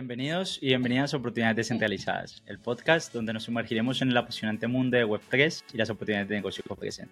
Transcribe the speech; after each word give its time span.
Bienvenidos 0.00 0.58
y 0.62 0.68
bienvenidas 0.68 1.12
a 1.12 1.18
Oportunidades 1.18 1.56
Descentralizadas, 1.56 2.42
el 2.46 2.58
podcast 2.58 3.12
donde 3.12 3.34
nos 3.34 3.42
sumergiremos 3.42 4.00
en 4.00 4.08
el 4.08 4.16
apasionante 4.16 4.66
mundo 4.66 4.96
de 4.96 5.04
Web3 5.04 5.62
y 5.74 5.76
las 5.76 5.90
oportunidades 5.90 6.26
de 6.26 6.36
negocio 6.36 6.64
que 6.66 6.72
ofrecen. 6.72 7.10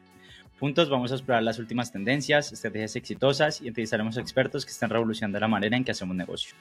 Juntos 0.59 0.89
vamos 0.89 1.13
a 1.13 1.17
explorar 1.17 1.43
las 1.43 1.59
últimas 1.59 1.93
tendencias, 1.93 2.51
estrategias 2.51 2.97
exitosas 2.97 3.61
y 3.61 3.69
entrevistaremos 3.69 4.17
expertos 4.17 4.65
que 4.65 4.73
están 4.73 4.89
revolucionando 4.89 5.39
la 5.39 5.49
manera 5.49 5.77
en 5.77 5.85
que 5.85 5.91
hacemos 5.91 6.17
negocio. 6.17 6.55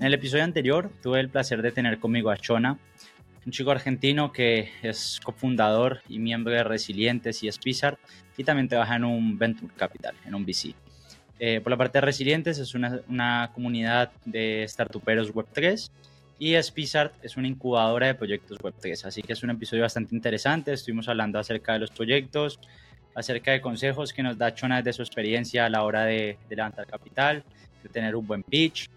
En 0.00 0.06
el 0.06 0.14
episodio 0.14 0.42
anterior 0.42 0.90
tuve 1.02 1.20
el 1.20 1.28
placer 1.28 1.60
de 1.60 1.70
tener 1.70 1.98
conmigo 1.98 2.30
a 2.30 2.38
Chona, 2.38 2.78
un 3.44 3.52
chico 3.52 3.70
argentino 3.70 4.32
que 4.32 4.70
es 4.80 5.20
cofundador 5.22 6.00
y 6.08 6.18
miembro 6.18 6.54
de 6.54 6.64
Resilientes 6.64 7.42
y 7.42 7.52
Spizart 7.52 8.00
y 8.38 8.44
también 8.44 8.68
trabaja 8.68 8.96
en 8.96 9.04
un 9.04 9.36
Venture 9.36 9.74
Capital, 9.76 10.14
en 10.24 10.34
un 10.34 10.46
VC. 10.46 10.74
Eh, 11.38 11.60
por 11.60 11.70
la 11.70 11.76
parte 11.76 11.98
de 11.98 12.02
Resilientes 12.02 12.58
es 12.58 12.74
una, 12.74 13.00
una 13.08 13.50
comunidad 13.54 14.10
de 14.24 14.64
startuperos 14.68 15.32
Web3 15.32 15.90
y 16.38 16.60
Spizart 16.60 17.12
es 17.24 17.36
una 17.36 17.48
incubadora 17.48 18.06
de 18.08 18.14
proyectos 18.14 18.58
Web3. 18.58 19.04
Así 19.04 19.22
que 19.22 19.32
es 19.32 19.42
un 19.42 19.50
episodio 19.50 19.82
bastante 19.82 20.14
interesante. 20.14 20.72
Estuvimos 20.72 21.08
hablando 21.08 21.38
acerca 21.38 21.72
de 21.72 21.80
los 21.80 21.90
proyectos, 21.90 22.60
acerca 23.14 23.52
de 23.52 23.60
consejos 23.60 24.12
que 24.12 24.22
nos 24.22 24.38
da 24.38 24.54
Chona 24.54 24.82
de 24.82 24.92
su 24.92 25.02
experiencia 25.02 25.66
a 25.66 25.68
la 25.68 25.82
hora 25.82 26.04
de, 26.04 26.38
de 26.48 26.56
levantar 26.56 26.86
capital, 26.86 27.44
de 27.82 27.88
tener 27.88 28.14
un 28.14 28.26
buen 28.26 28.42
pitch. 28.42 28.88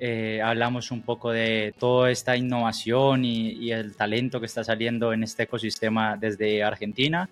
Eh, 0.00 0.40
hablamos 0.42 0.90
un 0.90 1.02
poco 1.02 1.30
de 1.30 1.74
toda 1.78 2.10
esta 2.10 2.36
innovación 2.36 3.24
y, 3.24 3.52
y 3.52 3.70
el 3.70 3.94
talento 3.94 4.40
que 4.40 4.46
está 4.46 4.64
saliendo 4.64 5.12
en 5.12 5.22
este 5.22 5.44
ecosistema 5.44 6.16
desde 6.16 6.64
Argentina 6.64 7.28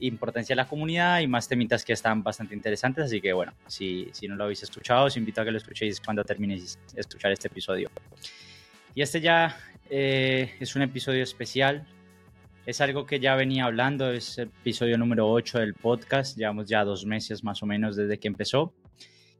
importancia 0.00 0.54
de 0.54 0.56
la 0.56 0.68
comunidad 0.68 1.20
y 1.20 1.26
más 1.26 1.48
temitas 1.48 1.84
que 1.84 1.92
están 1.92 2.22
bastante 2.22 2.54
interesantes. 2.54 3.04
Así 3.04 3.20
que 3.20 3.32
bueno, 3.32 3.52
si, 3.66 4.08
si 4.12 4.28
no 4.28 4.36
lo 4.36 4.44
habéis 4.44 4.62
escuchado, 4.62 5.06
os 5.06 5.16
invito 5.16 5.40
a 5.40 5.44
que 5.44 5.50
lo 5.50 5.58
escuchéis 5.58 6.00
cuando 6.00 6.24
terminéis 6.24 6.78
de 6.92 7.00
escuchar 7.00 7.32
este 7.32 7.48
episodio. 7.48 7.90
Y 8.94 9.02
este 9.02 9.20
ya 9.20 9.56
eh, 9.90 10.54
es 10.60 10.76
un 10.76 10.82
episodio 10.82 11.22
especial. 11.22 11.86
Es 12.66 12.80
algo 12.80 13.04
que 13.04 13.20
ya 13.20 13.34
venía 13.34 13.66
hablando, 13.66 14.10
es 14.10 14.38
el 14.38 14.48
episodio 14.48 14.96
número 14.96 15.30
8 15.30 15.58
del 15.58 15.74
podcast. 15.74 16.36
Llevamos 16.36 16.66
ya 16.66 16.84
dos 16.84 17.04
meses 17.04 17.44
más 17.44 17.62
o 17.62 17.66
menos 17.66 17.96
desde 17.96 18.18
que 18.18 18.28
empezó. 18.28 18.72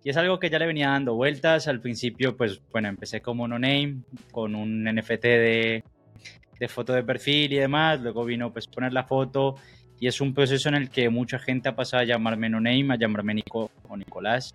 Y 0.02 0.10
es 0.10 0.16
algo 0.18 0.38
que 0.38 0.50
ya 0.50 0.58
le 0.58 0.66
venía 0.66 0.90
dando 0.90 1.14
vueltas. 1.14 1.66
Al 1.66 1.80
principio, 1.80 2.36
pues 2.36 2.60
bueno, 2.70 2.88
empecé 2.88 3.22
como 3.22 3.48
no 3.48 3.58
name, 3.58 4.02
con 4.30 4.54
un 4.54 4.84
NFT 4.84 5.22
de, 5.22 5.84
de 6.58 6.68
foto 6.68 6.92
de 6.92 7.02
perfil 7.02 7.54
y 7.54 7.56
demás. 7.56 8.00
Luego 8.00 8.24
vino 8.24 8.52
pues 8.52 8.66
poner 8.66 8.92
la 8.92 9.04
foto 9.04 9.56
y 10.00 10.06
es 10.06 10.20
un 10.20 10.34
proceso 10.34 10.68
en 10.68 10.74
el 10.74 10.90
que 10.90 11.08
mucha 11.08 11.38
gente 11.38 11.68
ha 11.68 11.76
pasado 11.76 12.02
a 12.02 12.06
llamarme 12.06 12.48
no 12.48 12.60
name, 12.60 12.88
a 12.90 12.96
llamarme 12.96 13.34
Nico 13.34 13.70
o 13.88 13.96
Nicolás, 13.96 14.54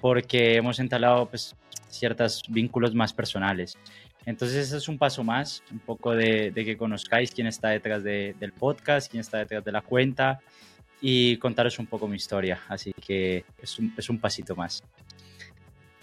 porque 0.00 0.56
hemos 0.56 0.80
entablado 0.80 1.26
pues, 1.26 1.54
ciertos 1.88 2.42
vínculos 2.48 2.94
más 2.94 3.12
personales. 3.12 3.78
Entonces 4.24 4.68
ese 4.68 4.76
es 4.76 4.88
un 4.88 4.98
paso 4.98 5.24
más, 5.24 5.62
un 5.70 5.80
poco 5.80 6.14
de, 6.14 6.52
que 6.54 6.76
conozcáis 6.76 7.32
quién 7.32 7.46
está 7.46 7.70
detrás 7.70 8.04
del 8.04 8.52
podcast, 8.58 9.10
quién 9.10 9.20
está 9.20 9.38
detrás 9.38 9.64
de 9.64 9.72
la 9.72 9.80
cuenta 9.80 10.40
y 11.00 11.36
contaros 11.38 11.78
un 11.78 11.86
poco 11.86 12.06
mi 12.06 12.16
historia. 12.16 12.60
Así 12.68 12.92
que 12.92 13.44
es 13.60 13.78
un, 13.78 13.92
es 13.96 14.08
un 14.08 14.18
pasito 14.18 14.54
más. 14.54 14.84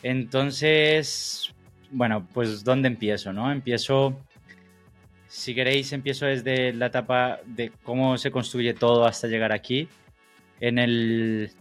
Entonces, 0.04 1.54
bueno, 1.92 2.28
pues 2.34 2.64
¿dónde 2.64 2.88
empiezo? 2.88 3.32
No? 3.32 3.52
Empiezo 3.52 4.20
si 5.30 5.54
queréis, 5.54 5.94
empiezo 5.94 6.26
desde 6.26 6.74
la 6.74 6.88
etapa 6.88 7.40
de 7.46 7.72
cómo 7.84 8.18
se 8.18 8.32
construye 8.32 8.74
todo 8.74 9.06
hasta 9.06 9.28
llegar 9.28 9.52
aquí. 9.52 9.88
En 10.60 10.80
el, 10.80 11.52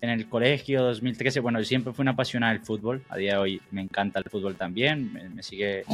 en 0.00 0.10
el 0.10 0.28
colegio 0.28 0.82
2013, 0.82 1.40
bueno, 1.40 1.62
siempre 1.62 1.92
fui 1.92 2.02
una 2.02 2.12
apasionada 2.12 2.54
del 2.54 2.62
fútbol. 2.62 3.04
A 3.10 3.18
día 3.18 3.32
de 3.32 3.38
hoy 3.38 3.60
me 3.70 3.82
encanta 3.82 4.18
el 4.18 4.24
fútbol 4.24 4.56
también, 4.56 5.12
me, 5.12 5.42
sigue 5.42 5.84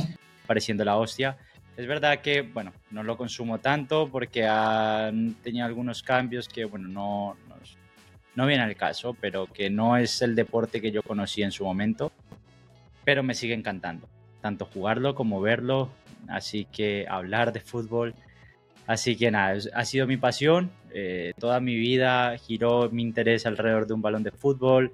pareciendo 0.46 0.84
la 0.84 0.96
hostia. 0.96 1.36
Es 1.76 1.88
verdad 1.88 2.20
que, 2.20 2.42
bueno, 2.42 2.72
no 2.92 3.02
lo 3.02 3.16
consumo 3.16 3.58
tanto 3.58 4.08
porque 4.08 4.46
han 4.46 5.34
tenido 5.42 5.66
algunos 5.66 6.04
cambios 6.04 6.48
que, 6.48 6.64
bueno, 6.66 6.86
no, 6.86 7.36
no, 7.48 7.56
no 8.36 8.46
viene 8.46 8.62
al 8.62 8.76
caso, 8.76 9.16
pero 9.20 9.46
que 9.46 9.70
no 9.70 9.96
es 9.96 10.22
el 10.22 10.36
deporte 10.36 10.80
que 10.80 10.92
yo 10.92 11.02
conocí 11.02 11.42
en 11.42 11.50
su 11.50 11.64
momento, 11.64 12.12
pero 13.04 13.24
me 13.24 13.34
sigue 13.34 13.54
encantando, 13.54 14.08
tanto 14.40 14.66
jugarlo 14.66 15.14
como 15.16 15.40
verlo, 15.40 15.90
así 16.26 16.64
que 16.64 17.06
hablar 17.08 17.52
de 17.52 17.60
fútbol. 17.60 18.14
Así 18.86 19.16
que 19.16 19.30
nada, 19.30 19.58
ha 19.74 19.84
sido 19.84 20.06
mi 20.06 20.16
pasión. 20.16 20.70
Eh, 20.92 21.32
toda 21.38 21.60
mi 21.60 21.76
vida 21.76 22.36
giró 22.38 22.88
mi 22.90 23.02
interés 23.02 23.44
alrededor 23.44 23.86
de 23.86 23.94
un 23.94 24.02
balón 24.02 24.22
de 24.22 24.30
fútbol. 24.30 24.92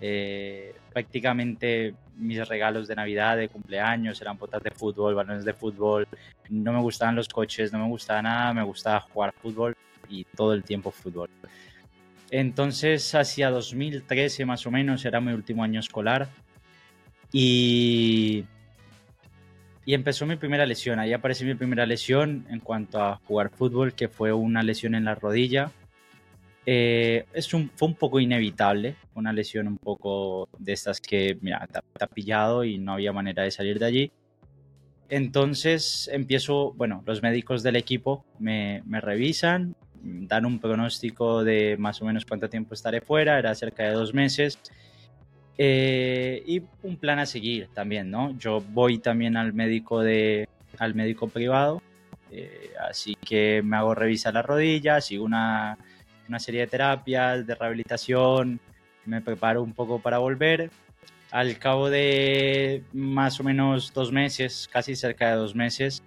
Eh, 0.00 0.74
prácticamente 0.92 1.94
mis 2.16 2.46
regalos 2.48 2.88
de 2.88 2.94
Navidad, 2.94 3.36
de 3.36 3.48
cumpleaños, 3.48 4.20
eran 4.20 4.38
botas 4.38 4.62
de 4.62 4.70
fútbol, 4.70 5.14
balones 5.14 5.44
de 5.44 5.54
fútbol. 5.54 6.06
No 6.50 6.72
me 6.72 6.80
gustaban 6.80 7.16
los 7.16 7.28
coches, 7.28 7.72
no 7.72 7.78
me 7.78 7.88
gustaba 7.88 8.22
nada, 8.22 8.52
me 8.52 8.62
gustaba 8.62 9.00
jugar 9.00 9.32
fútbol 9.32 9.76
y 10.08 10.24
todo 10.24 10.52
el 10.54 10.62
tiempo 10.62 10.90
fútbol. 10.90 11.30
Entonces, 12.30 13.14
hacia 13.14 13.50
2013 13.50 14.44
más 14.46 14.66
o 14.66 14.70
menos, 14.70 15.04
era 15.04 15.20
mi 15.20 15.32
último 15.32 15.64
año 15.64 15.80
escolar. 15.80 16.28
Y 17.32 18.44
y 19.84 19.94
empezó 19.94 20.26
mi 20.26 20.36
primera 20.36 20.66
lesión. 20.66 20.98
Ahí 20.98 21.12
apareció 21.12 21.46
mi 21.46 21.54
primera 21.54 21.86
lesión 21.86 22.46
en 22.48 22.60
cuanto 22.60 23.00
a 23.00 23.16
jugar 23.26 23.50
fútbol, 23.50 23.94
que 23.94 24.08
fue 24.08 24.32
una 24.32 24.62
lesión 24.62 24.94
en 24.94 25.04
la 25.04 25.14
rodilla. 25.14 25.70
Eh, 26.64 27.24
es 27.32 27.52
un, 27.54 27.70
fue 27.74 27.88
un 27.88 27.94
poco 27.94 28.20
inevitable, 28.20 28.94
una 29.14 29.32
lesión 29.32 29.66
un 29.66 29.78
poco 29.78 30.48
de 30.58 30.72
estas 30.72 31.00
que, 31.00 31.36
mira, 31.40 31.68
ha 32.00 32.06
pillado 32.06 32.62
y 32.64 32.78
no 32.78 32.92
había 32.92 33.12
manera 33.12 33.42
de 33.42 33.50
salir 33.50 33.80
de 33.80 33.86
allí. 33.86 34.12
Entonces 35.08 36.08
empiezo, 36.12 36.72
bueno, 36.74 37.02
los 37.04 37.22
médicos 37.22 37.62
del 37.62 37.76
equipo 37.76 38.24
me, 38.38 38.82
me 38.86 39.00
revisan, 39.00 39.74
dan 40.02 40.46
un 40.46 40.60
pronóstico 40.60 41.42
de 41.44 41.76
más 41.76 42.00
o 42.00 42.04
menos 42.04 42.24
cuánto 42.24 42.48
tiempo 42.48 42.74
estaré 42.74 43.00
fuera, 43.00 43.38
era 43.38 43.54
cerca 43.54 43.82
de 43.82 43.90
dos 43.90 44.14
meses 44.14 44.58
eh, 45.58 46.42
y 46.46 46.62
un 46.82 46.96
plan 46.96 47.18
a 47.18 47.26
seguir 47.26 47.68
también, 47.72 48.10
¿no? 48.10 48.36
Yo 48.38 48.60
voy 48.60 48.98
también 48.98 49.36
al 49.36 49.52
médico, 49.52 50.00
de, 50.00 50.48
al 50.78 50.94
médico 50.94 51.28
privado, 51.28 51.82
eh, 52.30 52.72
así 52.88 53.14
que 53.16 53.62
me 53.62 53.76
hago 53.76 53.94
revisar 53.94 54.34
la 54.34 54.42
rodilla, 54.42 55.00
sigo 55.00 55.24
una, 55.24 55.76
una 56.28 56.38
serie 56.38 56.62
de 56.62 56.66
terapias, 56.66 57.46
de 57.46 57.54
rehabilitación, 57.54 58.60
me 59.04 59.20
preparo 59.20 59.62
un 59.62 59.74
poco 59.74 60.00
para 60.00 60.18
volver. 60.18 60.70
Al 61.30 61.58
cabo 61.58 61.88
de 61.88 62.84
más 62.92 63.40
o 63.40 63.44
menos 63.44 63.92
dos 63.94 64.12
meses, 64.12 64.68
casi 64.70 64.96
cerca 64.96 65.30
de 65.30 65.36
dos 65.36 65.54
meses, 65.54 66.02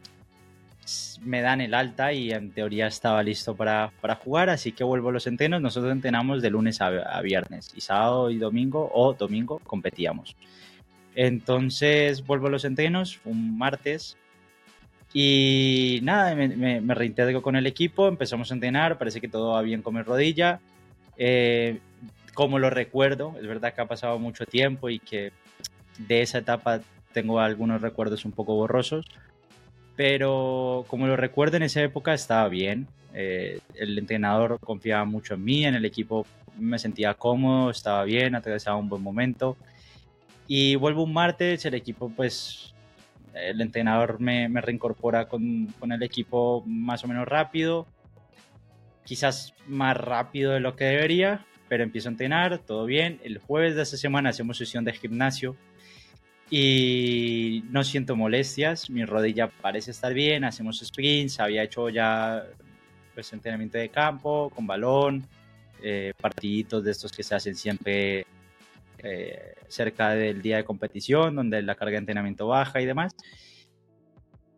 me 1.21 1.41
dan 1.41 1.61
el 1.61 1.73
alta 1.73 2.13
y 2.13 2.31
en 2.31 2.51
teoría 2.51 2.87
estaba 2.87 3.23
listo 3.23 3.55
para, 3.55 3.91
para 4.01 4.15
jugar, 4.15 4.49
así 4.49 4.71
que 4.71 4.83
vuelvo 4.83 5.09
a 5.09 5.11
los 5.11 5.27
entrenos. 5.27 5.61
Nosotros 5.61 5.91
entrenamos 5.91 6.41
de 6.41 6.49
lunes 6.49 6.81
a, 6.81 7.21
viernes 7.21 7.71
y 7.75 7.81
sábado 7.81 8.29
y 8.29 8.37
domingo 8.37 8.91
o 8.93 9.13
domingo 9.13 9.59
competíamos. 9.59 10.35
Entonces 11.15 12.25
vuelvo 12.25 12.47
a 12.47 12.51
los 12.51 12.65
entrenos 12.65 13.19
un 13.25 13.57
martes 13.57 14.17
y 15.13 15.99
nada, 16.03 16.35
me, 16.35 16.81
me, 16.81 16.93
reintegro 16.93 17.41
con 17.41 17.55
el 17.55 17.67
equipo, 17.67 18.07
empezamos 18.07 18.51
a 18.51 18.53
entrenar, 18.53 18.97
parece 18.97 19.21
que 19.21 19.29
todo 19.29 19.53
va 19.53 19.61
bien 19.61 19.81
con 19.81 19.95
mi 19.95 20.01
rodilla. 20.01 20.59
Eh, 21.17 21.79
como 22.33 22.59
lo 22.59 22.69
recuerdo, 22.69 23.33
es 23.39 23.47
verdad 23.47 23.73
que 23.73 23.81
ha 23.81 23.87
pasado 23.87 24.19
mucho 24.19 24.45
tiempo 24.45 24.89
y 24.89 24.99
que 24.99 25.31
de 25.97 26.21
esa 26.21 26.39
etapa 26.39 26.81
tengo 27.13 27.39
algunos 27.39 27.81
recuerdos 27.81 28.25
un 28.25 28.33
poco 28.33 28.55
borrosos, 28.55 29.05
pero 29.95 30.85
como 30.87 31.07
lo 31.07 31.15
recuerdo 31.15 31.57
en 31.57 31.63
esa 31.63 31.81
época 31.81 32.13
estaba 32.13 32.47
bien. 32.49 32.87
Eh, 33.13 33.59
el 33.75 33.97
entrenador 33.97 34.59
confiaba 34.59 35.05
mucho 35.05 35.35
en 35.35 35.43
mí, 35.43 35.65
en 35.65 35.75
el 35.75 35.85
equipo 35.85 36.25
me 36.57 36.79
sentía 36.79 37.13
cómodo, 37.13 37.69
estaba 37.69 38.03
bien, 38.03 38.35
atravesaba 38.35 38.77
un 38.77 38.89
buen 38.89 39.01
momento. 39.01 39.57
Y 40.47 40.75
vuelvo 40.75 41.03
un 41.03 41.13
martes, 41.13 41.65
el 41.65 41.73
equipo 41.73 42.09
pues, 42.09 42.73
el 43.33 43.61
entrenador 43.61 44.19
me, 44.19 44.49
me 44.49 44.61
reincorpora 44.61 45.27
con, 45.27 45.67
con, 45.79 45.91
el 45.91 46.03
equipo 46.03 46.63
más 46.67 47.03
o 47.03 47.07
menos 47.07 47.27
rápido, 47.27 47.87
quizás 49.05 49.53
más 49.67 49.97
rápido 49.97 50.51
de 50.51 50.59
lo 50.59 50.75
que 50.75 50.85
debería, 50.85 51.45
pero 51.67 51.83
empiezo 51.83 52.09
a 52.09 52.11
entrenar, 52.11 52.59
todo 52.59 52.85
bien. 52.85 53.19
El 53.23 53.39
jueves 53.39 53.75
de 53.75 53.83
esa 53.83 53.97
semana 53.97 54.29
hacemos 54.29 54.57
sesión 54.57 54.83
de 54.83 54.93
gimnasio 54.93 55.55
y 56.49 57.63
no 57.71 57.83
siento 57.83 58.15
molestias, 58.15 58.89
mi 58.89 59.03
rodilla 59.05 59.49
parece 59.49 59.91
estar 59.91 60.13
bien, 60.13 60.43
hacemos 60.43 60.79
sprints, 60.79 61.39
había 61.39 61.63
hecho 61.63 61.89
ya 61.89 62.45
pues, 63.13 63.33
entrenamiento 63.33 63.77
de 63.77 63.89
campo 63.89 64.51
con 64.53 64.67
balón, 64.67 65.27
eh, 65.81 66.13
partiditos 66.19 66.83
de 66.83 66.91
estos 66.91 67.11
que 67.11 67.23
se 67.23 67.35
hacen 67.35 67.55
siempre 67.55 68.27
eh, 68.99 69.55
cerca 69.67 70.11
del 70.11 70.41
día 70.41 70.57
de 70.57 70.65
competición, 70.65 71.35
donde 71.35 71.61
la 71.61 71.75
carga 71.75 71.93
de 71.93 71.99
entrenamiento 71.99 72.47
baja 72.47 72.79
y 72.81 72.85
demás. 72.85 73.15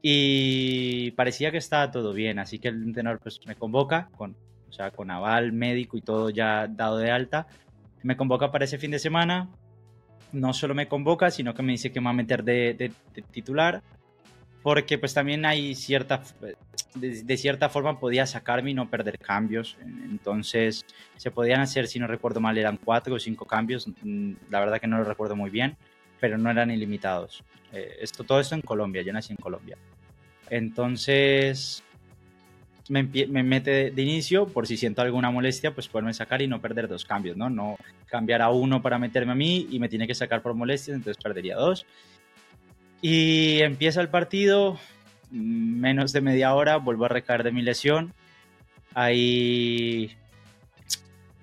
Y 0.02 1.12
parecía 1.12 1.52
que 1.52 1.58
estaba 1.58 1.92
todo 1.92 2.14
bien, 2.14 2.40
así 2.40 2.60
que 2.60 2.68
el 2.68 2.84
entrenador 2.84 3.20
pues, 3.20 3.40
me 3.46 3.56
convoca, 3.56 4.10
con, 4.16 4.36
o 4.70 4.72
sea, 4.72 4.92
con 4.92 5.10
aval 5.10 5.54
médico 5.54 5.98
y 5.98 6.02
todo 6.02 6.30
ya 6.30 6.68
dado 6.68 6.98
de 6.98 7.12
alta, 7.12 7.48
me 8.04 8.16
convoca 8.16 8.52
para 8.52 8.66
ese 8.66 8.78
fin 8.78 8.92
de 8.92 9.00
semana, 9.00 9.50
no 10.32 10.54
solo 10.54 10.74
me 10.74 10.88
convoca, 10.88 11.32
sino 11.32 11.54
que 11.54 11.64
me 11.64 11.74
dice 11.74 11.92
que 11.92 12.00
me 12.00 12.06
va 12.06 12.12
a 12.12 12.14
meter 12.14 12.44
de, 12.44 12.92
titular, 13.32 13.82
porque 14.64 14.98
pues 14.98 15.14
también 15.14 15.46
hay 15.46 15.76
cierta, 15.76 16.22
de, 16.96 17.38
cierta 17.38 17.70
forma 17.70 18.00
podía 18.00 18.26
sacarme 18.26 18.72
y 18.72 18.74
no 18.74 18.90
perder 18.90 19.20
cambios, 19.20 19.78
entonces 19.82 20.86
se 21.16 21.32
podían 21.32 21.62
hacer, 21.62 21.88
si 21.88 22.00
no 22.00 22.08
recuerdo 22.08 22.40
mal, 22.40 22.58
eran 22.58 22.78
cuatro 22.78 23.16
o 23.16 23.20
cinco 23.20 23.46
cambios, 23.46 23.88
mm, 23.88 24.34
la 24.50 24.60
verdad 24.60 24.80
que 24.80 24.88
no 24.88 24.98
lo 24.98 25.04
recuerdo 25.04 25.36
muy 25.36 25.50
bien, 25.50 25.78
pero 26.20 26.38
no 26.38 26.50
eran 26.50 26.72
ilimitados. 26.72 27.44
Eh, 27.72 27.98
esto, 28.02 28.24
todo 28.24 28.40
esto 28.40 28.56
en 28.56 28.62
Colombia, 28.62 29.02
yo 29.02 29.14
nací 29.14 29.34
en 29.34 29.38
Colombia. 29.38 29.78
Entonces, 30.50 31.84
me, 32.90 33.04
mete 33.04 33.92
de, 33.92 34.02
inicio, 34.02 34.48
por 34.48 34.68
si 34.68 34.78
siento 34.78 35.02
alguna 35.02 35.32
molestia, 35.32 35.74
pues 35.74 35.88
poderme 35.88 36.14
sacar 36.14 36.42
y 36.42 36.48
no 36.48 36.62
perder 36.62 36.88
dos 36.88 37.06
cambios, 37.06 37.38
¿no? 37.38 37.50
No 37.50 37.78
cambiar 38.08 38.42
a 38.42 38.50
uno 38.50 38.82
para 38.82 39.00
meterme 39.00 39.34
a 39.34 39.36
mí 39.36 39.68
y 39.70 39.80
me 39.80 39.90
tiene 39.90 40.08
que 40.08 40.16
sacar 40.16 40.42
por 40.42 40.54
molestias, 40.54 40.96
entonces 40.96 41.22
perdería 41.22 41.56
dos. 41.56 41.86
Y 43.02 43.62
empieza 43.62 44.02
el 44.02 44.10
partido, 44.10 44.80
menos 45.32 46.14
de 46.14 46.22
media 46.22 46.54
hora, 46.54 46.78
vuelvo 46.78 47.06
a 47.06 47.10
recaer 47.10 47.44
de 47.44 47.52
mi 47.52 47.62
lesión. 47.62 48.14
Ahí 48.94 50.16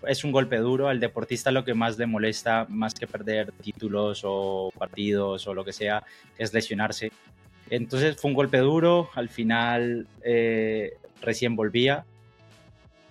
es 0.07 0.25
un 0.25 0.33
golpe 0.33 0.57
duro. 0.59 0.89
Al 0.89 1.01
deportista 1.01 1.51
lo 1.51 1.65
que 1.65 1.75
más 1.75 1.99
le 1.99 2.07
molesta, 2.07 2.67
más 2.69 2.95
que 2.95 3.07
perder 3.07 3.53
títulos 3.53 4.23
o 4.25 4.71
partidos 4.77 5.47
o 5.47 5.55
lo 5.55 5.65
que 5.65 5.73
sea, 5.73 6.05
es 6.39 6.53
lesionarse. 6.53 7.13
Entonces 7.77 8.17
fue 8.17 8.31
un 8.31 8.35
golpe 8.35 8.59
duro. 8.59 9.11
Al 9.15 9.29
final 9.29 10.07
eh, 10.23 10.95
recién 11.21 11.57
volvía 11.57 12.05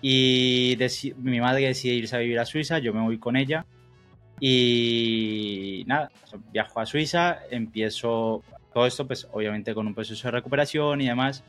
y 0.00 0.76
mi 1.16 1.40
madre 1.40 1.66
decide 1.66 1.94
irse 1.94 2.16
a 2.16 2.18
vivir 2.18 2.38
a 2.38 2.44
Suiza, 2.44 2.78
yo 2.78 2.92
me 2.92 3.00
voy 3.00 3.16
con 3.18 3.36
ella 3.36 3.64
y 4.38 5.82
nada, 5.86 6.10
viajo 6.52 6.80
a 6.80 6.84
Suiza, 6.84 7.38
empiezo 7.50 8.42
todo 8.74 8.86
esto 8.86 9.06
pues 9.06 9.26
obviamente 9.32 9.72
con 9.72 9.86
un 9.86 9.94
proceso 9.94 10.28
de 10.28 10.32
recuperación 10.32 11.00
y 11.00 11.06
demás. 11.06 11.42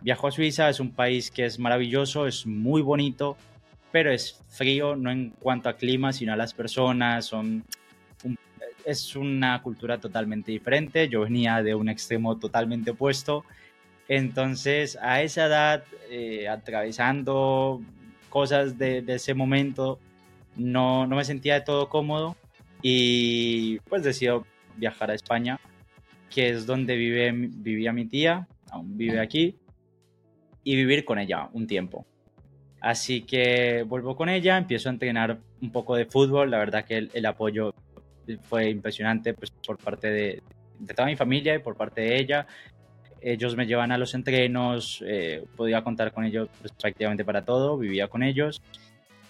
Viajo 0.00 0.28
a 0.28 0.30
Suiza, 0.30 0.70
es 0.70 0.80
un 0.80 0.92
país 0.92 1.30
que 1.30 1.44
es 1.44 1.58
maravilloso, 1.58 2.26
es 2.26 2.46
muy 2.46 2.80
bonito, 2.80 3.36
pero 3.92 4.10
es 4.10 4.42
frío 4.48 4.96
no 4.96 5.10
en 5.10 5.30
cuanto 5.30 5.68
a 5.68 5.76
clima, 5.76 6.12
sino 6.14 6.32
a 6.32 6.36
las 6.36 6.54
personas, 6.54 7.26
son 7.26 7.64
es 8.84 9.16
una 9.16 9.60
cultura 9.62 9.98
totalmente 9.98 10.52
diferente. 10.52 11.08
Yo 11.08 11.22
venía 11.22 11.62
de 11.62 11.74
un 11.74 11.88
extremo 11.88 12.38
totalmente 12.38 12.90
opuesto 12.90 13.44
entonces, 14.08 14.98
a 15.00 15.22
esa 15.22 15.46
edad, 15.46 15.84
eh, 16.10 16.48
atravesando 16.48 17.80
cosas 18.28 18.76
de, 18.76 19.02
ese 19.06 19.34
momento, 19.34 19.98
no, 20.56 21.06
no, 21.06 21.16
me 21.16 21.24
sentía 21.24 21.54
de 21.54 21.60
todo 21.62 21.88
cómodo 21.88 22.36
y 22.82 23.78
pues 23.80 24.02
decido 24.02 24.44
viajar 24.76 25.10
a 25.10 25.14
España, 25.14 25.58
que 26.30 26.50
es 26.50 26.66
donde 26.66 26.96
vive, 26.96 27.32
vivía 27.32 27.92
mi 27.92 28.04
tía, 28.04 28.46
aún 28.70 28.96
vive 28.96 29.20
aquí, 29.20 29.56
y 30.64 30.76
vivir 30.76 31.04
con 31.04 31.18
ella 31.18 31.48
un 31.52 31.66
tiempo. 31.66 32.04
Así 32.80 33.22
que 33.22 33.84
vuelvo 33.84 34.16
con 34.16 34.28
ella, 34.28 34.58
empiezo 34.58 34.90
a 34.90 34.92
entrenar 34.92 35.38
un 35.62 35.70
poco 35.70 35.96
de 35.96 36.04
fútbol, 36.04 36.50
la 36.50 36.58
verdad 36.58 36.84
que 36.84 37.08
el, 37.12 37.26
apoyo 37.26 37.74
fue 38.42 38.70
impresionante 38.70 39.34
pues, 39.34 39.50
por 39.50 39.78
parte 39.78 40.10
de, 40.10 40.42
toda 40.94 41.06
mi 41.06 41.16
familia 41.16 41.54
y 41.54 41.58
por 41.58 41.76
parte 41.76 42.02
de 42.02 42.16
ella. 42.16 42.46
Ellos 43.20 43.56
me 43.56 43.66
llevan 43.66 43.90
a 43.90 43.98
los 43.98 44.14
entrenos, 44.14 45.02
eh, 45.06 45.44
podía 45.56 45.82
contar 45.82 46.12
con 46.12 46.24
ellos 46.24 46.48
pues, 46.60 46.72
prácticamente 46.72 47.24
para 47.24 47.44
todo, 47.44 47.78
vivía 47.78 48.08
con 48.08 48.22
ellos. 48.22 48.62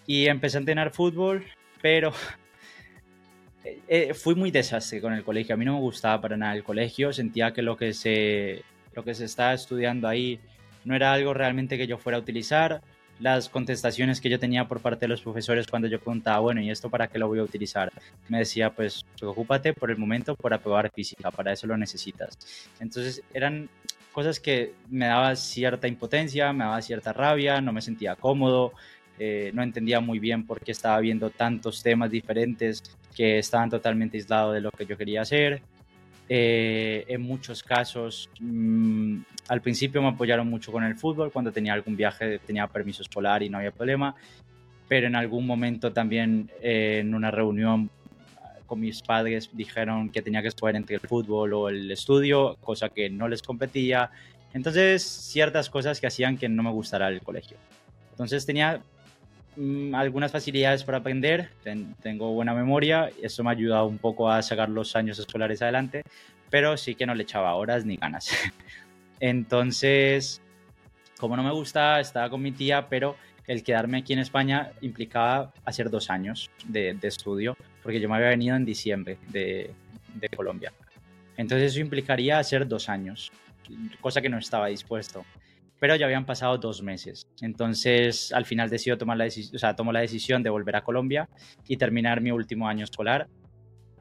Y 0.07 0.27
empecé 0.27 0.59
a 0.59 0.61
entrenar 0.61 0.91
fútbol, 0.91 1.45
pero 1.81 2.13
eh, 3.65 3.79
eh, 3.89 4.15
fui 4.15 4.35
muy 4.35 4.51
desastre 4.51 5.01
con 5.01 5.13
el 5.13 5.23
colegio. 5.23 5.55
A 5.55 5.59
mí 5.59 5.65
no 5.65 5.75
me 5.75 5.81
gustaba 5.81 6.21
para 6.21 6.37
nada 6.37 6.55
el 6.55 6.65
colegio, 6.65 7.13
sentía 7.13 7.53
que 7.53 7.63
lo 7.63 7.77
que 7.77 7.93
se, 7.93 8.63
lo 8.95 9.05
que 9.05 9.15
se 9.15 9.27
estaba 9.27 9.55
estudiando 9.55 10.09
ahí 10.09 10.41
no 10.85 10.95
era 10.95 11.13
algo 11.13 11.33
realmente 11.33 11.79
que 11.79 11.87
yo 11.87 11.99
fuera 11.99 12.19
a 12.19 12.21
utilizar 12.21 12.83
las 13.21 13.49
contestaciones 13.49 14.21
que 14.21 14.29
yo 14.29 14.39
tenía 14.39 14.67
por 14.67 14.81
parte 14.81 15.05
de 15.05 15.09
los 15.09 15.23
profesores 15.23 15.67
cuando 15.67 15.89
yo 15.89 15.99
preguntaba, 15.99 16.41
bueno, 16.41 16.61
¿y 16.61 16.71
esto 16.71 16.91
para 16.91 17.07
qué 17.07 17.19
lo 17.19 17.29
voy 17.29 17.39
a 17.39 17.43
utilizar? 17.45 17.93
Me 18.29 18.39
decía, 18.39 18.71
pues 18.71 19.05
preocúpate 19.19 19.73
por 19.73 19.91
el 19.91 19.97
momento 19.97 20.35
por 20.35 20.53
aprobar 20.53 20.91
física, 20.91 21.31
para 21.31 21.53
eso 21.53 21.67
lo 21.67 21.77
necesitas. 21.77 22.37
Entonces 22.81 23.23
eran 23.33 23.69
cosas 24.13 24.41
que 24.41 24.75
me 24.91 25.07
daba 25.07 25.35
cierta 25.37 25.89
impotencia, 25.89 26.53
me 26.53 26.65
daba 26.65 26.83
cierta 26.83 27.13
rabia, 27.13 27.61
no 27.61 27.73
me 27.73 27.83
sentía 27.83 28.17
cómodo, 28.17 28.73
eh, 29.19 29.53
no 29.55 29.63
entendía 29.63 30.01
muy 30.01 30.19
bien 30.19 30.47
por 30.47 30.61
qué 30.61 30.73
estaba 30.73 30.99
viendo 31.01 31.31
tantos 31.31 31.83
temas 31.83 32.11
diferentes 32.11 32.83
que 33.15 33.39
estaban 33.39 33.71
totalmente 33.71 34.17
aislados 34.17 34.55
de 34.55 34.61
lo 34.61 34.71
que 34.71 34.87
yo 34.87 34.97
quería 34.97 35.23
hacer. 35.23 35.63
Eh, 36.29 37.05
en 37.09 37.21
muchos 37.21 37.63
casos, 37.63 38.31
mm, 38.41 39.19
al 39.49 39.61
principio 39.61 40.01
me 40.01 40.09
apoyaron 40.09 40.49
mucho 40.49 40.73
con 40.73 40.83
el 40.85 40.97
fútbol, 40.97 41.31
cuando 41.31 41.53
tenía 41.53 41.75
algún 41.75 41.97
viaje 41.97 42.39
tenía 42.39 42.67
permiso 42.67 43.03
escolar 43.03 43.43
y 43.43 43.51
no 43.51 43.59
había 43.59 43.73
problema, 43.73 44.15
pero 44.89 45.07
en 45.07 45.17
algún 45.17 45.47
momento 45.47 45.93
también 45.93 46.51
eh, 46.63 47.01
en 47.01 47.15
una 47.15 47.31
reunión 47.31 47.91
con 48.67 48.81
mis 48.81 49.03
padres 49.03 49.51
dijeron 49.53 50.09
que 50.09 50.23
tenía 50.23 50.41
que 50.41 50.49
escoger 50.49 50.77
entre 50.77 50.95
el 50.95 51.01
fútbol 51.03 51.53
o 51.53 51.69
el 51.69 51.91
estudio, 51.91 52.57
cosa 52.61 52.89
que 52.89 53.11
no 53.11 53.29
les 53.29 53.43
competía. 53.43 54.11
Entonces, 54.55 55.03
ciertas 55.03 55.69
cosas 55.69 56.01
que 56.01 56.07
hacían 56.07 56.39
que 56.39 56.49
no 56.49 56.63
me 56.63 56.71
gustara 56.71 57.09
el 57.09 57.21
colegio. 57.21 57.59
Entonces 58.13 58.47
tenía 58.47 58.81
Mm, 59.57 59.95
algunas 59.95 60.33
facilidades 60.33 60.83
para 60.83 60.99
aprender, 60.99 61.51
tengo 62.03 62.33
buena 62.33 62.55
memoria, 62.55 63.11
eso 63.23 63.45
me 63.45 63.51
ha 63.51 63.53
ayudado 63.53 63.87
un 63.87 63.99
poco 63.99 64.29
a 64.31 64.43
sacar 64.43 64.69
los 64.69 64.97
años 64.97 65.19
escolares 65.19 65.63
adelante, 65.63 66.03
pero 66.51 66.77
sí 66.77 66.95
que 66.95 67.07
no 67.07 67.15
le 67.15 67.23
echaba 67.23 67.55
horas 67.55 67.85
ni 67.85 67.97
ganas. 67.97 68.31
Entonces, 69.21 70.43
como 71.19 71.37
no 71.37 71.45
me 71.45 71.53
gusta, 71.53 72.01
estaba 72.01 72.29
con 72.31 72.43
mi 72.43 72.51
tía, 72.51 72.89
pero 72.89 73.17
el 73.47 73.63
quedarme 73.63 73.99
aquí 73.99 74.13
en 74.13 74.19
España 74.19 74.73
implicaba 74.81 75.53
hacer 75.65 75.89
dos 75.89 76.11
años 76.11 76.51
de, 76.67 76.97
estudio, 77.03 77.57
porque 77.83 78.01
yo 78.01 78.09
me 78.09 78.17
había 78.17 78.29
venido 78.31 78.57
en 78.57 78.65
diciembre 78.65 79.19
de, 79.29 79.71
de 80.15 80.29
Colombia. 80.31 80.73
Entonces 81.37 81.73
eso 81.73 81.81
implicaría 81.81 82.39
hacer 82.39 82.67
dos 82.67 82.89
años, 82.89 83.31
cosa 84.01 84.21
que 84.21 84.29
no 84.29 84.39
estaba 84.39 84.67
dispuesto 84.67 85.25
pero 85.85 85.97
ya 85.97 86.07
habían 86.07 86.25
pasado 86.25 86.57
dos 86.57 86.83
meses. 86.83 87.27
Entonces, 87.43 88.33
al 88.33 88.47
final 88.47 88.71
decido 88.71 88.97
tomar 88.97 89.19
la 89.19 89.25
decisión, 89.25 89.57
o 89.57 89.59
sea, 89.59 89.77
tomo 89.77 89.93
la 89.93 90.01
decisión 90.01 90.43
de 90.43 90.49
volver 90.49 90.77
a 90.77 90.83
Colombia 90.83 91.29
y 91.69 91.77
terminar 91.77 92.23
mi 92.23 92.31
último 92.31 92.67
año 92.69 92.85
escolar 92.85 93.29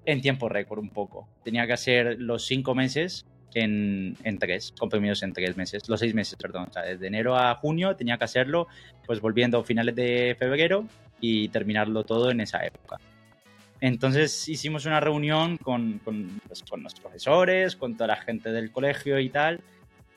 en 0.06 0.22
tiempo 0.22 0.48
récord 0.48 0.80
un 0.80 0.92
poco. 0.92 1.28
Tenía 1.44 1.68
que 1.68 1.74
hacer 1.74 2.22
los 2.22 2.46
cinco 2.46 2.74
meses 2.74 3.26
en, 3.54 4.16
en 4.24 4.38
tres, 4.38 4.74
comprimidos 4.80 5.24
en 5.24 5.34
tres 5.34 5.58
meses, 5.58 5.90
los 5.90 6.00
seis 6.00 6.14
meses, 6.16 6.38
perdón. 6.42 6.68
O 6.70 6.72
sea, 6.72 6.84
desde 6.84 7.06
enero 7.06 7.38
a 7.38 7.54
junio 7.56 7.98
tenía 7.98 8.18
que 8.18 8.24
hacerlo, 8.24 8.70
pues 9.06 9.20
volviendo 9.20 9.60
a 9.60 9.66
finales 9.66 9.94
de 9.94 10.38
febrero 10.40 10.88
y 11.20 11.50
terminarlo 11.50 12.06
todo 12.06 12.32
en 12.32 12.40
esa 12.40 12.66
época. 12.66 12.98
Entonces 13.82 14.48
hicimos 14.48 14.86
una 14.86 15.02
reunión 15.02 15.58
con, 15.58 16.00
con, 16.00 16.40
pues, 16.48 16.64
los 16.82 16.94
profesores, 16.94 17.76
con 17.76 17.98
toda 17.98 18.08
la 18.08 18.22
gente 18.22 18.54
del 18.54 18.72
colegio 18.72 19.20
y 19.20 19.28
tal, 19.28 19.60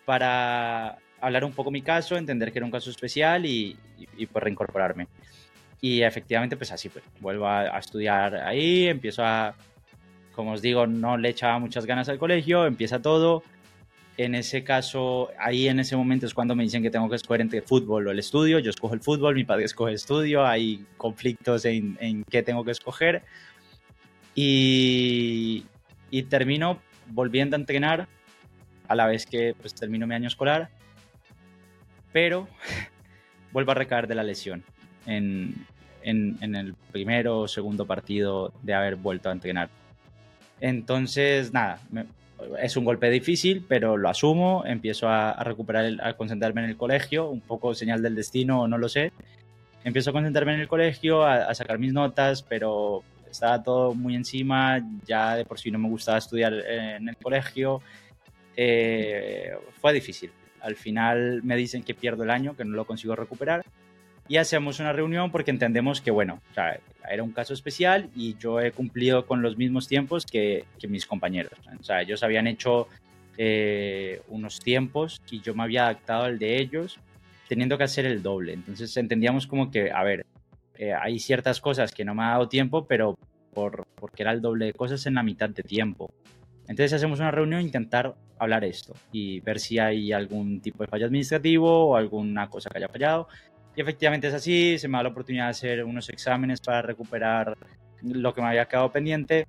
para 0.04 0.98
hablar 1.26 1.44
un 1.44 1.52
poco 1.52 1.70
mi 1.70 1.82
caso, 1.82 2.16
entender 2.16 2.52
que 2.52 2.58
era 2.58 2.66
un 2.66 2.70
caso 2.70 2.90
especial 2.90 3.46
y, 3.46 3.76
y, 4.16 4.26
pues 4.26 4.42
reincorporarme. 4.42 5.08
Y 5.80 6.02
efectivamente, 6.02 6.56
pues 6.56 6.72
así 6.72 6.88
fue. 6.88 7.02
Vuelvo 7.20 7.46
a, 7.46 7.78
estudiar 7.78 8.36
ahí, 8.36 8.86
empiezo 8.86 9.24
a, 9.24 9.54
como 10.34 10.52
os 10.52 10.62
digo, 10.62 10.86
no 10.86 11.16
le 11.16 11.30
echaba 11.30 11.58
muchas 11.58 11.86
ganas 11.86 12.08
al 12.08 12.18
colegio, 12.18 12.66
empieza 12.66 13.02
todo. 13.02 13.42
En 14.16 14.34
ese 14.34 14.64
caso, 14.64 15.30
ahí 15.38 15.68
en 15.68 15.78
ese 15.78 15.94
momento 15.94 16.24
es 16.24 16.32
cuando 16.32 16.54
me 16.54 16.62
dicen 16.62 16.82
que 16.82 16.90
tengo 16.90 17.10
que 17.10 17.16
escoger 17.16 17.42
entre 17.42 17.60
fútbol 17.60 18.06
o 18.06 18.10
el 18.10 18.18
estudio. 18.18 18.58
Yo 18.60 18.70
escojo 18.70 18.94
el 18.94 19.00
fútbol, 19.00 19.34
mi 19.34 19.44
padre 19.44 19.64
escoge 19.64 19.90
el 19.90 19.96
estudio, 19.96 20.46
hay 20.46 20.86
conflictos 20.96 21.66
en, 21.66 21.98
en 22.00 22.24
qué 22.24 22.42
tengo 22.42 22.64
que 22.64 22.70
escoger. 22.70 23.22
Y, 24.34 25.64
y 26.10 26.22
termino 26.24 26.78
volviendo 27.08 27.56
a 27.56 27.58
entrenar 27.60 28.08
a 28.88 28.94
la 28.94 29.06
vez 29.06 29.26
que 29.26 29.54
pues, 29.60 29.74
termino 29.74 30.06
mi 30.06 30.14
año 30.14 30.28
escolar 30.28 30.70
pero 32.16 32.48
vuelvo 33.52 33.72
a 33.72 33.74
recaer 33.74 34.06
de 34.06 34.14
la 34.14 34.22
lesión 34.22 34.64
en, 35.04 35.66
el 36.02 36.74
primero 36.90 37.40
o 37.40 37.46
segundo 37.46 37.84
partido 37.84 38.54
de 38.62 38.72
haber 38.72 38.96
vuelto 38.96 39.28
a 39.28 39.32
entrenar. 39.32 39.68
Entonces, 40.58 41.52
nada, 41.52 41.78
es 42.62 42.74
un 42.78 42.86
golpe 42.86 43.10
difícil, 43.10 43.66
pero 43.68 43.98
lo 43.98 44.08
asumo, 44.08 44.64
empiezo 44.64 45.10
a, 45.10 45.44
recuperar, 45.44 45.92
a 46.02 46.14
concentrarme 46.14 46.64
en 46.64 46.70
el 46.70 46.78
colegio, 46.78 47.28
un 47.28 47.42
poco 47.42 47.74
señal 47.74 48.00
del 48.00 48.14
destino, 48.14 48.66
no 48.66 48.78
lo 48.78 48.88
sé. 48.88 49.12
Empiezo 49.84 50.08
a 50.08 50.14
concentrarme 50.14 50.54
en 50.54 50.60
el 50.60 50.68
colegio, 50.68 51.22
a, 51.22 51.54
sacar 51.54 51.78
mis 51.78 51.92
notas, 51.92 52.42
pero 52.42 53.02
estaba 53.30 53.62
todo 53.62 53.92
muy 53.92 54.14
encima, 54.14 54.80
ya 55.04 55.36
de 55.36 55.44
por 55.44 55.58
sí 55.58 55.70
no 55.70 55.78
me 55.78 55.90
gustaba 55.90 56.16
estudiar 56.16 56.54
en 56.54 57.10
el 57.10 57.16
colegio. 57.18 57.82
Eh, 58.56 59.54
fue 59.82 59.92
difícil, 59.92 60.30
al 60.66 60.74
final 60.74 61.42
me 61.44 61.56
dicen 61.56 61.84
que 61.84 61.94
pierdo 61.94 62.24
el 62.24 62.30
año, 62.30 62.56
que 62.56 62.64
no 62.64 62.74
lo 62.74 62.84
consigo 62.84 63.14
recuperar. 63.14 63.64
y 64.28 64.38
hacemos 64.38 64.80
una 64.80 64.92
reunión 64.92 65.30
porque 65.30 65.52
entendemos 65.52 66.00
que, 66.00 66.10
bueno, 66.10 66.40
era 67.08 67.22
un 67.22 67.30
caso 67.30 67.54
especial 67.54 68.10
y 68.16 68.36
yo 68.36 68.60
he 68.60 68.72
cumplido 68.72 69.24
con 69.24 69.40
los 69.40 69.56
mismos 69.56 69.86
tiempos 69.86 70.26
que, 70.26 70.64
mis 70.88 71.06
compañeros. 71.06 71.52
O 71.78 71.84
sea, 71.84 72.02
ellos 72.02 72.24
habían 72.24 72.48
hecho 72.48 72.88
eh, 73.38 74.20
unos 74.26 74.58
tiempos 74.58 75.22
y 75.30 75.40
yo 75.40 75.54
me 75.54 75.62
había 75.62 75.84
adaptado 75.84 76.24
al 76.24 76.40
de 76.40 76.60
ellos 76.60 76.98
teniendo 77.48 77.78
que 77.78 77.84
hacer 77.84 78.04
el 78.04 78.20
doble. 78.20 78.54
Entonces 78.54 78.96
entendíamos 78.96 79.46
como 79.46 79.70
que, 79.70 79.92
a 79.92 80.02
ver, 80.02 80.26
eh, 80.74 80.92
hay 80.92 81.20
ciertas 81.20 81.60
cosas 81.60 81.92
que 81.92 82.04
no 82.04 82.16
me 82.16 82.24
ha 82.24 82.30
dado 82.30 82.48
tiempo, 82.48 82.84
pero 82.88 83.16
por, 83.54 83.86
porque 83.94 84.24
era 84.24 84.32
el 84.32 84.40
doble 84.40 84.66
de 84.66 84.72
cosas 84.72 85.06
en 85.06 85.14
la 85.14 85.22
mitad 85.22 85.48
de 85.48 85.62
tiempo. 85.62 86.12
Entonces 86.68 86.92
hacemos 86.92 87.20
una 87.20 87.30
reunión 87.30 87.60
e 87.60 87.64
intentar 87.64 88.14
hablar 88.38 88.64
esto 88.64 88.94
y 89.12 89.40
ver 89.40 89.60
si 89.60 89.78
hay 89.78 90.12
algún 90.12 90.60
tipo 90.60 90.82
de 90.82 90.88
fallo 90.88 91.06
administrativo 91.06 91.88
o 91.88 91.96
alguna 91.96 92.48
cosa 92.48 92.70
que 92.70 92.78
haya 92.78 92.88
fallado. 92.88 93.28
Y 93.74 93.80
efectivamente 93.80 94.28
es 94.28 94.34
así, 94.34 94.78
se 94.78 94.88
me 94.88 94.98
da 94.98 95.04
la 95.04 95.08
oportunidad 95.10 95.44
de 95.44 95.50
hacer 95.50 95.84
unos 95.84 96.08
exámenes 96.08 96.60
para 96.60 96.82
recuperar 96.82 97.56
lo 98.02 98.34
que 98.34 98.40
me 98.40 98.48
había 98.48 98.66
quedado 98.66 98.90
pendiente. 98.90 99.46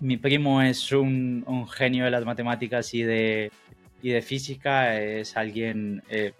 Mi 0.00 0.16
primo 0.16 0.62
es 0.62 0.92
un, 0.92 1.44
un 1.46 1.68
genio 1.68 2.04
de 2.04 2.10
las 2.10 2.24
matemáticas 2.24 2.94
y 2.94 3.02
de, 3.02 3.52
y 4.02 4.10
de 4.10 4.22
física, 4.22 4.98
es 4.98 5.36
alguien 5.36 6.02
eh, 6.08 6.32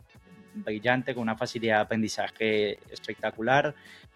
brillante, 0.55 1.15
con 1.15 1.23
una 1.23 1.37
facilidad 1.37 1.77
de 1.77 1.83
aprendizaje 1.83 2.79
espectacular, 2.91 3.75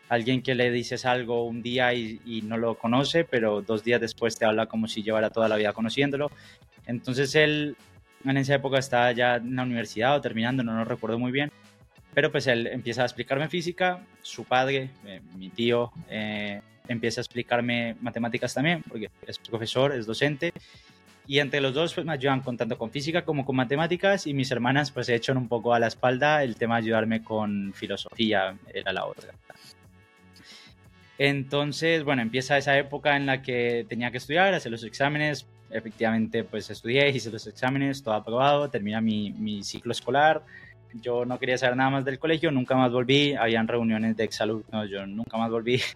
alguien 0.08 0.42
que 0.42 0.54
le 0.54 0.70
dices 0.70 1.04
algo 1.06 1.44
un 1.44 1.62
día 1.62 1.94
y, 1.94 2.20
y, 2.26 2.42
no 2.42 2.56
lo 2.56 2.76
conoce, 2.76 3.24
pero 3.24 3.62
dos 3.62 3.84
días 3.84 4.00
después 4.00 4.36
te 4.36 4.44
habla 4.44 4.66
como 4.66 4.86
si 4.86 5.02
llevara 5.02 5.30
toda 5.30 5.48
la 5.48 5.56
vida 5.56 5.72
conociéndolo. 5.72 6.30
Entonces 6.86 7.34
él 7.34 7.76
en 8.24 8.36
esa 8.36 8.54
época 8.54 8.78
estaba 8.78 9.12
ya 9.12 9.36
en 9.36 9.56
la 9.56 9.62
universidad 9.62 10.16
o 10.16 10.20
terminando, 10.20 10.62
no 10.62 10.76
lo 10.76 10.84
recuerdo 10.84 11.18
muy 11.18 11.32
bien, 11.32 11.50
pero 12.14 12.30
pues 12.30 12.46
él 12.46 12.66
empieza 12.66 13.02
a 13.02 13.04
explicarme 13.04 13.48
física, 13.48 14.00
su 14.22 14.44
padre, 14.44 14.90
eh, 15.04 15.20
mi 15.36 15.50
tío, 15.50 15.92
eh, 16.08 16.60
empieza 16.88 17.20
a 17.20 17.22
explicarme 17.22 17.96
matemáticas 18.00 18.54
también, 18.54 18.82
porque 18.88 19.10
es 19.26 19.38
profesor, 19.38 19.92
es 19.92 20.06
docente, 20.06 20.52
y 21.26 21.38
entre 21.38 21.60
los 21.60 21.74
dos 21.74 21.94
pues, 21.94 22.06
me 22.06 22.12
ayudan 22.12 22.40
con 22.40 22.56
tanto 22.56 22.76
con 22.78 22.90
física 22.90 23.24
como 23.24 23.44
con 23.44 23.56
matemáticas, 23.56 24.26
y 24.26 24.34
mis 24.34 24.50
hermanas 24.50 24.90
pues 24.90 25.06
se 25.06 25.14
echan 25.14 25.36
un 25.36 25.48
poco 25.48 25.74
a 25.74 25.78
la 25.78 25.88
espalda 25.88 26.42
el 26.42 26.56
tema 26.56 26.76
de 26.76 26.84
ayudarme 26.84 27.22
con 27.22 27.72
filosofía, 27.74 28.56
era 28.72 28.92
la 28.92 29.06
otra. 29.06 29.34
Entonces, 31.18 32.02
bueno, 32.02 32.22
empieza 32.22 32.58
esa 32.58 32.76
época 32.76 33.16
en 33.16 33.26
la 33.26 33.42
que 33.42 33.86
tenía 33.88 34.10
que 34.10 34.18
estudiar, 34.18 34.52
hacer 34.54 34.72
los 34.72 34.82
exámenes, 34.84 35.46
efectivamente 35.70 36.44
pues 36.44 36.70
estudié, 36.70 37.08
hice 37.10 37.30
los 37.30 37.46
exámenes, 37.46 38.02
todo 38.02 38.14
aprobado, 38.14 38.68
termina 38.68 39.00
mi, 39.00 39.30
mi 39.32 39.62
ciclo 39.62 39.92
escolar, 39.92 40.42
yo 41.00 41.24
no 41.24 41.38
quería 41.38 41.58
saber 41.58 41.76
nada 41.76 41.90
más 41.90 42.04
del 42.04 42.18
colegio, 42.18 42.50
nunca 42.50 42.76
más 42.76 42.92
volví, 42.92 43.34
habían 43.34 43.68
reuniones 43.68 44.16
de 44.16 44.24
exalumnos, 44.24 44.88
yo 44.90 45.06
nunca 45.06 45.36
más 45.36 45.50
volví. 45.50 45.80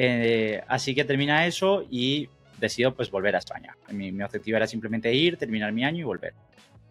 Eh, 0.00 0.62
así 0.68 0.94
que 0.94 1.04
termina 1.04 1.44
eso 1.46 1.84
y 1.90 2.28
decido 2.60 2.94
pues 2.94 3.10
volver 3.10 3.34
a 3.34 3.38
España. 3.38 3.76
Mi, 3.90 4.12
mi, 4.12 4.22
objetivo 4.22 4.56
era 4.56 4.68
simplemente 4.68 5.12
ir, 5.12 5.36
terminar 5.36 5.72
mi 5.72 5.82
año 5.84 5.98
y 5.98 6.04
volver. 6.04 6.34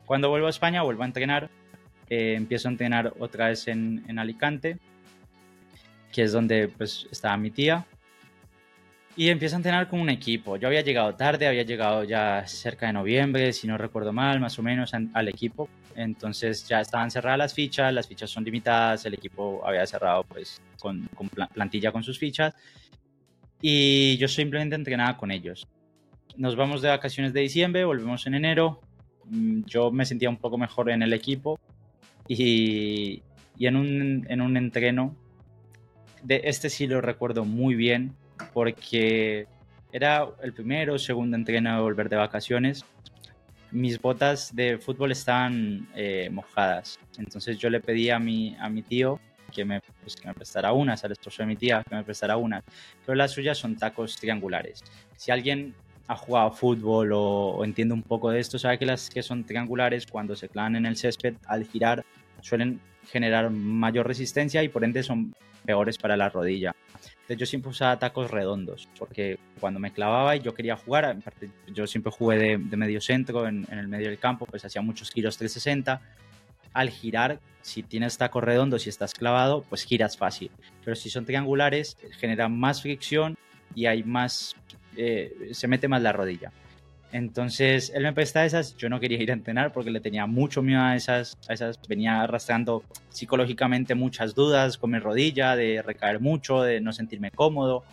Cuando 0.05 0.27
vuelvo 0.27 0.47
a 0.47 0.49
España, 0.49 0.81
vuelvo 0.81 1.03
a 1.03 1.05
entrenar, 1.05 1.49
eh, 2.09 2.33
empiezo 2.35 2.67
a 2.67 2.71
entrenar 2.71 3.13
otra 3.17 3.47
vez 3.47 3.69
en, 3.69 4.03
en 4.09 4.19
Alicante, 4.19 4.77
que 6.11 6.23
es 6.23 6.31
donde 6.31 6.67
pues 6.67 7.07
estaba 7.11 7.37
mi 7.37 7.51
tía, 7.51 7.85
y 9.17 9.29
empiezo 9.29 9.55
a 9.55 9.57
entrenar 9.57 9.89
con 9.89 9.99
un 9.99 10.09
equipo. 10.09 10.57
Yo 10.57 10.67
había 10.67 10.81
llegado 10.81 11.15
tarde, 11.15 11.47
había 11.47 11.63
llegado 11.63 12.03
ya 12.03 12.45
cerca 12.45 12.85
de 12.85 12.93
noviembre, 12.93 13.51
si 13.51 13.65
no 13.65 13.75
recuerdo 13.75 14.13
mal, 14.13 14.39
más 14.39 14.59
o 14.59 14.63
menos 14.63 14.93
al 14.93 15.27
equipo. 15.27 15.67
Entonces 15.95 16.67
ya 16.67 16.81
estaban 16.81 17.09
cerradas 17.09 17.39
las 17.39 17.53
fichas, 17.55 17.91
las 17.91 18.07
fichas 18.07 18.29
son 18.29 18.43
limitadas, 18.43 19.03
el 19.07 19.15
equipo 19.15 19.65
había 19.65 19.87
cerrado 19.87 20.23
pues 20.23 20.61
con, 20.79 21.09
con 21.15 21.29
plantilla 21.29 21.91
con 21.91 22.03
sus 22.03 22.19
fichas 22.19 22.53
y 23.59 24.17
yo 24.17 24.27
simplemente 24.27 24.75
entrenaba 24.75 25.17
con 25.17 25.31
ellos. 25.31 25.67
Nos 26.35 26.55
vamos 26.55 26.83
de 26.83 26.89
vacaciones 26.89 27.33
de 27.33 27.41
diciembre, 27.41 27.85
volvemos 27.85 28.27
en 28.27 28.35
enero. 28.35 28.81
Mm, 29.25 29.63
yo 29.65 29.89
me 29.89 30.05
sentía 30.05 30.29
un 30.29 30.37
poco 30.37 30.59
mejor 30.59 30.91
en 30.91 31.01
el 31.01 31.13
equipo 31.13 31.59
y, 32.27 33.23
y 33.57 33.65
en, 33.65 33.75
un, 33.75 34.27
en 34.29 34.41
un 34.41 34.57
entreno, 34.57 35.15
de 36.23 36.41
este 36.45 36.69
sí 36.69 36.87
lo 36.87 37.01
recuerdo 37.01 37.45
muy 37.45 37.75
bien, 37.75 38.15
porque 38.53 39.47
era 39.91 40.27
el 40.41 40.53
primero 40.53 40.95
o 40.95 40.99
segundo 40.99 41.35
entreno 41.35 41.75
de 41.75 41.81
volver 41.81 42.09
de 42.09 42.15
vacaciones. 42.15 42.85
Mis 43.71 43.99
botas 43.99 44.55
de 44.55 44.77
fútbol 44.77 45.11
estaban 45.11 45.87
eh, 45.95 46.29
mojadas, 46.31 46.99
entonces 47.17 47.57
yo 47.57 47.69
le 47.69 47.81
pedí 47.81 48.09
a 48.09 48.19
mi, 48.19 48.55
a 48.59 48.69
mi 48.69 48.81
tío 48.81 49.19
que 49.51 49.65
me, 49.65 49.81
pues, 50.01 50.15
que 50.15 50.27
me 50.27 50.33
prestara 50.33 50.71
unas, 50.71 51.03
al 51.03 51.11
esposo 51.11 51.43
de 51.43 51.47
mi 51.47 51.55
tía 51.55 51.83
que 51.87 51.95
me 51.95 52.03
prestara 52.03 52.37
unas, 52.37 52.63
pero 53.05 53.15
las 53.15 53.31
suyas 53.31 53.57
son 53.57 53.75
tacos 53.75 54.15
triangulares. 54.17 54.83
Si 55.15 55.31
alguien 55.31 55.73
ha 56.07 56.15
jugado 56.15 56.51
fútbol 56.51 57.11
o, 57.11 57.21
o, 57.21 57.65
entiende 57.65 57.93
un 57.93 58.03
poco 58.03 58.29
de 58.29 58.39
esto, 58.39 58.57
sabe 58.57 58.77
que 58.77 58.85
las 58.85 59.09
que 59.09 59.21
son 59.21 59.45
triangulares, 59.45 60.05
cuando 60.05 60.35
se 60.35 60.47
clavan 60.47 60.77
en 60.77 60.85
el 60.85 60.95
césped, 60.95 61.35
al 61.45 61.65
girar, 61.65 62.05
suelen 62.41 62.79
generar 63.09 63.49
mayor 63.49 64.07
resistencia 64.07 64.63
y 64.63 64.69
por 64.69 64.83
ende 64.83 65.03
son 65.03 65.33
peores 65.67 65.97
para 65.97 66.15
la 66.15 66.29
rodilla. 66.29 66.73
Entonces 66.93 67.37
yo 67.37 67.45
siempre 67.45 67.71
usaba 67.71 67.99
tacos 67.99 68.31
redondos, 68.31 68.87
porque 68.97 69.37
cuando 69.59 69.81
me 69.81 69.91
clavaba 69.91 70.37
y 70.37 70.39
yo 70.39 70.53
quería 70.53 70.77
jugar, 70.77 71.17
yo 71.67 71.85
siempre 71.85 72.09
jugué 72.09 72.37
de, 72.37 72.57
de 72.57 72.77
medio 72.77 73.01
centro, 73.01 73.45
en, 73.47 73.67
el 73.69 73.89
medio 73.89 74.07
del 74.07 74.17
campo, 74.17 74.45
pues 74.45 74.63
hacía 74.63 74.81
muchos 74.81 75.11
giros 75.11 75.37
360. 75.37 76.01
Al 76.71 76.89
girar, 76.89 77.41
si 77.61 77.83
tienes 77.83 78.17
tacos 78.17 78.43
redondos 78.43 78.85
y 78.85 78.89
estás 78.89 79.13
clavado, 79.13 79.63
pues 79.67 79.83
giras 79.83 80.17
fácil. 80.17 80.51
Pero 80.85 80.95
si 80.95 81.09
son 81.09 81.25
triangulares, 81.25 81.97
genera 82.17 82.47
más 82.47 82.81
fricción 82.81 83.35
y 83.75 83.87
hay 83.87 84.03
más, 84.03 84.55
eh, 84.95 85.49
se 85.51 85.67
mete 85.67 85.89
más 85.89 86.01
la 86.01 86.13
rodilla. 86.13 86.53
Entonces 87.11 87.91
él 87.95 88.03
me 88.03 88.11
presta 88.11 88.45
esas, 88.45 88.75
yo 88.75 88.89
no 88.89 88.99
quería 88.99 89.21
ir 89.21 89.29
a 89.31 89.33
entrenar 89.33 89.71
porque 89.71 89.91
le 89.91 90.01
tenía 90.01 90.25
mucho 90.25 90.61
miedo 90.61 90.81
a 90.81 90.95
esas, 90.95 91.37
a 91.47 91.53
esas, 91.53 91.79
venía 91.87 92.21
arrastrando 92.21 92.83
psicológicamente 93.09 93.95
muchas 93.95 94.35
dudas 94.35 94.77
con 94.77 94.91
mi 94.91 94.99
rodilla, 94.99 95.55
de 95.55 95.81
recaer 95.81 96.19
mucho, 96.19 96.61
de 96.61 96.81
no 96.81 96.91
sentirme 96.91 97.31
cómodo. 97.31 97.83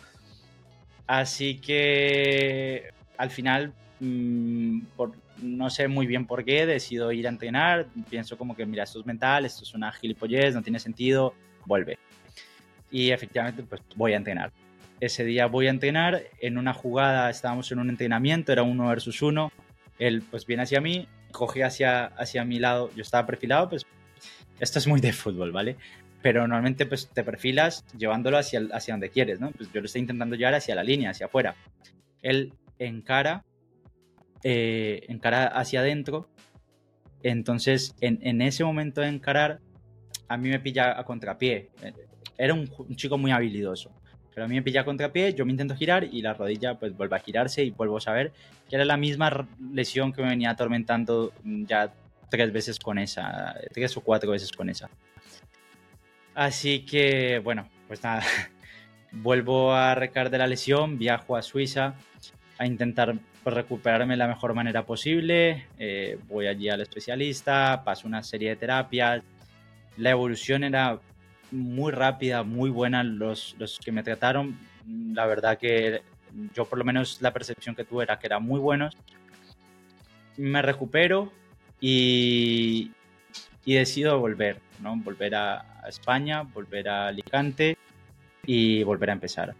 Así 1.07 1.59
que 1.59 2.89
al 3.17 3.29
final, 3.29 3.73
mmm, 4.01 4.81
por, 4.97 5.13
no 5.41 5.69
sé 5.69 5.87
muy 5.87 6.07
bien 6.07 6.25
por 6.25 6.43
qué, 6.43 6.65
decido 6.65 7.11
ir 7.13 7.27
a 7.27 7.29
entrenar, 7.29 7.87
pienso 8.09 8.37
como 8.37 8.55
que 8.55 8.65
mira, 8.65 8.83
esto 8.83 8.99
es 8.99 9.05
mental, 9.05 9.45
esto 9.45 9.63
es 9.63 9.73
una 9.73 9.93
gilipollez, 9.93 10.55
no 10.55 10.61
tiene 10.61 10.79
sentido, 10.79 11.33
vuelve. 11.65 11.97
Y 12.91 13.11
efectivamente, 13.11 13.63
pues 13.63 13.81
voy 13.95 14.13
a 14.13 14.17
entrenar 14.17 14.51
ese 14.99 15.25
día 15.25 15.47
voy 15.47 15.67
a 15.67 15.71
entrenar, 15.71 16.23
en 16.39 16.57
una 16.57 16.73
jugada 16.73 17.29
estábamos 17.29 17.71
en 17.71 17.79
un 17.79 17.89
entrenamiento, 17.89 18.51
era 18.51 18.63
uno 18.63 18.87
versus 18.87 19.21
uno, 19.21 19.51
él 19.99 20.23
pues 20.29 20.45
viene 20.45 20.63
hacia 20.63 20.81
mí, 20.81 21.07
coge 21.31 21.63
hacia, 21.63 22.05
hacia 22.05 22.45
mi 22.45 22.59
lado, 22.59 22.91
yo 22.95 23.01
estaba 23.01 23.25
perfilado, 23.25 23.69
pues 23.69 23.85
esto 24.59 24.79
es 24.79 24.87
muy 24.87 25.01
de 25.01 25.13
fútbol, 25.13 25.51
¿vale? 25.51 25.75
Pero 26.21 26.41
normalmente 26.41 26.85
pues 26.85 27.09
te 27.13 27.23
perfilas 27.23 27.85
llevándolo 27.97 28.37
hacia, 28.37 28.61
hacia 28.71 28.93
donde 28.93 29.09
quieres, 29.09 29.39
¿no? 29.39 29.51
Pues 29.51 29.71
yo 29.71 29.81
lo 29.81 29.85
estoy 29.85 30.01
intentando 30.01 30.35
llevar 30.35 30.55
hacia 30.55 30.75
la 30.75 30.83
línea, 30.83 31.11
hacia 31.11 31.27
afuera. 31.27 31.55
Él 32.21 32.53
encara, 32.79 33.43
eh, 34.43 35.05
encara 35.09 35.47
hacia 35.47 35.81
adentro, 35.81 36.29
entonces 37.21 37.95
en, 38.01 38.19
en 38.21 38.41
ese 38.41 38.63
momento 38.63 39.01
de 39.01 39.07
encarar, 39.07 39.59
a 40.27 40.37
mí 40.37 40.49
me 40.49 40.59
pilla 40.59 40.97
a 40.97 41.03
contrapié. 41.03 41.69
Era 42.37 42.53
un, 42.53 42.69
un 42.77 42.95
chico 42.95 43.17
muy 43.17 43.31
habilidoso 43.31 43.91
pero 44.35 44.45
a 44.45 44.47
mí 44.49 44.55
me 44.55 44.61
pilla 44.61 44.83
contrapié, 44.83 45.33
yo 45.33 45.45
me 45.45 45.51
intento 45.51 45.77
girar 45.77 46.03
y 46.03 46.21
la 46.21 46.33
rodilla 46.33 46.75
pues 46.75 46.95
vuelve 46.95 47.15
a 47.15 47.19
girarse 47.19 47.63
y 47.63 47.71
vuelvo 47.71 47.97
a 47.97 48.01
saber 48.01 48.33
que 48.69 48.75
era 48.75 48.83
la 48.83 48.97
misma 48.97 49.47
lesión 49.71 50.11
que 50.11 50.21
me 50.21 50.27
venía 50.27 50.49
atormentando 50.49 51.31
ya 51.43 51.93
tres 52.29 52.51
veces 52.51 52.77
con 52.77 52.97
esa, 52.97 53.55
tres 53.71 53.95
o 53.95 54.01
cuatro 54.01 54.31
veces 54.31 54.51
con 54.51 54.69
esa. 54.69 54.89
Así 56.33 56.81
que 56.81 57.39
bueno, 57.39 57.69
pues 57.87 58.03
nada, 58.03 58.23
vuelvo 59.13 59.73
a 59.73 59.95
recaer 59.95 60.29
de 60.29 60.37
la 60.37 60.47
lesión, 60.47 60.97
viajo 60.97 61.37
a 61.37 61.41
Suiza 61.41 61.93
a 62.57 62.65
intentar 62.65 63.15
pues, 63.41 63.55
recuperarme 63.55 64.15
de 64.15 64.17
la 64.17 64.27
mejor 64.27 64.53
manera 64.53 64.85
posible, 64.85 65.65
eh, 65.79 66.19
voy 66.27 66.47
allí 66.47 66.67
al 66.67 66.81
especialista, 66.81 67.83
paso 67.85 68.05
una 68.05 68.21
serie 68.21 68.49
de 68.49 68.55
terapias, 68.57 69.23
la 69.95 70.09
evolución 70.09 70.65
era 70.65 70.99
muy 71.55 71.91
rápida, 71.91 72.43
muy 72.43 72.69
buena 72.69 73.03
los, 73.03 73.55
los 73.57 73.79
que 73.79 73.91
me 73.91 74.03
trataron. 74.03 74.57
La 75.13 75.25
verdad 75.25 75.57
que 75.57 76.01
yo 76.53 76.65
por 76.65 76.77
lo 76.77 76.85
menos 76.85 77.21
la 77.21 77.33
percepción 77.33 77.75
que 77.75 77.85
tuve 77.85 78.03
era 78.03 78.19
que 78.19 78.27
eran 78.27 78.43
muy 78.43 78.59
buenos. 78.59 78.95
Me 80.37 80.61
recupero 80.61 81.31
y, 81.79 82.91
y 83.65 83.73
decido 83.73 84.19
volver, 84.19 84.59
¿no? 84.81 84.95
Volver 84.97 85.35
a, 85.35 85.65
España, 85.87 86.41
volver 86.41 86.89
a 86.89 87.07
Alicante 87.07 87.77
y 88.45 88.83
volver 88.83 89.11
a 89.11 89.13
empezar. 89.13 89.53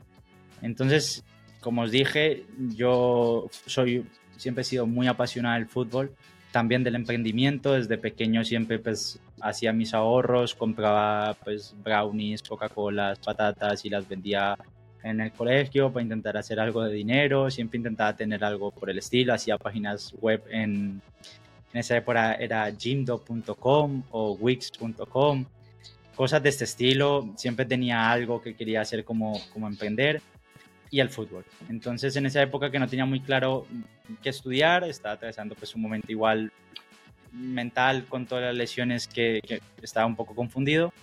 Entonces, 0.63 1.23
como 1.61 1.83
os 1.83 1.91
dije, 1.91 2.45
yo 2.75 3.47
soy, 3.67 4.05
siempre 4.37 4.63
he 4.63 4.65
sido 4.65 4.87
muy 4.87 5.05
apasionado 5.05 5.55
del 5.55 5.67
fútbol, 5.67 6.15
también 6.51 6.83
del 6.83 6.95
emprendimiento. 6.95 7.73
Desde 7.73 7.99
pequeño 7.99 8.43
siempre 8.43 8.79
pues, 8.79 9.19
hacía 9.41 9.73
mis 9.73 9.93
ahorros, 9.93 10.55
compraba 10.55 11.35
pues 11.43 11.75
brownies, 11.83 12.43
Coca-Colas, 12.43 13.19
patatas 13.19 13.85
y 13.85 13.89
las 13.89 14.07
vendía 14.07 14.57
en 15.03 15.21
el 15.21 15.31
colegio 15.31 15.91
para 15.91 16.03
intentar 16.03 16.35
hacer 16.35 16.59
algo 16.59 16.83
de 16.83 16.93
dinero, 16.93 17.51
siempre 17.51 17.77
intentaba 17.77 18.15
tener 18.15 18.43
algo 18.43 18.71
por 18.71 18.89
el 18.89 18.97
estilo, 18.97 19.33
hacía 19.33 19.57
páginas 19.57 20.13
web 20.19 20.43
en, 20.49 20.99
en 21.73 21.79
esa 21.79 21.95
época 21.95 22.33
era 22.35 22.71
gymdo.com 22.71 24.03
o 24.09 24.33
wix.com, 24.33 25.45
cosas 26.15 26.41
de 26.41 26.49
este 26.49 26.63
estilo, 26.63 27.33
siempre 27.35 27.65
tenía 27.65 28.09
algo 28.09 28.41
que 28.41 28.55
quería 28.55 28.81
hacer 28.81 29.03
como, 29.03 29.39
como 29.53 29.67
emprender 29.67 30.21
y 30.89 30.99
el 31.01 31.09
fútbol. 31.09 31.45
Entonces 31.69 32.15
en 32.15 32.25
esa 32.25 32.41
época 32.41 32.71
que 32.71 32.79
no 32.79 32.87
tenía 32.87 33.05
muy 33.05 33.19
claro 33.19 33.67
qué 34.23 34.29
estudiar, 34.29 34.85
estaba 34.85 35.15
atravesando 35.15 35.53
pues 35.53 35.75
un 35.75 35.83
momento 35.83 36.11
igual 36.11 36.51
mental 37.35 38.05
con 38.05 38.25
todas 38.25 38.45
las 38.45 38.55
lesiones 38.55 39.07
que, 39.07 39.41
estaba 39.81 40.05
un 40.05 40.15
poco 40.15 40.33
confundido 40.33 40.93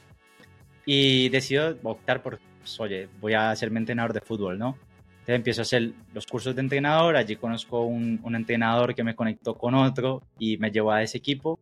y 0.85 1.29
decido 1.29 1.77
optar 1.83 2.23
por 2.23 2.41
pues, 2.59 2.81
oye, 2.81 3.09
voy 3.21 3.35
a 3.35 3.51
hacerme 3.51 3.81
entrenador 3.81 4.13
de 4.13 4.21
fútbol, 4.21 4.59
¿no? 4.59 4.77
Entonces 5.13 5.37
empiezo 5.37 5.61
a 5.61 5.63
hacer 5.63 5.93
los 6.13 6.27
cursos 6.27 6.55
de 6.55 6.61
entrenador, 6.61 7.17
allí 7.17 7.37
conozco 7.37 7.85
un, 7.85 8.21
un 8.25 8.35
entrenador 8.35 8.95
que 8.95 9.05
me 9.05 9.15
conectó 9.15 9.57
con 9.57 9.75
otro 9.75 10.23
y 10.39 10.57
me 10.57 10.71
llevó 10.71 10.91
a 10.91 11.03
ese 11.03 11.19
equipo 11.19 11.61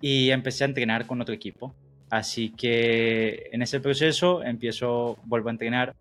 y 0.00 0.30
empecé 0.30 0.64
a 0.64 0.66
entrenar 0.66 1.06
con 1.06 1.20
otro 1.20 1.34
equipo. 1.34 1.74
Así 2.10 2.50
que 2.50 3.48
en 3.52 3.62
ese 3.62 3.80
proceso 3.80 4.42
empiezo, 4.42 5.16
vuelvo 5.24 5.48
a 5.48 5.52
entrenar. 5.52 5.94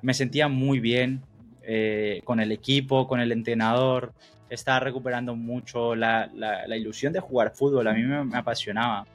Me 0.00 0.14
sentía 0.14 0.46
muy 0.48 0.78
bien 0.78 1.22
eh, 1.62 2.20
con 2.24 2.38
el 2.38 2.52
equipo, 2.52 3.08
con 3.08 3.18
el 3.18 3.32
entrenador. 3.32 4.12
Estaba 4.52 4.80
recuperando 4.80 5.34
mucho 5.34 5.94
la, 5.94 6.28
la, 6.34 6.66
la 6.66 6.76
ilusión 6.76 7.12
de 7.12 7.20
jugar 7.20 7.54
fútbol. 7.54 7.86
A 7.88 7.94
mí 7.94 8.02
me, 8.02 8.22
me, 8.24 8.36
apasionaba. 8.36 9.06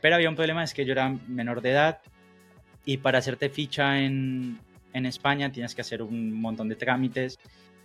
Pero 0.00 0.14
había 0.14 0.30
un 0.30 0.36
problema, 0.36 0.64
es 0.64 0.72
que 0.72 0.86
yo 0.86 0.92
era 0.92 1.14
menor 1.28 1.60
de 1.60 1.72
edad 1.72 1.98
y 2.86 2.96
para 2.96 3.18
hacerte 3.18 3.50
ficha 3.50 4.00
en, 4.00 4.58
en 4.94 5.04
España 5.04 5.52
tienes 5.52 5.74
que 5.74 5.82
hacer 5.82 6.02
un 6.02 6.32
montón 6.32 6.70
de 6.70 6.76
trámites. 6.76 7.38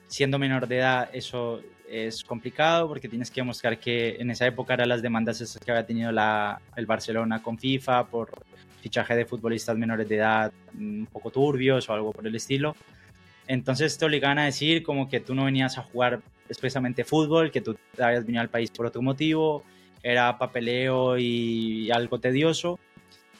Siendo 0.07 0.39
menor 0.39 0.67
de 0.67 0.77
edad 0.77 1.09
eso 1.11 1.61
es 1.89 2.23
complicado 2.23 2.87
porque 2.87 3.09
tienes 3.09 3.29
que 3.29 3.41
demostrar 3.41 3.77
que 3.77 4.15
en 4.17 4.31
esa 4.31 4.45
época 4.47 4.75
eran 4.75 4.89
las 4.89 5.01
demandas 5.01 5.41
esas 5.41 5.61
que 5.61 5.71
había 5.71 5.85
tenido 5.85 6.11
la, 6.11 6.61
el 6.77 6.85
Barcelona 6.85 7.43
con 7.43 7.57
FIFA 7.57 8.05
por 8.05 8.31
fichaje 8.81 9.15
de 9.15 9.25
futbolistas 9.25 9.77
menores 9.77 10.07
de 10.07 10.15
edad 10.15 10.53
un 10.73 11.07
poco 11.11 11.31
turbios 11.31 11.89
o 11.89 11.93
algo 11.93 12.11
por 12.13 12.25
el 12.25 12.35
estilo. 12.35 12.77
Entonces 13.47 13.97
te 13.97 14.05
obligaban 14.05 14.39
a 14.39 14.45
decir 14.45 14.83
como 14.83 15.09
que 15.09 15.19
tú 15.19 15.35
no 15.35 15.45
venías 15.45 15.77
a 15.77 15.83
jugar 15.83 16.21
expresamente 16.49 17.03
fútbol, 17.03 17.51
que 17.51 17.61
tú 17.61 17.77
habías 17.99 18.25
venido 18.25 18.41
al 18.41 18.49
país 18.49 18.71
por 18.71 18.85
otro 18.85 19.01
motivo, 19.01 19.63
era 20.03 20.37
papeleo 20.37 21.17
y 21.17 21.89
algo 21.91 22.19
tedioso 22.19 22.79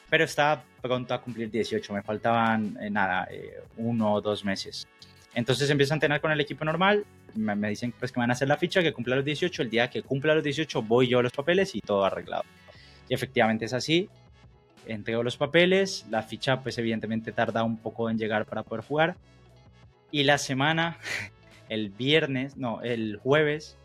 pero 0.09 0.24
estaba 0.24 0.63
pronto 0.81 1.13
a 1.13 1.21
cumplir 1.21 1.50
18, 1.50 1.93
me 1.93 2.01
faltaban 2.01 2.77
eh, 2.81 2.89
nada, 2.89 3.27
eh, 3.29 3.63
uno 3.77 4.13
o 4.13 4.21
dos 4.21 4.45
meses. 4.45 4.88
Entonces 5.33 5.69
empiezo 5.69 5.93
a 5.93 5.95
entrenar 5.95 6.21
con 6.21 6.31
el 6.31 6.39
equipo 6.39 6.63
normal, 6.63 7.05
me, 7.33 7.69
dicen 7.69 7.93
pues 8.00 8.12
que 8.12 8.19
me 8.19 8.24
van 8.24 8.29
a 8.29 8.33
hacer 8.33 8.47
la 8.47 8.57
ficha, 8.57 8.81
que 8.81 8.93
cumpla 8.93 9.17
los 9.17 9.25
18, 9.25 9.63
el 9.63 9.69
día 9.69 9.89
que 9.89 10.03
cumpla 10.03 10.35
los 10.35 10.43
18 10.43 10.81
voy 10.83 11.07
yo 11.07 11.19
a 11.19 11.24
los 11.24 11.33
papeles 11.33 11.75
y 11.75 11.81
todo 11.81 12.05
arreglado. 12.05 12.43
Y 13.09 13.13
efectivamente 13.13 13.65
es 13.65 13.74
así, 13.74 14.07
entrego 14.85 15.24
los 15.24 15.38
papeles, 15.38 16.05
la 16.09 16.24
ficha 16.24 16.62
pues 16.62 16.77
evidentemente 16.77 17.31
tarda 17.31 17.63
un 17.63 17.77
poco 17.77 18.09
en 18.09 18.17
llegar 18.17 18.45
para 18.45 18.63
poder 18.63 18.85
jugar. 18.85 19.17
Y 20.12 20.24
la 20.24 20.38
semana, 20.38 20.97
el 21.69 21.89
viernes, 21.89 22.57
no, 22.57 22.81
el 22.81 23.17
jueves, 23.17 23.77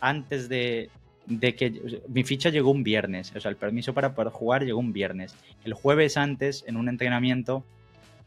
antes 0.00 0.48
de, 0.48 0.90
de 1.26 1.54
que 1.54 2.00
mi 2.08 2.24
ficha 2.24 2.50
llegó 2.50 2.70
un 2.70 2.82
viernes, 2.82 3.32
o 3.34 3.40
sea, 3.40 3.50
el 3.50 3.56
permiso 3.56 3.92
para 3.94 4.14
poder 4.14 4.32
jugar 4.32 4.64
llegó 4.64 4.78
un 4.78 4.92
viernes. 4.92 5.34
El 5.64 5.74
jueves 5.74 6.16
antes, 6.16 6.64
en 6.66 6.76
un 6.76 6.88
entrenamiento, 6.88 7.64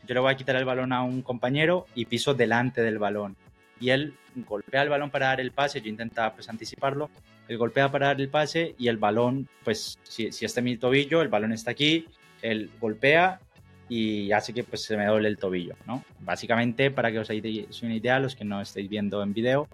yo 0.08 0.13
le 0.13 0.20
voy 0.20 0.32
a 0.32 0.38
quitar 0.38 0.56
el 0.56 0.65
balón 0.65 0.94
a 0.94 1.03
un 1.03 1.22
compañero 1.22 1.86
y 1.96 2.06
piso 2.06 2.34
delante 2.34 2.82
del 2.82 3.00
balón. 3.00 3.36
Y 3.79 3.90
él 3.90 4.14
golpea 4.36 4.83
el 4.83 4.90
balón 4.90 5.09
para 5.09 5.27
dar 5.27 5.42
el 5.42 5.51
pase, 5.51 5.81
yo 5.81 5.90
intentaba 5.90 6.33
pues 6.33 6.48
anticiparlo, 6.50 7.09
él 7.48 7.57
golpea 7.57 7.92
para 7.92 8.07
dar 8.07 8.22
el 8.22 8.29
pase 8.29 8.75
y 8.77 8.88
el 8.88 8.98
balón, 8.98 9.48
pues 9.64 9.98
si, 10.03 10.31
si 10.31 10.46
este 10.46 10.59
es 10.59 10.64
mi 10.64 10.77
tobillo, 10.77 11.22
el 11.22 11.27
balón 11.27 11.51
está 11.51 11.72
aquí, 11.72 12.05
él 12.42 12.70
golpea 12.79 13.40
y 13.92 14.32
hace 14.32 14.54
que 14.54 14.64
pues 14.64 14.84
se 14.86 14.96
me 14.96 15.06
doble 15.06 15.27
el 15.27 15.38
tobillo, 15.38 15.75
¿no? 15.86 16.06
Básicamente, 16.22 16.92
para 16.92 17.12
que 17.12 17.20
os 17.20 17.30
hagáis 17.30 17.84
una 17.84 17.94
idea, 17.94 18.22
los 18.22 18.38
que 18.38 18.46
no 18.46 18.62
estáis 18.62 18.88
viendo 18.88 19.22
en 19.22 19.34
video, 19.34 19.68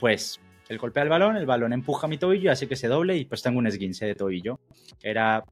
pues 0.00 0.40
él 0.70 0.78
golpea 0.78 1.02
el 1.02 1.10
balón, 1.10 1.36
el 1.36 1.44
balón 1.44 1.74
empuja 1.74 2.08
mi 2.08 2.16
tobillo 2.16 2.50
hace 2.50 2.66
que 2.66 2.74
se 2.74 2.88
doble 2.88 3.18
y 3.18 3.26
pues 3.26 3.42
tengo 3.42 3.58
un 3.58 3.66
esguince 3.66 4.06
de 4.06 4.14
tobillo. 4.14 4.60
Era 5.02 5.44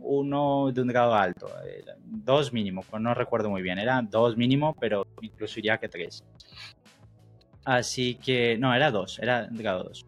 uno 0.00 0.72
de 0.72 0.82
un 0.82 0.88
grado 0.88 1.14
alto, 1.14 1.48
dos 2.04 2.52
mínimo, 2.52 2.82
pues 2.90 3.00
no 3.00 3.14
recuerdo 3.14 3.48
muy 3.48 3.62
bien, 3.62 3.78
era 3.78 4.02
dos 4.02 4.36
mínimo, 4.36 4.74
pero 4.80 5.06
incluso 5.20 5.60
iría 5.60 5.78
que 5.78 5.88
tres. 5.88 6.24
Así 7.64 8.16
que, 8.16 8.58
no, 8.58 8.74
era 8.74 8.90
dos, 8.90 9.20
era 9.20 9.46
grado 9.52 9.84
dos. 9.84 10.04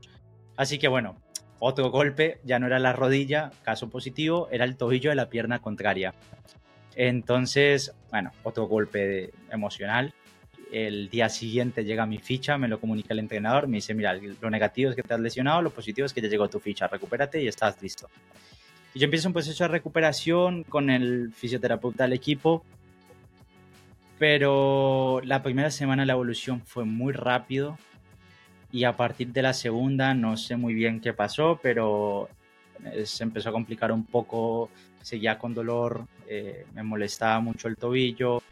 Así 0.57 0.77
que 0.77 0.89
bueno, 0.89 1.23
otro 1.61 1.89
golpe, 1.93 2.41
ya 2.43 2.59
no 2.59 2.67
era 2.67 2.81
la 2.81 2.93
rodilla, 2.93 3.53
caso 3.63 3.89
positivo, 3.91 4.49
era 4.51 4.65
el 4.65 4.77
tobillo 4.77 5.11
de 5.11 5.17
la 5.17 5.29
pierna 5.29 5.61
contraria. 5.61 6.15
Entonces, 6.95 7.95
bueno, 8.11 8.33
otro 8.43 8.67
golpe 8.67 9.33
emocional 9.51 10.13
el 10.73 11.11
día 11.11 11.29
siguiente 11.29 11.85
llega 11.85 12.07
mi 12.07 12.19
ficha, 12.19 12.57
me 12.57 12.67
lo 12.67 12.81
comunica 12.81 13.13
el 13.13 13.21
entrenador, 13.21 13.69
me 13.69 13.77
dice, 13.77 13.95
mira, 13.95 14.15
lo 14.15 14.51
negativo 14.51 14.91
es 14.91 14.97
que 14.97 15.03
te 15.03 15.13
has 15.13 15.21
lesionado, 15.21 15.61
lo 15.61 15.71
positivo 15.71 16.07
es 16.07 16.15
que 16.15 16.23
ya 16.23 16.29
llegó 16.29 16.49
tu 16.49 16.59
ficha, 16.61 16.89
recupérate 16.89 17.43
y 17.43 17.47
estás 17.47 17.81
listo. 17.83 18.09
Y 18.95 18.99
yo 18.99 19.05
empiezo 19.05 19.29
un 19.29 19.35
proceso 19.35 19.65
de 19.65 19.69
recuperación 19.69 20.65
con 20.65 20.89
el 20.89 21.33
fisioterapeuta 21.35 22.05
del 22.05 22.15
equipo, 22.15 22.65
pero 24.19 25.21
la 25.25 25.43
primera 25.43 25.71
semana 25.71 26.07
la 26.07 26.15
evolución 26.15 26.63
fue 26.63 26.85
muy 26.85 27.13
rápido 27.13 27.79
y 28.71 28.85
a 28.85 28.97
partir 28.97 29.29
de 29.29 29.43
la 29.43 29.53
segunda 29.53 30.15
no 30.15 30.39
sé 30.39 30.57
muy 30.57 30.73
bien 30.73 31.01
qué 31.01 31.13
pasó, 31.13 31.61
pero 31.63 32.31
se 33.05 33.25
empezó 33.25 33.51
a 33.51 33.53
complicar 33.53 33.93
un 33.93 34.07
poco, 34.07 34.71
seguía 35.03 35.39
con 35.39 35.55
dolor, 35.55 36.07
eh, 36.29 36.67
me 36.75 36.83
molestaba 36.83 37.41
mucho 37.41 37.69
el 37.69 37.77
tobillo, 37.77 38.43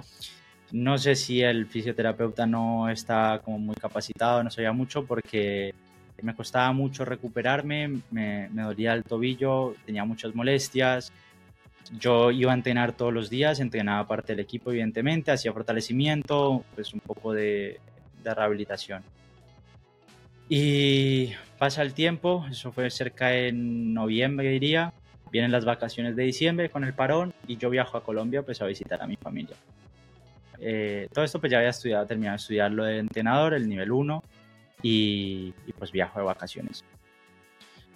no 0.73 0.99
sé 0.99 1.17
si 1.17 1.43
el 1.43 1.67
fisioterapeuta 1.67 2.47
no 2.47 2.89
está 2.89 3.41
como 3.45 3.59
muy 3.59 3.75
capacitado, 3.75 4.45
no 4.45 4.51
sabía 4.51 4.73
mucho 4.73 5.05
porque 5.05 5.75
me 6.23 6.35
costaba 6.35 6.73
mucho 6.73 7.05
recuperarme, 7.05 8.01
me, 8.11 8.49
dolía 8.51 8.93
el 8.93 9.05
tobillo, 9.05 9.75
tenía 9.85 10.05
muchas 10.05 10.35
molestias. 10.35 11.13
Yo 11.99 12.31
iba 12.31 12.53
a 12.53 12.55
entrenar 12.55 12.93
todos 12.93 13.13
los 13.13 13.31
días, 13.31 13.59
entrenaba 13.59 14.07
parte 14.07 14.35
del 14.35 14.41
equipo 14.41 14.71
evidentemente, 14.71 15.33
hacía 15.33 15.53
fortalecimiento, 15.53 16.65
pues 16.75 16.93
un 16.93 17.01
poco 17.01 17.33
de, 17.33 17.81
de 18.23 18.35
rehabilitación. 18.35 19.03
Y 20.49 21.33
pasa 21.59 21.83
el 21.83 21.95
tiempo, 21.95 22.47
eso 22.51 22.71
fue 22.71 22.91
cerca 22.91 23.35
en 23.35 23.93
noviembre 23.95 24.51
diría, 24.51 24.93
vienen 25.31 25.53
las 25.53 25.65
vacaciones 25.65 26.17
de 26.17 26.25
diciembre 26.25 26.71
con 26.71 26.85
el 26.85 26.93
parón 26.93 27.33
y 27.47 27.57
yo 27.57 27.71
viajo 27.71 27.97
a 27.97 28.05
Colombia 28.05 28.43
pues 28.43 28.61
a 28.63 28.67
visitar 28.67 29.03
a 29.03 29.07
mi 29.07 29.17
familia. 29.17 29.57
Eh, 30.59 31.09
todo 31.13 31.25
esto 31.25 31.41
pues 31.41 31.51
ya 31.51 31.59
había 31.59 31.71
estudiado, 31.71 32.07
terminado 32.07 32.35
de 32.37 32.43
estudiar 32.43 32.71
lo 32.71 32.85
de 32.85 32.99
entrenador, 32.99 33.55
el 33.55 33.69
nivel 33.69 33.93
1, 33.93 34.23
y, 34.83 35.55
y, 35.67 35.73
pues 35.73 35.93
viajo 35.93 36.19
de 36.19 36.25
vacaciones. 36.25 36.85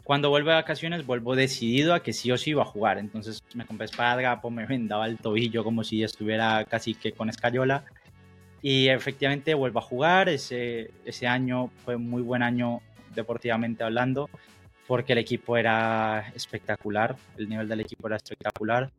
Cuando 0.02 0.28
vuelvo 0.28 0.50
de 0.50 0.56
vacaciones, 0.56 1.06
vuelvo 1.06 1.34
decidido 1.34 1.94
a 1.94 2.02
que 2.02 2.12
sí 2.12 2.30
o 2.30 2.36
sí 2.36 2.50
iba 2.50 2.62
a 2.62 2.66
jugar. 2.66 2.98
Entonces 2.98 3.42
me 3.54 3.64
compré 3.64 3.86
espadrapo, 3.86 4.50
me 4.50 4.66
vendaba 4.66 5.06
el 5.06 5.18
tobillo 5.18 5.64
como 5.64 5.82
si 5.82 6.02
estuviera 6.02 6.64
casi 6.64 6.94
que 6.94 7.12
con 7.12 7.30
escayola. 7.30 7.84
Y 8.60 8.88
efectivamente 8.88 9.54
vuelvo 9.54 9.78
a 9.78 9.82
jugar. 9.82 10.28
Ese, 10.28 10.90
ese 11.04 11.26
año 11.26 11.70
fue 11.84 11.96
un 11.96 12.08
muy 12.08 12.22
buen 12.22 12.42
año 12.42 12.80
deportivamente 13.14 13.84
hablando, 13.84 14.28
porque 14.86 15.12
el 15.12 15.18
equipo 15.18 15.56
era 15.56 16.32
espectacular, 16.34 17.16
el 17.36 17.48
nivel 17.48 17.68
del 17.68 17.80
equipo 17.80 18.06
era 18.06 18.16
espectacular. 18.16 18.92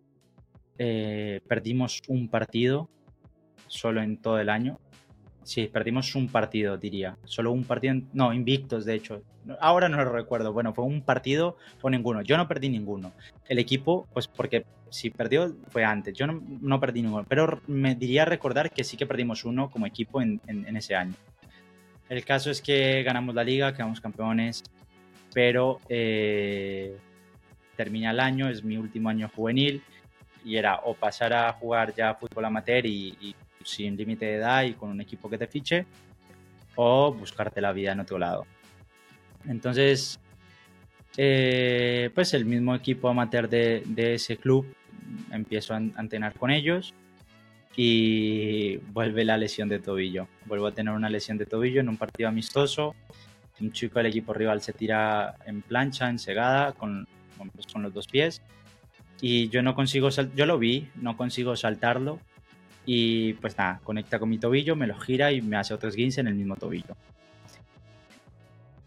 Eh, 0.77 1.41
perdimos 1.47 2.01
un 2.07 2.27
partido 2.27 2.89
solo 3.67 4.01
en 4.01 4.17
todo 4.17 4.39
el 4.39 4.49
año. 4.49 4.79
Sí, 5.43 5.69
perdimos 5.71 6.15
un 6.15 6.27
partido, 6.27 6.75
diría. 6.77 7.17
Solo 7.25 7.51
un 7.51 7.63
partido, 7.63 7.95
no, 8.13 8.33
invictos, 8.33 8.83
de 8.83 8.95
hecho. 8.95 9.21
Ahora 9.59 9.87
no 9.87 9.97
lo 9.97 10.11
recuerdo. 10.11 10.53
Bueno, 10.53 10.73
fue 10.73 10.85
un 10.85 11.03
partido 11.03 11.55
o 11.81 11.89
ninguno. 11.89 12.23
Yo 12.23 12.35
no 12.35 12.47
perdí 12.47 12.67
ninguno. 12.67 13.13
El 13.47 13.59
equipo, 13.59 14.07
pues 14.11 14.27
porque 14.27 14.65
si 14.89 15.11
perdió 15.11 15.55
fue 15.69 15.83
antes. 15.83 16.15
Yo 16.15 16.25
no, 16.25 16.79
perdí 16.79 17.03
ninguno. 17.03 17.25
Pero 17.29 17.61
me 17.67 17.93
diría 17.93 18.25
recordar 18.25 18.71
que 18.71 18.83
sí 18.83 18.97
que 18.97 19.05
perdimos 19.05 19.45
uno 19.45 19.69
como 19.69 19.85
equipo 19.85 20.19
en, 20.19 20.41
en 20.47 20.75
ese 20.75 20.95
año. 20.95 21.13
El 22.09 22.25
caso 22.25 22.49
es 22.49 22.61
que 22.61 23.03
ganamos 23.03 23.33
la 23.35 23.43
liga, 23.43 23.73
quedamos 23.73 24.01
campeones, 24.01 24.63
pero 25.35 25.79
eh, 25.87 26.97
termina 27.75 28.09
el 28.09 28.19
año, 28.19 28.49
es 28.49 28.63
mi 28.63 28.77
último 28.77 29.09
año 29.09 29.29
juvenil 29.35 29.83
y 30.43 30.55
era 30.55 30.77
o 30.85 30.95
pasar 30.95 31.31
a 31.33 31.53
jugar 31.53 31.93
ya 31.93 32.15
fútbol 32.15 32.45
amateur 32.45 32.83
y, 32.85 33.15
y 33.21 33.35
sin 33.63 33.95
límite 33.95 34.25
de 34.25 34.35
edad 34.35 34.63
y 34.63 34.73
con 34.73 34.89
un 34.89 35.01
equipo 35.01 35.29
que 35.29 35.37
te 35.37 35.45
fiche, 35.45 35.85
o 36.75 37.13
buscarte 37.13 37.61
la 37.61 37.71
vida 37.71 37.91
en 37.91 37.99
otro 37.99 38.17
lado. 38.17 38.47
Entonces, 39.47 40.19
Eh, 41.17 42.09
pues 42.13 42.33
el 42.33 42.43
mismo 42.43 42.75
equipo 42.75 43.07
amateur 43.07 43.47
de, 43.47 43.83
de 43.85 44.15
ese 44.15 44.35
club, 44.35 44.65
empiezo 45.31 45.73
a 45.73 45.77
entrenar 45.77 46.33
con 46.33 46.51
ellos 46.51 46.93
y 47.77 48.75
vuelve 48.91 49.23
la 49.23 49.37
lesión 49.37 49.69
de 49.69 49.79
tobillo. 49.79 50.27
Vuelvo 50.45 50.67
a 50.67 50.73
tener 50.73 50.93
una 50.93 51.09
lesión 51.09 51.37
de 51.37 51.45
tobillo 51.45 51.79
en 51.79 51.87
un 51.87 51.95
partido 51.95 52.27
amistoso. 52.27 52.95
Un 53.61 53.71
chico 53.71 53.99
del 53.99 54.07
equipo 54.07 54.33
rival 54.33 54.61
se 54.61 54.73
tira 54.73 55.35
en 55.45 55.61
plancha, 55.61 56.09
en 56.09 56.19
segada, 56.19 56.73
con, 56.73 57.07
pues, 57.53 57.67
con 57.67 57.83
los 57.83 57.93
dos 57.93 58.07
pies. 58.07 58.41
Y 59.21 59.49
yo 59.49 59.61
no 59.61 59.75
consigo, 59.75 60.09
yo 60.09 60.45
lo 60.45 60.59
vi, 60.59 60.89
no 60.95 61.15
consigo 61.17 61.55
saltarlo. 61.55 62.19
Y 62.85 63.33
pues 63.33 63.57
nada, 63.57 63.79
conecta 63.83 64.19
con 64.19 64.29
mi 64.29 64.37
tobillo, 64.37 64.75
me 64.75 64.87
lo 64.87 64.99
gira 64.99 65.31
y 65.31 65.41
me 65.41 65.57
hace 65.57 65.73
otro 65.73 65.89
esguince 65.89 66.21
en 66.21 66.27
el 66.27 66.35
mismo 66.35 66.55
tobillo 66.55 66.95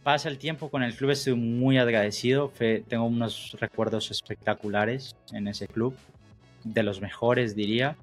pasa 0.09 0.31
el 0.31 0.39
tiempo 0.39 0.71
con 0.71 0.83
el 0.83 0.95
club, 0.95 1.11
estoy 1.11 1.35
muy 1.35 1.77
agradecido. 1.77 2.51
tengo 2.89 3.05
unos 3.05 3.55
recuerdos 3.61 4.11
espectaculares 4.11 5.15
en 5.35 5.49
ese 5.49 5.69
club, 5.69 5.95
de 6.65 6.83
los 6.83 7.03
mejores 7.03 7.55
diría. 7.55 7.95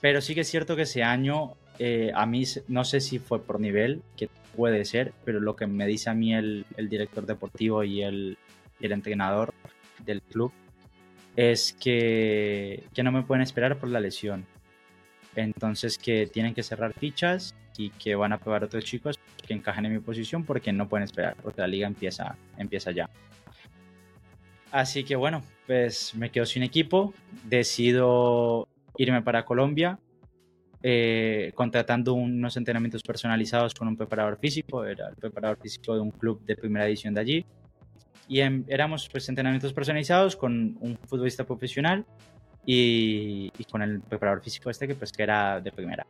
Pero 0.00 0.20
sí 0.20 0.36
que 0.36 0.42
es 0.42 0.48
cierto 0.48 0.76
que 0.76 0.82
ese 0.82 1.02
año, 1.02 1.54
eh, 1.80 2.12
a 2.14 2.26
mí, 2.26 2.44
no 2.68 2.84
sé 2.84 3.00
si 3.00 3.18
fue 3.18 3.42
por 3.42 3.58
nivel, 3.58 4.02
que 4.16 4.28
puede 4.56 4.84
ser, 4.84 5.12
pero 5.24 5.40
lo 5.40 5.54
que 5.54 5.66
me 5.66 5.86
dice 5.86 6.10
a 6.10 6.14
mí 6.14 6.34
el, 6.34 6.64
director 6.76 7.26
deportivo 7.26 7.84
y 7.84 8.02
el, 8.02 8.38
entrenador 8.80 9.54
del 10.04 10.22
club 10.22 10.52
es 11.36 11.72
que, 11.72 12.84
que 12.94 13.02
no 13.02 13.12
me 13.12 13.22
pueden 13.22 13.42
esperar 13.42 13.78
por 13.78 13.90
la 13.90 14.00
lesión. 14.00 14.46
Entonces 15.34 15.98
que 15.98 16.26
tienen 16.26 16.54
que 16.54 16.62
cerrar 16.62 16.94
fichas 16.94 17.54
y 17.76 17.90
que 17.90 18.14
van 18.14 18.32
a 18.32 18.38
probar 18.38 18.64
otros 18.64 18.84
chicos 18.84 19.20
que 19.46 19.54
encajen 19.54 19.86
en 19.86 19.92
mi 19.92 19.98
posición 19.98 20.44
porque 20.44 20.72
no 20.72 20.88
pueden 20.88 21.04
esperar, 21.04 21.36
porque 21.42 21.60
la 21.60 21.66
liga 21.66 21.86
empieza, 21.86 22.36
empieza 22.56 22.90
ya. 22.90 23.10
Así 24.72 25.04
que 25.04 25.16
bueno, 25.16 25.42
pues 25.66 26.14
me 26.14 26.30
quedo 26.30 26.46
sin 26.46 26.62
equipo, 26.62 27.14
decido 27.44 28.68
irme 28.96 29.22
para 29.22 29.44
Colombia, 29.44 29.98
eh, 30.88 31.50
contratando 31.56 32.14
unos 32.14 32.56
entrenamientos 32.56 33.02
personalizados 33.02 33.74
con 33.74 33.88
un 33.88 33.96
preparador 33.96 34.38
físico, 34.38 34.84
era 34.84 35.08
el 35.08 35.16
preparador 35.16 35.58
físico 35.60 35.94
de 35.94 36.00
un 36.00 36.12
club 36.12 36.44
de 36.44 36.54
primera 36.54 36.86
edición 36.86 37.12
de 37.12 37.20
allí. 37.20 37.46
Y 38.28 38.38
éramos 38.38 39.08
pues 39.10 39.28
entrenamientos 39.28 39.72
personalizados 39.72 40.36
con 40.36 40.76
un 40.80 40.96
futbolista 41.08 41.42
profesional 41.42 42.06
y, 42.64 43.50
y, 43.58 43.64
con 43.64 43.82
el 43.82 44.00
preparador 44.00 44.44
físico 44.44 44.70
este 44.70 44.86
que 44.86 44.94
pues 44.94 45.10
que 45.10 45.24
era 45.24 45.60
de 45.60 45.72
primera. 45.72 46.06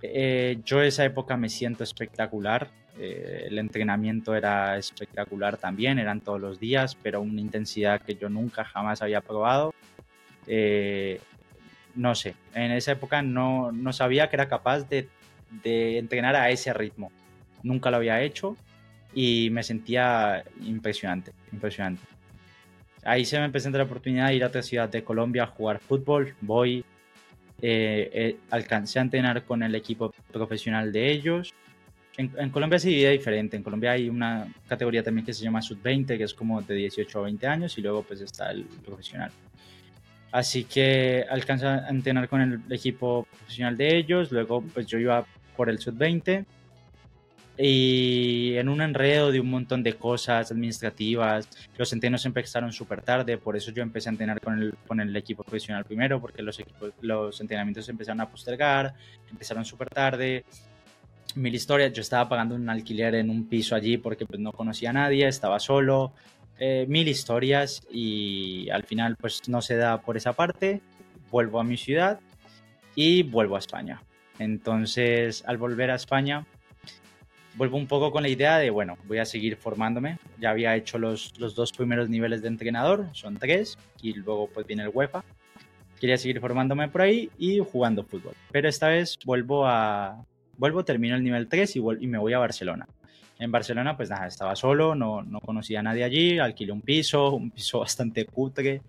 Eh, 0.00 0.60
yo 0.64 0.80
esa 0.80 1.04
época 1.04 1.36
me 1.36 1.48
siento 1.48 1.82
espectacular. 1.82 2.70
Eh, 3.00 3.46
el 3.48 3.58
entrenamiento 3.58 4.36
era 4.36 4.78
espectacular 4.78 5.56
también, 5.56 5.98
eran 5.98 6.20
todos 6.20 6.40
los 6.40 6.60
días, 6.60 6.96
pero 7.02 7.20
una 7.20 7.40
intensidad 7.40 8.00
que 8.00 8.14
yo 8.14 8.28
nunca 8.28 8.62
jamás 8.62 9.02
había 9.02 9.22
probado. 9.22 9.74
Eh, 10.46 11.20
no 11.96 12.14
sé, 12.14 12.34
en 12.54 12.72
esa 12.72 12.92
época 12.92 13.22
no, 13.22 13.72
no 13.72 13.92
sabía 13.92 14.28
que 14.28 14.36
era 14.36 14.48
capaz 14.48 14.88
de, 14.88 15.08
de, 15.62 15.98
entrenar 15.98 16.36
a 16.36 16.50
ese 16.50 16.72
ritmo. 16.72 17.10
Nunca 17.62 17.90
lo 17.90 17.96
había 17.96 18.22
hecho 18.22 18.56
y 19.14 19.48
me 19.50 19.62
sentía 19.62 20.44
impresionante, 20.62 21.32
impresionante. 21.52 22.02
Ahí 23.02 23.24
se 23.24 23.40
me 23.40 23.50
presenta 23.50 23.78
la 23.78 23.84
oportunidad 23.84 24.28
de 24.28 24.34
ir 24.34 24.44
a 24.44 24.48
otra 24.48 24.62
ciudad 24.62 24.88
de 24.88 25.02
Colombia 25.02 25.44
a 25.44 25.46
jugar 25.46 25.78
fútbol. 25.78 26.34
Voy, 26.40 26.84
eh, 27.62 28.10
eh, 28.12 28.36
alcancé 28.50 28.98
a 28.98 29.02
entrenar 29.02 29.44
con 29.44 29.62
el 29.62 29.74
equipo 29.74 30.12
profesional 30.32 30.92
de 30.92 31.10
ellos. 31.10 31.54
En, 32.18 32.50
Colombia 32.50 32.78
se 32.78 32.88
divide 32.88 33.10
diferente. 33.10 33.56
En 33.56 33.62
Colombia 33.62 33.92
hay 33.92 34.08
una 34.08 34.48
categoría 34.66 35.02
también 35.02 35.24
que 35.24 35.34
se 35.34 35.44
llama 35.44 35.60
Sub-20, 35.60 36.16
que 36.16 36.24
es 36.24 36.34
como 36.34 36.62
de 36.62 36.74
18 36.74 37.18
a 37.18 37.22
20 37.22 37.46
años, 37.46 37.76
y 37.76 37.82
luego 37.82 38.02
pues 38.02 38.20
está 38.22 38.50
el 38.50 38.64
profesional. 38.64 39.30
Así 40.36 40.64
que 40.64 41.24
alcancé 41.30 41.66
a 41.66 41.88
entrenar 41.88 42.28
con 42.28 42.42
el 42.42 42.60
equipo 42.70 43.26
profesional 43.38 43.74
de 43.74 43.96
ellos. 43.96 44.30
Luego 44.30 44.60
pues 44.60 44.86
yo 44.86 44.98
iba 44.98 45.24
por 45.56 45.70
el 45.70 45.78
Sub-20 45.78 46.44
y 47.56 48.52
en 48.56 48.68
un 48.68 48.82
enredo 48.82 49.32
de 49.32 49.40
un 49.40 49.48
montón 49.48 49.82
de 49.82 49.94
cosas 49.94 50.52
administrativas, 50.52 51.48
los 51.78 51.90
entrenos 51.94 52.26
empezaron 52.26 52.70
súper 52.70 53.00
tarde, 53.00 53.38
por 53.38 53.56
eso 53.56 53.70
yo 53.70 53.82
empecé 53.82 54.10
a 54.10 54.12
entrenar 54.12 54.42
con 54.42 54.58
el, 54.58 54.74
con 54.86 55.00
el 55.00 55.16
equipo 55.16 55.42
profesional 55.42 55.86
primero, 55.86 56.20
porque 56.20 56.42
los, 56.42 56.60
equipos, 56.60 56.92
los 57.00 57.40
entrenamientos 57.40 57.88
empezaron 57.88 58.20
a 58.20 58.28
postergar, 58.28 58.92
empezaron 59.30 59.64
súper 59.64 59.88
tarde. 59.88 60.44
Mil 61.34 61.54
historias, 61.54 61.94
yo 61.94 62.02
estaba 62.02 62.28
pagando 62.28 62.54
un 62.54 62.68
alquiler 62.68 63.14
en 63.14 63.30
un 63.30 63.48
piso 63.48 63.74
allí 63.74 63.96
porque 63.96 64.26
pues, 64.26 64.38
no 64.38 64.52
conocía 64.52 64.90
a 64.90 64.92
nadie, 64.92 65.26
estaba 65.26 65.58
solo, 65.58 66.12
eh, 66.58 66.86
mil 66.88 67.08
historias 67.08 67.82
y 67.90 68.68
al 68.70 68.84
final 68.84 69.16
pues 69.16 69.48
no 69.48 69.60
se 69.60 69.76
da 69.76 70.00
por 70.00 70.16
esa 70.16 70.32
parte, 70.32 70.80
vuelvo 71.30 71.60
a 71.60 71.64
mi 71.64 71.76
ciudad 71.76 72.20
y 72.94 73.22
vuelvo 73.22 73.56
a 73.56 73.58
España. 73.58 74.02
Entonces, 74.38 75.44
al 75.46 75.58
volver 75.58 75.90
a 75.90 75.96
España, 75.96 76.46
vuelvo 77.56 77.76
un 77.76 77.86
poco 77.86 78.10
con 78.10 78.22
la 78.22 78.28
idea 78.28 78.58
de, 78.58 78.70
bueno, 78.70 78.96
voy 79.06 79.18
a 79.18 79.24
seguir 79.24 79.56
formándome. 79.56 80.18
Ya 80.38 80.50
había 80.50 80.76
hecho 80.76 80.98
los, 80.98 81.38
los 81.38 81.54
dos 81.54 81.72
primeros 81.72 82.08
niveles 82.08 82.42
de 82.42 82.48
entrenador, 82.48 83.06
son 83.12 83.36
tres, 83.36 83.78
y 84.00 84.14
luego 84.14 84.48
pues 84.52 84.66
viene 84.66 84.82
el 84.82 84.90
UEFA. 84.92 85.24
Quería 86.00 86.18
seguir 86.18 86.40
formándome 86.40 86.88
por 86.88 87.02
ahí 87.02 87.30
y 87.38 87.58
jugando 87.58 88.04
fútbol. 88.04 88.34
Pero 88.52 88.68
esta 88.68 88.88
vez 88.88 89.18
vuelvo 89.24 89.66
a... 89.66 90.24
Vuelvo, 90.58 90.84
termino 90.84 91.16
el 91.16 91.22
nivel 91.22 91.48
3 91.48 91.76
y, 91.76 91.78
y 92.00 92.06
me 92.06 92.16
voy 92.16 92.32
a 92.32 92.38
Barcelona. 92.38 92.86
En 93.38 93.52
Barcelona, 93.52 93.96
pues 93.96 94.08
nada, 94.08 94.26
estaba 94.26 94.56
solo, 94.56 94.94
no, 94.94 95.22
no 95.22 95.40
conocía 95.40 95.80
a 95.80 95.82
nadie 95.82 96.04
allí, 96.04 96.38
alquilé 96.38 96.72
un 96.72 96.80
piso, 96.80 97.30
un 97.34 97.50
piso 97.50 97.80
bastante 97.80 98.24
cutre, 98.24 98.80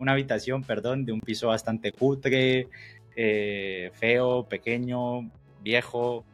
una 0.00 0.12
habitación, 0.12 0.64
perdón, 0.64 1.04
de 1.04 1.12
un 1.12 1.20
piso 1.20 1.48
bastante 1.48 1.92
cutre, 1.92 2.68
eh, 3.14 3.90
feo, 3.94 4.44
pequeño, 4.48 5.30
viejo, 5.62 6.24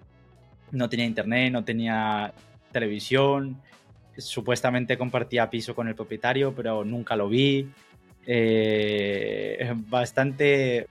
no 0.71 0.89
tenía 0.89 1.05
internet, 1.05 1.53
no 1.53 1.65
tenía 1.65 2.33
televisión, 2.73 3.61
supuestamente 4.17 4.97
compartía 4.97 5.51
piso 5.51 5.75
con 5.75 5.89
el 5.89 5.95
propietario, 5.95 6.55
pero 6.55 6.85
nunca 6.85 7.17
lo 7.17 7.29
vi. 7.29 7.69
Eh, 8.27 9.75
bastante, 9.89 10.87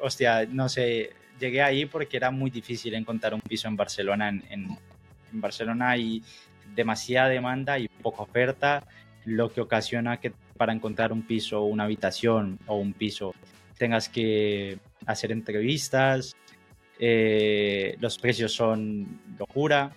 hostia, 0.00 0.46
no 0.46 0.68
sé, 0.68 1.10
llegué 1.38 1.62
ahí 1.62 1.86
porque 1.86 2.16
era 2.16 2.30
muy 2.30 2.50
difícil 2.50 2.94
encontrar 2.94 3.34
un 3.34 3.40
piso 3.40 3.68
en 3.68 3.76
Barcelona. 3.76 4.28
En, 4.28 4.42
en, 4.50 4.78
Barcelona 5.32 5.90
hay 5.90 6.22
demasiada 6.74 7.28
demanda 7.28 7.78
y 7.78 7.88
poca 7.88 8.22
oferta, 8.22 8.84
lo 9.24 9.52
que 9.52 9.60
ocasiona 9.60 10.18
que 10.18 10.32
para 10.56 10.72
encontrar 10.72 11.12
un 11.12 11.22
piso, 11.22 11.62
una 11.62 11.84
habitación 11.84 12.58
o 12.66 12.76
un 12.76 12.92
piso 12.92 13.34
tengas 13.78 14.08
que 14.08 14.78
hacer 15.06 15.32
entrevistas, 15.32 16.36
eh, 16.98 17.96
los 17.98 18.16
precios 18.16 18.52
son 18.52 19.20
locura. 19.36 19.90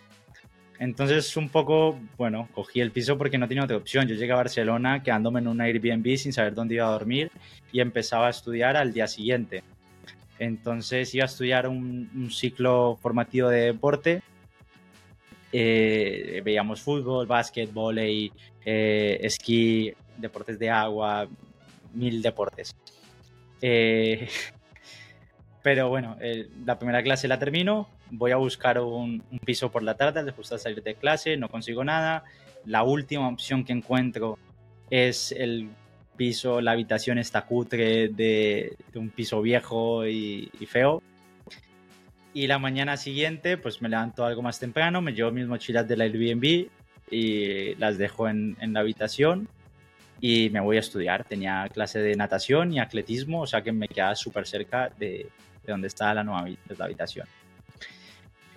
Entonces, 0.79 1.37
un 1.37 1.49
poco, 1.49 1.99
bueno, 2.17 2.49
cogí 2.53 2.81
el 2.81 2.91
piso 2.91 3.17
porque 3.17 3.37
no 3.37 3.47
tenía 3.47 3.63
otra 3.63 3.77
opción. 3.77 4.07
Yo 4.07 4.15
llegué 4.15 4.33
a 4.33 4.37
Barcelona 4.37 5.03
quedándome 5.03 5.39
en 5.39 5.47
un 5.47 5.61
Airbnb 5.61 6.17
sin 6.17 6.33
saber 6.33 6.55
dónde 6.55 6.75
iba 6.75 6.87
a 6.87 6.91
dormir 6.91 7.31
y 7.71 7.79
empezaba 7.79 8.27
a 8.27 8.31
estudiar 8.31 8.75
al 8.75 8.91
día 8.91 9.07
siguiente. 9.07 9.63
Entonces, 10.39 11.13
iba 11.13 11.23
a 11.23 11.27
estudiar 11.27 11.67
un, 11.67 12.29
ciclo 12.31 12.97
formativo 13.01 13.49
de 13.49 13.61
deporte. 13.61 14.21
Eh, 15.57 16.41
veíamos 16.43 16.81
fútbol, 16.81 17.27
básquet, 17.27 17.71
volei, 17.71 18.29
eh, 18.65 19.17
esquí, 19.21 19.93
deportes 20.17 20.59
de 20.59 20.69
agua, 20.69 21.29
mil 21.93 22.21
deportes. 22.21 22.75
Eh, 23.61 24.27
pero 25.63 25.87
bueno, 25.87 26.17
la 26.65 26.77
primera 26.77 27.01
clase 27.01 27.29
la 27.29 27.39
termino, 27.39 27.87
voy 28.11 28.31
a 28.31 28.35
buscar 28.35 28.81
un, 28.81 29.23
piso 29.45 29.71
por 29.71 29.81
la 29.81 29.95
tarde 29.95 30.25
después 30.25 30.49
de 30.49 30.59
salir 30.59 30.83
de 30.83 30.95
clase, 30.95 31.37
no 31.37 31.47
consigo 31.47 31.85
nada. 31.85 32.25
La 32.65 32.83
última 32.83 33.29
opción 33.29 33.63
que 33.63 33.71
encuentro 33.71 34.37
es 34.89 35.31
el 35.31 35.69
piso, 36.17 36.59
la 36.59 36.71
habitación 36.71 37.17
está 37.17 37.45
cutre 37.45 38.09
de, 38.09 38.75
un 38.95 39.09
piso 39.09 39.41
viejo 39.41 40.05
y, 40.05 40.49
feo. 40.67 41.01
Y 42.35 42.47
la 42.47 42.59
mañana 42.59 42.97
siguiente, 42.97 43.57
pues 43.57 43.81
me 43.81 43.87
levanto 43.87 44.25
algo 44.25 44.41
más 44.41 44.59
temprano, 44.59 45.01
me 45.01 45.13
llevo 45.13 45.31
mis 45.31 45.47
mochilas 45.47 45.87
del 45.87 46.01
Airbnb 46.01 46.67
y 47.09 47.75
las 47.75 47.97
dejo 47.97 48.27
en, 48.27 48.57
en 48.59 48.73
la 48.73 48.81
habitación 48.81 49.47
y 50.19 50.49
me 50.49 50.59
voy 50.59 50.75
a 50.75 50.81
estudiar. 50.81 51.23
Tenía 51.23 51.65
clase 51.71 51.99
de 51.99 52.13
natación 52.17 52.73
y 52.73 52.79
atletismo, 52.79 53.43
o 53.43 53.47
sea 53.47 53.61
que 53.61 53.71
me 53.71 53.87
quedaba 53.87 54.15
súper 54.15 54.45
cerca 54.45 54.91
de, 54.99 55.29
de 55.63 55.71
donde 55.71 55.87
está 55.87 56.13
la 56.13 56.25
nueva 56.25 56.45
la 56.77 56.83
habitación. 56.83 57.25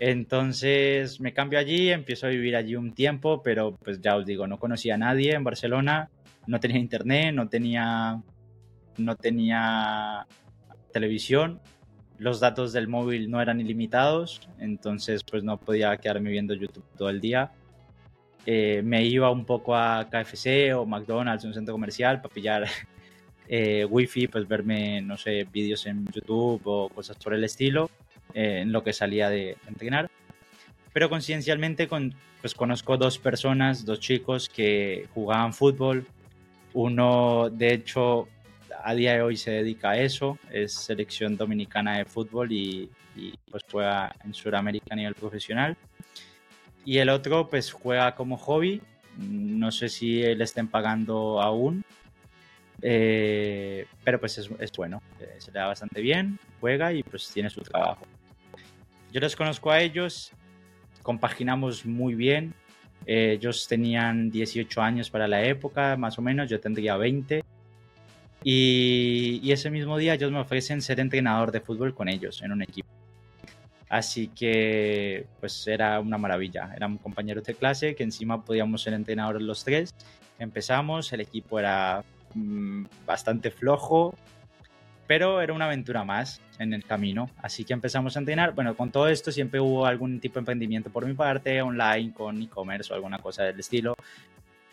Entonces 0.00 1.20
me 1.20 1.32
cambio 1.32 1.60
allí, 1.60 1.92
empiezo 1.92 2.26
a 2.26 2.30
vivir 2.30 2.56
allí 2.56 2.74
un 2.74 2.94
tiempo, 2.94 3.44
pero 3.44 3.76
pues 3.76 4.00
ya 4.00 4.16
os 4.16 4.26
digo, 4.26 4.48
no 4.48 4.58
conocía 4.58 4.96
a 4.96 4.98
nadie 4.98 5.34
en 5.34 5.44
Barcelona, 5.44 6.10
no 6.48 6.58
tenía 6.58 6.78
internet, 6.78 7.32
no 7.32 7.48
tenía, 7.48 8.20
no 8.96 9.14
tenía 9.14 10.26
televisión, 10.92 11.60
los 12.18 12.40
datos 12.40 12.72
del 12.72 12.88
móvil 12.88 13.30
no 13.30 13.40
eran 13.40 13.60
ilimitados, 13.60 14.48
entonces 14.58 15.22
pues 15.24 15.44
no 15.44 15.56
podía 15.56 15.96
quedarme 15.96 16.30
viendo 16.30 16.54
YouTube 16.54 16.84
todo 16.96 17.10
el 17.10 17.20
día. 17.20 17.52
eh, 18.46 18.82
me 18.82 19.04
iba 19.04 19.30
un 19.30 19.44
poco 19.44 19.76
a 19.76 20.08
KFC 20.10 20.74
o 20.74 20.86
McDonald's, 20.86 21.44
un 21.44 21.54
centro 21.54 21.74
comercial, 21.74 22.20
para 22.20 22.32
pillar 22.34 22.64
eh, 23.48 23.84
wifi, 23.84 24.28
pues 24.28 24.48
verme, 24.48 25.00
no 25.02 25.16
sé, 25.16 25.44
vídeos 25.44 25.86
en 25.86 26.06
YouTube 26.06 26.62
o 26.64 26.88
cosas 26.88 27.16
por 27.18 27.34
el 27.34 27.44
estilo, 27.44 27.90
eh, 28.34 28.60
en 28.62 28.72
lo 28.72 28.82
que 28.82 28.92
salía 28.92 29.28
de, 29.28 29.56
entrenar. 29.66 30.10
Pero 30.92 31.10
conciencialmente 31.10 31.88
con, 31.88 32.14
pues 32.40 32.54
conozco 32.54 32.96
dos 32.96 33.18
personas, 33.18 33.84
dos 33.84 34.00
chicos 34.00 34.48
que 34.48 35.06
jugaban 35.14 35.52
fútbol. 35.52 36.06
Uno, 36.74 37.50
de 37.50 37.74
hecho, 37.74 38.28
a 38.82 38.94
día 38.94 39.14
de 39.14 39.22
hoy 39.22 39.36
se 39.36 39.50
dedica 39.50 39.90
a 39.90 39.98
eso, 39.98 40.38
es 40.50 40.72
selección 40.72 41.36
dominicana 41.36 41.98
de 41.98 42.04
fútbol 42.04 42.52
y, 42.52 42.90
pues 43.50 43.64
juega 43.70 44.14
en 44.24 44.32
Sudamérica 44.32 44.86
a 44.90 44.96
nivel 44.96 45.14
profesional. 45.14 45.76
Y 46.84 46.98
el 46.98 47.08
otro 47.08 47.48
pues 47.48 47.72
juega 47.72 48.14
como 48.14 48.36
hobby, 48.36 48.80
no 49.18 49.72
sé 49.72 49.88
si 49.88 50.22
le 50.22 50.44
estén 50.44 50.68
pagando 50.68 51.40
aún, 51.40 51.84
eh, 52.80 53.86
pero 54.04 54.20
pues 54.20 54.38
es, 54.38 54.72
bueno, 54.76 55.02
eh, 55.20 55.36
se 55.38 55.50
le 55.50 55.58
da 55.58 55.66
bastante 55.66 56.00
bien, 56.00 56.38
juega 56.60 56.92
y 56.92 57.02
pues 57.02 57.28
tiene 57.30 57.50
su 57.50 57.60
trabajo. 57.62 58.06
Yo 59.12 59.20
les 59.20 59.34
conozco 59.34 59.70
a 59.70 59.80
ellos, 59.80 60.32
compaginamos 61.02 61.84
muy 61.84 62.14
bien, 62.14 62.54
eh, 63.06 63.32
ellos 63.32 63.66
tenían 63.66 64.30
18 64.30 64.80
años 64.80 65.10
para 65.10 65.26
la 65.26 65.42
época, 65.42 65.96
más 65.96 66.18
o 66.18 66.22
menos, 66.22 66.48
yo 66.48 66.60
tendría 66.60 66.96
20 66.96 67.42
y, 68.44 69.50
ese 69.50 69.70
mismo 69.70 69.98
día 69.98 70.14
ellos 70.14 70.30
me 70.30 70.40
ofrecen 70.40 70.80
ser 70.82 71.00
entrenador 71.00 71.52
de 71.52 71.60
fútbol 71.60 71.94
con 71.94 72.08
ellos 72.08 72.42
en 72.42 72.52
un 72.52 72.62
equipo. 72.62 72.88
Así 73.88 74.28
que 74.28 75.26
pues 75.40 75.66
era 75.66 75.98
una 76.00 76.18
maravilla. 76.18 76.72
Eran 76.76 76.98
compañeros 76.98 77.44
de 77.44 77.54
clase 77.54 77.94
que 77.94 78.04
encima 78.04 78.44
podíamos 78.44 78.82
ser 78.82 78.92
entrenadores 78.92 79.42
los 79.42 79.64
tres. 79.64 79.94
Empezamos, 80.38 81.12
el 81.12 81.22
equipo 81.22 81.58
era 81.58 82.04
mm, 82.34 82.84
bastante 83.06 83.50
flojo, 83.50 84.14
pero 85.06 85.40
era 85.40 85.54
una 85.54 85.64
aventura 85.64 86.04
más 86.04 86.42
en 86.58 86.74
el 86.74 86.84
camino. 86.84 87.30
Así 87.38 87.64
que 87.64 87.72
empezamos 87.72 88.14
a 88.16 88.18
entrenar. 88.20 88.54
Bueno, 88.54 88.76
con 88.76 88.90
todo 88.92 89.08
esto 89.08 89.32
siempre 89.32 89.58
hubo 89.58 89.86
algún 89.86 90.20
tipo 90.20 90.34
de 90.34 90.40
emprendimiento 90.40 90.90
por 90.90 91.06
mi 91.06 91.14
parte, 91.14 91.62
online, 91.62 92.12
con 92.12 92.40
e-commerce 92.42 92.92
o 92.92 92.96
alguna 92.96 93.18
cosa 93.18 93.44
del 93.44 93.58
estilo. 93.58 93.94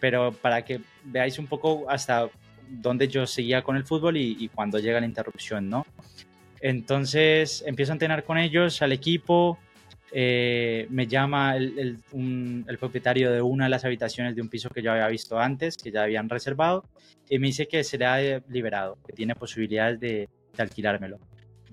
Pero 0.02 0.34
para 0.34 0.64
que 0.64 0.82
veáis 1.06 1.40
un 1.40 1.48
poco 1.48 1.90
hasta 1.90 2.30
donde 2.70 3.08
yo 3.08 3.26
seguía 3.28 3.62
con 3.62 3.76
el 3.76 3.84
fútbol 3.84 4.18
y, 4.18 4.50
cuando 4.54 4.80
llega 4.80 5.00
la 5.00 5.06
interrupción, 5.06 5.70
¿no? 5.70 5.86
Entonces 6.62 7.64
empiezo 7.66 7.92
a 7.92 7.96
entrenar 7.96 8.24
con 8.24 8.38
ellos, 8.38 8.82
al 8.82 8.92
equipo, 8.92 9.60
eh, 10.12 10.88
me 10.90 11.08
llama 11.08 11.56
el, 11.58 12.00
propietario 12.80 13.32
de 13.32 13.42
una 13.42 13.66
de 13.66 13.70
las 13.70 13.86
habitaciones 13.86 14.36
de 14.36 14.42
un 14.42 14.50
piso 14.50 14.70
que 14.70 14.82
yo 14.82 14.92
había 14.92 15.08
visto 15.08 15.40
antes, 15.40 15.78
que 15.78 15.92
ya 15.92 16.04
habían 16.04 16.30
reservado, 16.30 16.86
y 17.30 17.40
me 17.40 17.48
dice 17.48 17.68
que 17.68 17.84
se 17.84 17.98
le 17.98 18.06
ha 18.06 18.42
liberado, 18.50 18.98
que 19.06 19.14
tiene 19.14 19.36
posibilidades 19.36 20.00
de, 20.00 20.30
de 20.56 20.64
alquilármelo 20.64 21.20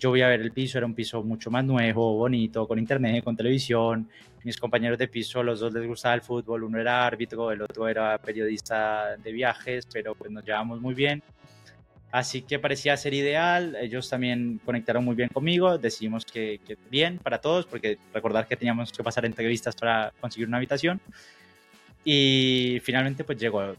yo 0.02 0.10
voy 0.10 0.22
a 0.22 0.26
ver 0.26 0.40
el 0.40 0.50
piso, 0.50 0.78
era 0.78 0.86
un 0.86 0.94
piso 0.94 1.22
mucho 1.22 1.48
más 1.48 1.64
nuevo, 1.64 2.16
bonito, 2.16 2.66
con 2.66 2.76
internet, 2.76 3.22
con 3.22 3.36
televisión. 3.36 4.08
Mis 4.42 4.58
compañeros 4.58 4.98
de 4.98 5.06
piso, 5.06 5.44
los 5.44 5.60
dos 5.60 5.72
les 5.72 5.86
gustaba 5.86 6.16
el 6.16 6.22
fútbol, 6.22 6.64
uno 6.64 6.80
era 6.80 7.06
árbitro, 7.06 7.52
el 7.52 7.62
otro 7.62 7.86
era 7.86 8.18
periodista 8.18 9.16
de 9.16 9.30
viajes, 9.30 9.86
pero 9.92 10.16
pues 10.16 10.28
nos 10.32 10.44
llevamos 10.44 10.80
muy 10.80 10.94
bien. 10.94 11.22
Así 12.10 12.42
que 12.42 12.58
parecía 12.58 12.96
ser 12.96 13.14
ideal, 13.14 13.76
ellos 13.80 14.10
también 14.10 14.60
conectaron 14.64 15.04
muy 15.04 15.14
bien 15.14 15.28
conmigo, 15.28 15.78
decidimos 15.78 16.24
que, 16.26 16.58
bien 16.90 17.18
para 17.18 17.40
todos, 17.40 17.66
porque 17.66 17.96
recordar 18.12 18.48
que 18.48 18.56
teníamos 18.56 18.90
que 18.90 19.04
pasar 19.04 19.24
entrevistas 19.24 19.76
para 19.76 20.12
conseguir 20.20 20.48
una 20.48 20.56
habitación. 20.56 21.00
Y 22.04 22.80
finalmente 22.82 23.22
pues 23.22 23.38
llegó, 23.38 23.76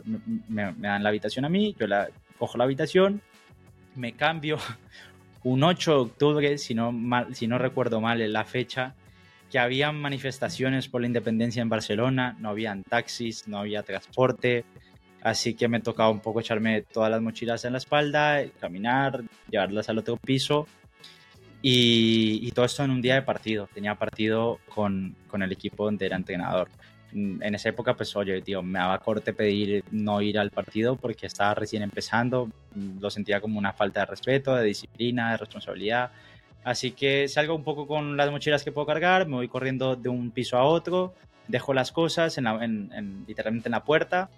me, 0.47 0.71
me 0.71 0.87
dan 0.87 1.03
la 1.03 1.09
habitación 1.09 1.43
a 1.43 1.49
mí, 1.49 1.75
yo 1.77 1.85
la 1.85 2.07
cojo 2.39 2.57
la 2.57 2.63
habitación, 2.63 3.21
me 3.95 4.13
cambio, 4.13 4.57
un 5.43 5.63
8 5.63 5.91
de 5.91 5.97
octubre, 5.97 6.57
si 6.57 6.73
no, 6.73 6.91
mal, 6.91 7.35
si 7.35 7.47
no 7.47 7.57
recuerdo 7.57 8.01
mal 8.01 8.31
la 8.31 8.45
fecha, 8.45 8.95
que 9.51 9.59
habían 9.59 9.99
manifestaciones 9.99 10.87
por 10.87 11.01
la 11.01 11.07
independencia 11.07 11.61
en 11.61 11.69
Barcelona, 11.69 12.35
no 12.39 12.49
habían 12.49 12.83
taxis, 12.83 13.47
no 13.47 13.59
había 13.59 13.83
transporte, 13.83 14.65
así 15.21 15.53
que 15.53 15.67
me 15.67 15.79
tocaba 15.79 16.09
un 16.09 16.21
poco 16.21 16.39
echarme 16.39 16.81
todas 16.81 17.11
las 17.11 17.21
mochilas 17.21 17.63
en 17.65 17.73
la 17.73 17.77
espalda, 17.77 18.43
caminar, 18.59 19.23
llevarlas 19.49 19.89
al 19.89 19.99
otro 19.99 20.17
piso 20.17 20.67
y, 21.61 22.51
todo 22.51 22.65
esto 22.65 22.83
en 22.83 22.91
un 22.91 23.01
día 23.01 23.15
de 23.15 23.21
partido. 23.21 23.69
Tenía 23.73 23.95
partido 23.95 24.59
con, 24.67 25.15
con 25.27 25.43
el 25.43 25.51
equipo 25.51 25.85
donde 25.85 26.05
era 26.05 26.17
entrenador. 26.17 26.69
Mm, 27.13 27.43
en 27.43 27.55
esa 27.55 27.69
época, 27.69 27.95
pues 27.95 28.15
oye, 28.15 28.41
tío, 28.41 28.63
me 28.63 28.79
daba 28.79 28.99
corte 28.99 29.33
pedir 29.33 29.83
no 29.91 30.21
ir 30.21 30.39
al 30.39 30.49
partido 30.49 30.95
porque 30.95 31.27
estaba 31.27 31.53
recién 31.53 31.83
empezando, 31.83 32.47
mm, 32.75 32.99
lo 32.99 33.09
sentía 33.09 33.39
como 33.39 33.59
una 33.59 33.73
falta 33.73 34.01
de 34.01 34.05
respeto, 34.07 34.55
de 34.55 34.65
disciplina, 34.65 35.31
de 35.31 35.37
responsabilidad. 35.37 36.11
Así 36.63 36.91
que 36.91 37.27
salgo 37.27 37.55
un 37.55 37.63
poco 37.63 37.87
con 37.87 38.17
las 38.17 38.31
mochilas 38.31 38.63
que 38.63 38.71
puedo 38.71 38.87
cargar, 38.87 39.27
me 39.27 39.35
voy 39.35 39.47
corriendo 39.47 39.95
de 39.95 40.09
un 40.09 40.31
piso 40.31 40.57
a 40.57 40.63
otro, 40.63 41.13
dejo 41.47 41.73
las 41.73 41.91
cosas 41.91 42.37
en 42.37 43.25
literalmente 43.27 43.67
en 43.67 43.73
la 43.73 43.83
puerta, 43.83 44.29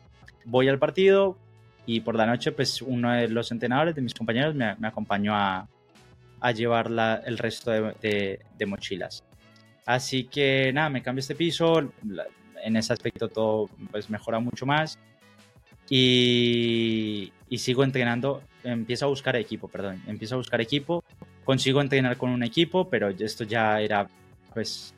voy 0.43 0.67
al 0.67 0.79
partido 0.79 1.37
y 1.85 2.01
por 2.01 2.15
la 2.15 2.25
noche 2.25 2.51
pues 2.51 2.81
uno 2.81 3.11
de 3.11 3.27
los 3.27 3.51
entrenadores 3.51 3.95
de 3.95 4.01
mis 4.01 4.13
compañeros 4.13 4.55
me, 4.55 4.75
acompañó 4.87 5.35
a, 5.35 5.67
a 6.41 6.51
llevar 6.51 6.87
el 7.25 7.37
resto 7.37 7.71
de, 7.71 8.39
de, 8.57 8.65
mochilas. 8.65 9.23
Así 9.85 10.23
que 10.25 10.71
nada, 10.73 10.89
me 10.89 11.03
cambio 11.03 11.19
este 11.19 11.35
piso, 11.35 11.91
en 12.65 12.75
ese 12.75 12.91
aspecto 12.91 13.29
todo 13.29 13.69
pues 13.91 14.09
mejora 14.09 14.39
mucho 14.39 14.65
más 14.65 14.99
y, 15.89 17.31
sigo 17.57 17.83
entrenando, 17.83 18.41
empiezo 18.63 19.05
a 19.05 19.09
buscar 19.09 19.35
equipo, 19.35 19.67
perdón, 19.67 20.01
empiezo 20.07 20.35
a 20.35 20.37
buscar 20.37 20.59
equipo, 20.61 21.03
consigo 21.43 21.81
entrenar 21.81 22.17
con 22.17 22.31
un 22.31 22.43
equipo, 22.43 22.89
pero 22.89 23.09
esto 23.09 23.43
ya 23.43 23.79
era 23.79 24.07
pues 24.53 24.93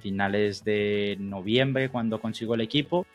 finales 0.00 0.64
de 0.64 1.16
noviembre 1.18 1.88
cuando 1.88 2.20
consigo 2.20 2.54
el 2.54 2.62
equipo. 2.62 3.06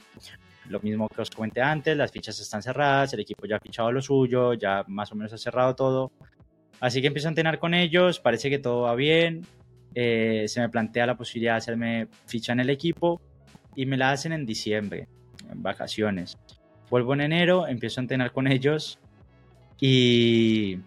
Lo 0.69 0.79
mismo 0.81 1.07
que 1.07 1.21
os 1.21 1.29
comenté 1.29 1.61
antes, 1.61 1.95
las 1.95 2.11
fichas 2.11 2.39
están 2.39 2.61
cerradas, 2.61 3.13
el 3.13 3.21
equipo 3.21 3.45
ya 3.45 3.55
ha 3.55 3.59
fichado 3.59 3.91
lo 3.91 4.01
suyo, 4.01 4.53
ya 4.53 4.83
más 4.87 5.11
o 5.11 5.15
menos 5.15 5.31
ha 5.33 5.37
cerrado 5.37 5.75
todo. 5.75 6.11
Así 6.79 7.01
que 7.01 7.07
empiezo 7.07 7.27
a 7.27 7.31
entrenar 7.31 7.57
con 7.57 7.73
ellos, 7.73 8.19
parece 8.19 8.49
que 8.49 8.59
todo 8.59 8.81
va 8.81 8.95
bien, 8.95 9.45
eh, 9.95 10.45
se 10.47 10.59
me 10.59 10.69
plantea 10.69 11.05
la 11.05 11.15
posibilidad 11.15 11.53
de 11.53 11.57
hacerme 11.57 12.07
ficha 12.25 12.51
en 12.53 12.59
el 12.59 12.69
equipo 12.69 13.21
y 13.77 13.85
me 13.85 13.95
la 13.95 14.11
hacen 14.11 14.33
en 14.33 14.47
diciembre, 14.47 15.07
en 15.51 15.61
vacaciones. 15.61 16.37
Vuelvo 16.89 17.13
en 17.13 17.21
enero, 17.21 17.67
empiezo 17.67 18.01
a 18.01 18.03
entrenar 18.03 18.31
con 18.31 18.47
ellos 18.47 18.99
y, 19.79 20.79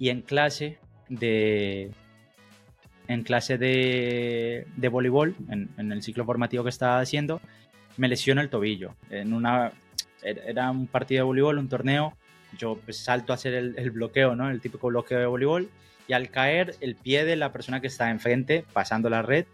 y 0.00 0.08
en 0.08 0.20
clase 0.22 0.80
de 1.08 1.92
en 3.06 3.22
clase 3.22 3.56
de, 3.56 4.66
de 4.76 4.88
voleibol, 4.88 5.36
en, 5.48 5.92
el 5.92 6.02
ciclo 6.02 6.24
formativo 6.24 6.64
que 6.64 6.70
estaba 6.70 6.98
haciendo, 6.98 7.40
me 7.96 8.08
lesiono 8.08 8.40
el 8.40 8.50
tobillo. 8.50 8.96
En 9.10 9.32
una, 9.32 9.72
era 10.22 10.70
un 10.70 10.88
partido 10.88 11.20
de 11.20 11.24
voleibol, 11.24 11.58
un 11.58 11.68
torneo, 11.68 12.16
yo 12.58 12.78
pues, 12.84 12.96
salto 12.96 13.32
a 13.32 13.36
hacer 13.36 13.54
el, 13.54 13.74
el, 13.78 13.92
bloqueo, 13.92 14.34
¿no? 14.34 14.50
el 14.50 14.60
típico 14.60 14.88
bloqueo 14.88 15.20
de 15.20 15.26
voleibol, 15.26 15.70
y 16.08 16.14
al 16.14 16.30
caer 16.30 16.74
el 16.80 16.96
pie 16.96 17.24
de 17.24 17.36
la 17.36 17.52
persona 17.52 17.80
que 17.80 17.86
está 17.86 18.10
enfrente, 18.10 18.64
pasando 18.72 19.08
la 19.08 19.22
red, 19.22 19.46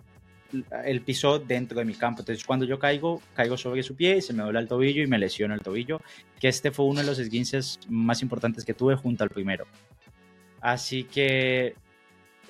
el 0.85 1.03
piso 1.03 1.39
dentro 1.39 1.79
de 1.79 1.85
mi 1.85 1.95
campo. 1.95 2.23
Entonces, 2.23 2.45
cuando 2.45 2.65
yo 2.65 2.79
caigo, 2.79 3.21
caigo 3.35 3.57
sobre 3.57 3.83
su 3.83 3.95
pie 3.95 4.17
y 4.17 4.23
se 4.23 4.33
me 4.33 4.43
dobla 4.43 4.61
el 4.61 4.69
tobillo 4.69 5.03
y 5.03 5.07
me 5.07 5.19
lesiono 5.19 5.55
el 5.55 5.61
tobillo, 5.61 6.01
que 6.41 6.49
este 6.49 6.71
fue 6.71 6.87
uno 6.87 7.01
de 7.01 7.07
los 7.07 7.19
esguinces 7.19 7.81
más 7.89 8.23
importantes 8.23 8.65
que 8.65 8.75
tuve 8.75 8.97
junto 8.97 9.25
al 9.25 9.31
primero. 9.31 9.67
Así 10.61 11.05
que 11.05 11.75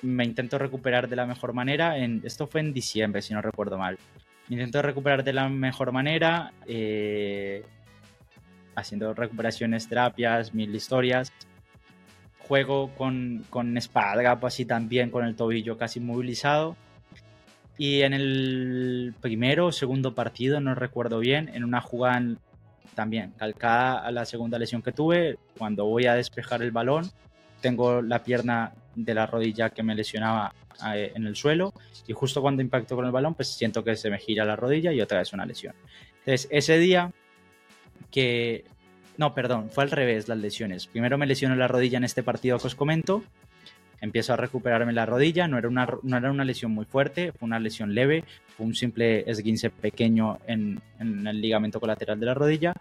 me 0.01 0.23
intento 0.23 0.57
recuperar 0.57 1.09
de 1.09 1.15
la 1.15 1.25
mejor 1.25 1.53
manera. 1.53 1.97
En, 1.97 2.21
esto 2.23 2.47
fue 2.47 2.61
en 2.61 2.73
diciembre, 2.73 3.21
si 3.21 3.33
no 3.33 3.41
recuerdo 3.41 3.77
mal. 3.77 3.97
Me 4.47 4.55
intento 4.55 4.81
recuperar 4.81 5.23
de 5.23 5.33
la 5.33 5.47
mejor 5.49 5.91
manera, 5.91 6.53
eh, 6.65 7.63
haciendo 8.75 9.13
recuperaciones, 9.13 9.87
terapias, 9.87 10.53
mil 10.53 10.73
historias. 10.73 11.31
Juego 12.39 12.89
con, 12.95 13.45
con 13.51 13.77
espada, 13.77 14.39
así 14.41 14.65
también 14.65 15.11
con 15.11 15.23
el 15.23 15.35
tobillo 15.35 15.77
casi 15.77 15.99
movilizado 15.99 16.75
y 17.79 18.01
en 18.01 18.13
el 18.13 19.13
primero 19.21 19.67
o 19.67 19.71
segundo 19.71 20.13
partido, 20.13 20.59
no 20.59 20.75
recuerdo 20.75 21.19
bien, 21.19 21.49
en 21.53 21.63
una 21.63 21.79
jugada 21.79 22.21
también 22.93 23.31
calcada 23.37 23.99
a 23.99 24.11
la 24.11 24.25
segunda 24.25 24.59
lesión 24.59 24.81
que 24.81 24.91
tuve, 24.91 25.37
cuando 25.57 25.85
voy 25.85 26.05
a 26.05 26.13
despejar 26.13 26.61
el 26.61 26.71
balón, 26.71 27.09
tengo 27.61 28.01
la 28.01 28.21
pierna 28.21 28.73
de 28.95 29.13
la 29.13 29.25
rodilla 29.25 29.69
que 29.69 29.81
me 29.81 29.95
lesionaba 29.95 30.53
eh, 30.93 31.13
en 31.15 31.25
el 31.25 31.37
suelo 31.37 31.73
y 32.05 32.11
justo 32.11 32.41
cuando 32.41 32.61
impacto 32.61 32.97
con 32.97 33.05
el 33.05 33.13
balón, 33.13 33.33
pues 33.33 33.47
siento 33.47 33.81
que 33.81 33.95
se 33.95 34.09
me 34.09 34.19
gira 34.19 34.43
la 34.43 34.57
rodilla 34.57 34.91
y 34.91 34.99
otra 34.99 35.19
vez 35.19 35.31
una 35.31 35.45
lesión. 35.45 35.73
Entonces, 36.19 36.49
ese 36.51 36.77
día 36.79 37.13
que... 38.11 38.65
No, 39.15 39.33
perdón, 39.33 39.69
fue 39.69 39.85
al 39.85 39.91
revés 39.91 40.27
las 40.27 40.37
lesiones. 40.37 40.87
Primero 40.87 41.17
me 41.17 41.25
lesionó 41.25 41.55
la 41.55 41.69
rodilla 41.69 41.97
en 41.97 42.03
este 42.03 42.23
partido 42.23 42.57
que 42.57 42.67
os 42.67 42.75
comento 42.75 43.23
empiezo 44.01 44.33
a 44.33 44.37
recuperarme 44.37 44.93
la 44.93 45.05
rodilla, 45.05 45.47
no 45.47 45.57
era 45.57 45.67
una, 45.67 45.87
no 46.03 46.17
era 46.17 46.31
una 46.31 46.45
lesión 46.45 46.71
muy 46.71 46.85
fuerte, 46.85 47.31
fue 47.31 47.47
una 47.47 47.59
lesión 47.59 47.93
leve, 47.93 48.23
fue 48.55 48.65
un 48.65 48.75
simple 48.75 49.29
esguince 49.29 49.69
pequeño 49.69 50.39
en, 50.47 50.81
en 50.99 51.27
el 51.27 51.41
ligamento 51.41 51.79
colateral 51.79 52.19
de 52.19 52.25
la 52.25 52.33
rodilla. 52.33 52.73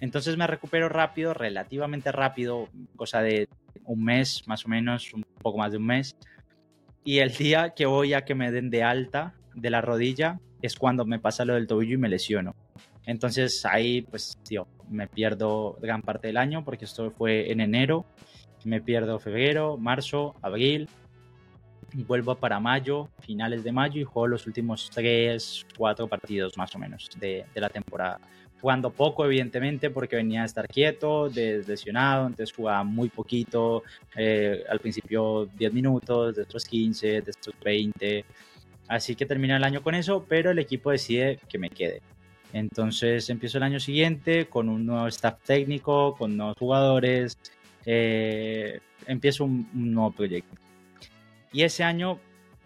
Entonces 0.00 0.36
me 0.36 0.46
recupero 0.46 0.88
rápido, 0.88 1.32
relativamente 1.32 2.12
rápido, 2.12 2.68
cosa 2.96 3.22
de 3.22 3.48
un 3.84 4.04
mes 4.04 4.42
más 4.46 4.66
o 4.66 4.68
menos, 4.68 5.12
un 5.14 5.24
poco 5.40 5.58
más 5.58 5.72
de 5.72 5.78
un 5.78 5.86
mes. 5.86 6.16
Y 7.04 7.18
el 7.18 7.32
día 7.32 7.70
que 7.74 7.86
voy 7.86 8.14
a 8.14 8.24
que 8.24 8.34
me 8.34 8.50
den 8.50 8.68
de 8.68 8.82
alta 8.82 9.34
de 9.54 9.70
la 9.70 9.80
rodilla 9.80 10.40
es 10.60 10.76
cuando 10.76 11.04
me 11.04 11.18
pasa 11.18 11.44
lo 11.44 11.54
del 11.54 11.66
tobillo 11.66 11.94
y 11.94 11.98
me 11.98 12.08
lesiono. 12.08 12.54
Entonces 13.06 13.64
ahí 13.64 14.02
pues 14.02 14.38
tío, 14.42 14.66
me 14.90 15.06
pierdo 15.06 15.78
gran 15.80 16.02
parte 16.02 16.26
del 16.26 16.36
año 16.36 16.64
porque 16.64 16.84
esto 16.84 17.10
fue 17.12 17.50
en 17.50 17.60
enero 17.60 18.04
me 18.64 18.80
pierdo 18.80 19.18
febrero, 19.18 19.76
marzo, 19.76 20.34
abril, 20.42 20.88
vuelvo 21.92 22.34
para 22.34 22.60
mayo, 22.60 23.08
finales 23.20 23.64
de 23.64 23.72
mayo 23.72 24.00
y 24.00 24.04
juego 24.04 24.28
los 24.28 24.46
últimos 24.46 24.90
tres, 24.92 25.66
cuatro 25.76 26.06
partidos 26.08 26.56
más 26.56 26.74
o 26.74 26.78
menos 26.78 27.08
de, 27.18 27.44
la 27.54 27.68
temporada. 27.68 28.20
Jugando 28.60 28.90
poco, 28.90 29.24
evidentemente, 29.24 29.90
porque 29.90 30.16
venía 30.16 30.42
a 30.42 30.46
estar 30.46 30.66
quieto, 30.66 31.28
lesionado, 31.28 32.26
entonces 32.26 32.54
jugaba 32.54 32.82
muy 32.84 33.10
poquito. 33.10 33.82
Eh, 34.16 34.64
al 34.68 34.80
principio 34.80 35.46
10 35.56 35.72
minutos, 35.72 36.34
después 36.34 36.64
15, 36.64 37.20
después 37.20 37.54
20. 37.62 38.24
Así 38.88 39.14
que 39.14 39.26
termina 39.26 39.56
el 39.56 39.64
año 39.64 39.82
con 39.82 39.94
eso, 39.94 40.24
pero 40.26 40.50
el 40.50 40.58
equipo 40.58 40.90
decide 40.90 41.38
que 41.48 41.58
me 41.58 41.68
quede. 41.68 42.00
Entonces 42.52 43.28
empiezo 43.28 43.58
el 43.58 43.64
año 43.64 43.80
siguiente 43.80 44.46
con 44.46 44.68
un 44.68 44.86
nuevo 44.86 45.06
staff 45.08 45.42
técnico, 45.44 46.14
con 46.16 46.36
nuevos 46.36 46.56
jugadores, 46.58 47.38
eh, 47.86 48.80
empiezo 49.06 49.44
un, 49.44 49.68
nuevo 49.72 50.10
proyecto. 50.10 50.54
Y 51.52 51.62
ese 51.62 51.84
año 51.84 52.18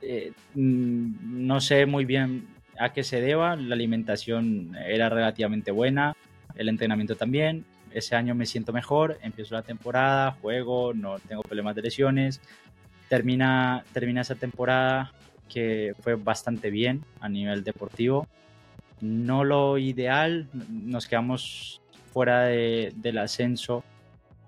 eh, 0.02 0.33
mm, 0.54 1.46
no 1.46 1.61
sé 1.61 1.87
muy 1.87 2.06
bien 2.06 2.48
a 2.78 2.92
qué 2.94 3.04
se 3.04 3.20
deba, 3.20 3.54
la 3.56 3.74
alimentación 3.74 4.74
era 4.87 5.11
relativamente 5.11 5.70
buena, 5.70 6.16
el 6.56 6.68
entrenamiento 6.68 7.14
también. 7.14 7.66
Ese 7.92 8.16
año 8.16 8.35
me 8.35 8.46
siento 8.46 8.72
mejor, 8.72 9.18
empiezo 9.22 9.54
la 9.54 9.62
temporada, 9.62 10.33
juego, 10.40 10.94
no 10.94 11.18
tengo 11.18 11.42
problemas 11.42 11.76
de 11.76 11.83
lesiones. 11.83 12.40
Termina, 13.09 13.85
termina 13.92 14.22
esa 14.22 14.37
temporada 14.37 15.12
que 15.48 15.94
fue 16.00 16.14
bastante 16.14 16.70
bien 16.70 17.04
a 17.20 17.28
nivel 17.28 17.64
deportivo. 17.64 18.26
No 19.00 19.44
lo 19.44 19.76
ideal, 19.76 20.48
nos 20.70 21.06
quedamos 21.06 21.83
fuera 22.12 22.44
del 22.44 23.18
ascenso 23.18 23.85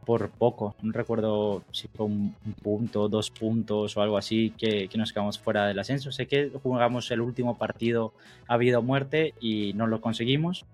por 0.04 0.30
poco. 0.30 0.74
No 0.82 0.92
recuerdo 0.92 1.62
si 1.72 1.88
fue 1.88 2.06
un, 2.06 2.34
punto, 2.62 3.08
dos 3.08 3.30
puntos 3.30 3.96
o 3.96 4.02
algo 4.02 4.16
así 4.16 4.50
que, 4.56 4.88
nos 4.96 5.12
quedamos 5.12 5.38
fuera 5.38 5.66
del 5.66 5.78
ascenso. 5.78 6.12
Sé 6.12 6.26
que 6.26 6.50
jugamos 6.62 7.10
el 7.10 7.20
último 7.20 7.56
partido 7.56 8.12
ha 8.48 8.54
habido 8.54 8.82
muerte 8.82 9.34
y 9.40 9.72
no 9.74 9.86
lo 9.86 10.00
conseguimos. 10.00 10.64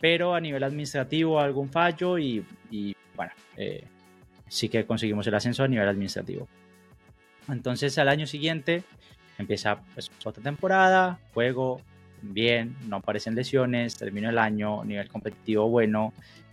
Pero 0.00 0.34
a 0.34 0.40
nivel 0.40 0.64
administrativo 0.64 1.38
algún 1.38 1.68
fallo 1.68 2.18
y, 2.18 2.44
bueno, 3.14 3.32
eh, 3.56 3.84
sí 4.48 4.70
que 4.70 4.86
conseguimos 4.86 5.26
el 5.26 5.34
ascenso 5.34 5.62
a 5.62 5.68
nivel 5.68 5.88
administrativo. 5.88 6.48
Entonces 7.48 7.98
al 7.98 8.08
año 8.08 8.26
siguiente 8.26 8.82
empieza 9.36 9.82
pues, 9.94 10.10
otra 10.24 10.42
temporada, 10.42 11.18
juego 11.34 11.82
bien, 12.22 12.76
no 12.86 12.96
aparecen 12.96 13.34
lesiones, 13.34 13.96
termino 13.96 14.30
el 14.30 14.38
año, 14.38 14.84
nivel 14.84 15.08
competitivo 15.08 15.68
bueno, 15.68 16.12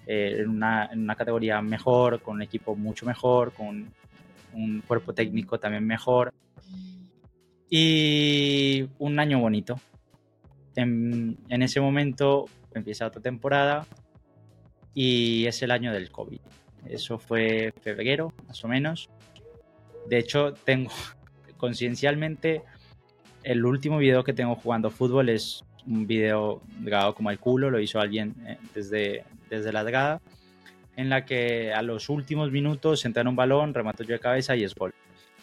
eh, 0.09 0.37
en, 0.39 0.49
una, 0.49 1.15
categoría 1.17 1.61
mejor, 1.61 2.21
con 2.21 2.37
un 2.37 2.41
equipo 2.41 2.77
mucho 2.77 3.05
mejor, 3.05 3.51
con 3.51 3.91
un 4.53 4.81
cuerpo 4.87 5.13
técnico 5.13 5.59
también 5.59 5.85
mejor. 5.85 6.33
Y 7.69 8.87
un 8.99 9.19
año 9.19 9.39
bonito. 9.39 9.81
En, 10.75 11.37
ese 11.49 11.81
momento 11.81 12.45
empieza 12.73 13.07
otra 13.07 13.21
temporada 13.21 13.85
y 14.93 15.45
es 15.45 15.61
el 15.61 15.71
año 15.71 15.91
del 15.91 16.09
COVID. 16.09 16.39
Eso 16.85 17.19
fue 17.19 17.73
febrero, 17.81 18.31
más 18.47 18.63
o 18.63 18.69
menos. 18.69 19.09
De 20.07 20.19
hecho, 20.19 20.53
tengo 20.53 20.91
conciencialmente 21.57 22.61
el 23.43 23.65
último 23.65 23.97
video 23.97 24.23
que 24.23 24.31
tengo 24.31 24.55
jugando 24.55 24.89
fútbol 24.89 25.27
es 25.27 25.65
un 25.87 26.05
video 26.07 26.61
grabado 26.79 27.15
como 27.15 27.31
el 27.31 27.39
culo, 27.39 27.69
lo 27.69 27.79
hizo 27.79 27.99
alguien 27.99 28.35
eh, 28.45 28.57
desde, 28.75 29.23
desde 29.49 29.71
la 29.71 29.83
grada, 29.83 30.21
en 30.95 31.09
la 31.09 31.25
que 31.25 31.73
a 31.73 31.81
los 31.81 32.09
últimos 32.09 32.51
minutos 32.51 33.05
en 33.05 33.27
un 33.27 33.35
balón, 33.35 33.73
remato 33.73 34.03
yo 34.03 34.13
de 34.13 34.19
cabeza 34.19 34.55
y 34.55 34.63
es 34.63 34.75
gol. 34.75 34.93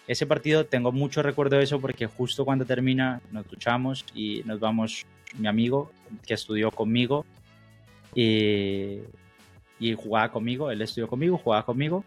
Ese 0.06 0.26
partido 0.26 0.66
tengo 0.66 0.92
mucho 0.92 1.22
recuerdo 1.22 1.56
de 1.56 1.64
eso 1.64 1.80
porque 1.80 2.06
justo 2.06 2.44
cuando 2.44 2.66
termina 2.66 3.22
nos 3.32 3.48
duchamos 3.48 4.04
y 4.14 4.42
nos 4.44 4.60
vamos 4.60 5.06
mi 5.38 5.48
amigo 5.48 5.90
que 6.26 6.34
estudió 6.34 6.70
conmigo 6.70 7.24
y, 8.14 8.98
y 9.80 9.94
jugaba 9.94 10.30
conmigo, 10.30 10.70
él 10.70 10.82
estudió 10.82 11.08
conmigo, 11.08 11.38
jugaba 11.38 11.64
conmigo. 11.64 12.04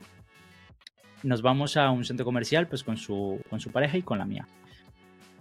Nos 1.23 1.41
vamos 1.41 1.75
a 1.75 1.89
un 1.89 2.05
centro 2.05 2.25
comercial 2.25 2.67
pues 2.67 2.83
con 2.83 2.97
su, 2.97 3.41
con 3.49 3.59
su 3.59 3.71
pareja 3.71 3.97
y 3.97 4.03
con 4.03 4.19
la 4.19 4.25
mía. 4.25 4.47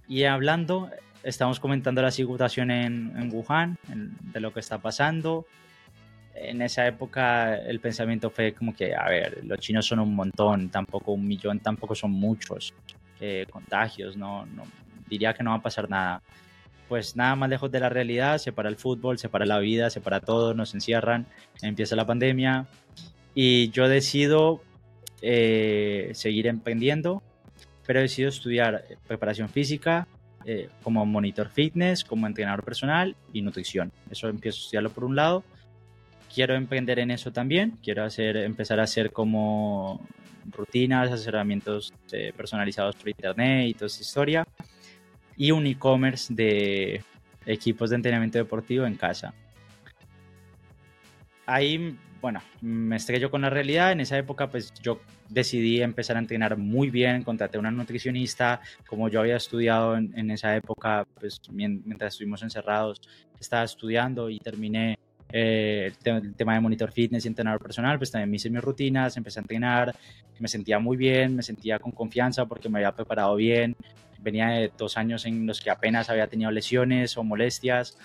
Y 0.09 0.25
hablando, 0.25 0.91
estamos 1.23 1.61
comentando 1.61 2.03
la 2.03 2.11
situación 2.11 2.71
en, 2.71 3.13
en 3.17 3.33
Wuhan, 3.33 3.79
de 4.33 4.41
lo 4.41 4.53
que 4.53 4.61
está 4.61 4.79
pasando. 4.79 5.47
En 6.35 6.61
esa 6.61 6.87
época 6.87 7.57
el 7.57 7.81
pensamiento 7.81 8.31
fue 8.31 8.53
como 8.53 8.75
que, 8.75 8.95
a 8.95 9.09
ver, 9.09 9.43
los 9.45 9.59
chinos 9.59 9.87
son 9.87 10.01
un 10.01 10.15
montón, 10.15 10.69
tampoco 10.69 11.13
un 11.13 11.27
millón, 11.27 11.61
tampoco 11.61 11.95
son 11.95 12.11
muchos 12.11 12.75
eh, 13.21 13.47
contagios, 13.51 14.17
no, 14.17 14.45
no, 14.45 14.65
diría 15.09 15.33
que 15.33 15.43
no 15.43 15.51
va 15.51 15.57
a 15.57 15.63
pasar 15.63 15.89
nada. 15.89 16.23
Pues 16.89 17.17
nada 17.17 17.35
más 17.35 17.49
lejos 17.49 17.71
de 17.73 17.81
la 17.81 17.89
realidad, 17.89 18.39
se 18.39 18.53
para 18.53 18.69
el 18.69 18.77
fútbol, 18.77 19.19
se 19.19 19.29
para 19.29 19.47
la 19.47 19.59
vida, 19.59 19.91
se 19.91 20.01
para 20.01 20.21
todo, 20.21 20.55
nos 20.55 20.75
encierran, 20.75 21.27
empieza 21.63 21.97
la 21.97 22.07
pandemia 22.07 22.67
y 23.35 23.71
yo 23.71 23.89
decido 23.89 24.63
eh, 25.23 26.11
seguir 26.15 26.47
emprendiendo, 26.47 27.23
pero 27.87 28.01
decido 28.01 28.29
estudiar 28.29 28.85
preparación 29.07 29.49
física, 29.49 30.07
eh, 30.49 30.69
como 30.85 31.05
monitor 31.05 31.49
fitness, 31.49 32.05
como 32.05 32.29
entrenador 32.29 32.63
personal 32.63 33.17
y 33.33 33.43
nutrición. 33.43 33.91
Eso 34.09 34.29
empiezo 34.29 34.59
a 34.59 34.63
estudiarlo 34.63 34.91
por 34.91 35.03
un 35.03 35.17
lado. 35.17 35.43
Quiero 36.33 36.55
emprender 36.55 37.01
en 37.01 37.11
eso 37.11 37.33
también. 37.33 37.79
Quiero 37.83 38.05
hacer, 38.05 38.37
empezar 38.37 38.79
a 38.79 38.85
hacer 38.85 39.11
como 39.11 40.01
rutinas, 40.53 41.11
asesoramientos 41.11 41.93
eh, 42.13 42.33
personalizados 42.37 42.95
por 42.95 43.09
internet 43.09 43.71
y 43.71 43.75
toda 43.75 43.87
esa 43.87 44.03
historia. 44.03 44.47
Y 45.37 45.51
un 45.51 45.67
e-commerce 45.67 46.33
de 46.33 47.03
equipos 47.45 47.91
de 47.91 47.97
entrenamiento 47.97 48.39
deportivo 48.39 48.87
en 48.87 48.95
casa. 48.95 49.35
Ahí 51.45 51.97
bueno, 52.27 52.43
me 52.61 52.97
estrello 52.97 53.31
con 53.31 53.43
la 53.43 53.51
realidad. 53.51 53.93
En 53.93 54.01
esa 54.01 54.19
época, 54.19 54.51
pues 54.51 54.75
yo 54.83 55.01
decidí 55.29 55.81
empezar 55.81 56.17
a 56.17 56.19
entrenar 56.19 56.57
muy 56.57 56.91
bien, 56.91 57.23
contraté 57.23 57.57
una 57.57 57.71
nutricionista, 57.71 58.61
como 58.89 59.09
yo 59.09 59.21
había 59.21 59.37
estudiado 59.37 59.97
en, 59.97 60.31
esa 60.33 60.57
época, 60.57 61.07
pues 61.21 61.41
mientras 61.53 62.15
estuvimos 62.15 62.43
encerrados, 62.43 63.01
estaba 63.39 63.63
estudiando 63.63 64.29
y 64.29 64.41
terminé 64.41 64.99
eh, 65.33 65.93
el, 66.03 66.35
tema 66.35 66.55
de 66.55 66.61
monitor 66.61 66.91
fitness 66.91 67.27
y 67.27 67.29
entrenador 67.29 67.63
personal, 67.63 67.97
pues 67.97 68.11
también 68.11 68.35
hice 68.35 68.51
mis 68.51 68.61
rutinas, 68.61 69.17
empecé 69.17 69.39
a 69.39 69.43
entrenar, 69.43 69.95
me 70.41 70.49
sentía 70.49 70.81
muy 70.81 70.97
bien, 70.97 71.37
me 71.37 71.45
sentía 71.45 71.79
con 71.79 71.93
confianza 71.93 72.45
porque 72.47 72.69
me 72.69 72.81
había 72.81 72.91
preparado 72.91 73.37
bien, 73.37 73.77
venía 74.19 74.49
de 74.49 74.73
dos 74.77 74.97
años 74.97 75.27
en 75.27 75.47
los 75.47 75.61
que 75.61 75.71
apenas 75.71 76.11
había 76.11 76.27
tenido 76.27 76.51
lesiones 76.51 77.17
o 77.17 77.23
molestias, 77.23 77.97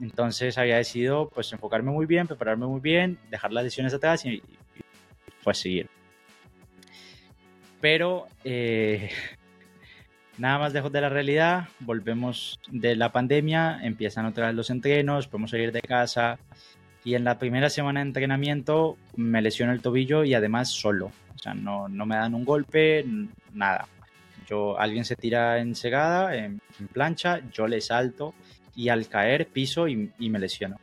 entonces 0.00 0.56
había 0.58 0.76
decidido 0.76 1.28
pues 1.28 1.52
enfocarme 1.52 1.90
muy 1.90 2.06
bien, 2.06 2.26
prepararme 2.26 2.66
muy 2.66 2.80
bien, 2.80 3.18
dejar 3.30 3.52
las 3.52 3.64
lesiones 3.64 3.92
atrás 3.92 4.24
y, 4.24 4.42
pues 5.44 5.58
seguir. 5.58 5.88
Pero 7.80 8.26
eh, 8.44 9.10
nada 10.38 10.58
más 10.58 10.72
lejos 10.72 10.92
de 10.92 11.00
la 11.00 11.08
realidad, 11.08 11.68
volvemos 11.80 12.60
de 12.70 12.96
la 12.96 13.12
pandemia, 13.12 13.80
empiezan 13.82 14.26
otra 14.26 14.46
vez 14.46 14.56
los 14.56 14.70
entrenos, 14.70 15.28
podemos 15.28 15.50
salir 15.50 15.72
de 15.72 15.82
casa 15.82 16.38
y 17.04 17.14
en 17.14 17.24
la 17.24 17.38
primera 17.38 17.70
semana 17.70 18.00
de 18.00 18.06
entrenamiento 18.06 18.96
me 19.16 19.42
lesiono 19.42 19.72
el 19.72 19.82
tobillo 19.82 20.24
y 20.24 20.34
además 20.34 20.68
solo, 20.68 21.12
o 21.34 21.38
sea, 21.38 21.54
no, 21.54 21.88
no 21.88 22.06
me 22.06 22.16
dan 22.16 22.34
un 22.34 22.44
golpe, 22.44 23.04
nada. 23.52 23.86
Yo, 24.46 24.78
alguien 24.80 25.04
se 25.04 25.14
tira 25.14 25.58
en 25.60 25.76
segada, 25.76 26.34
en 26.34 26.60
plancha, 26.92 27.40
yo 27.52 27.68
le 27.68 27.80
salto 27.80 28.34
y 28.74 28.88
al 28.88 29.08
caer 29.08 29.46
piso 29.48 29.88
y, 29.88 30.10
me 30.18 30.38
lesiono. 30.38 30.76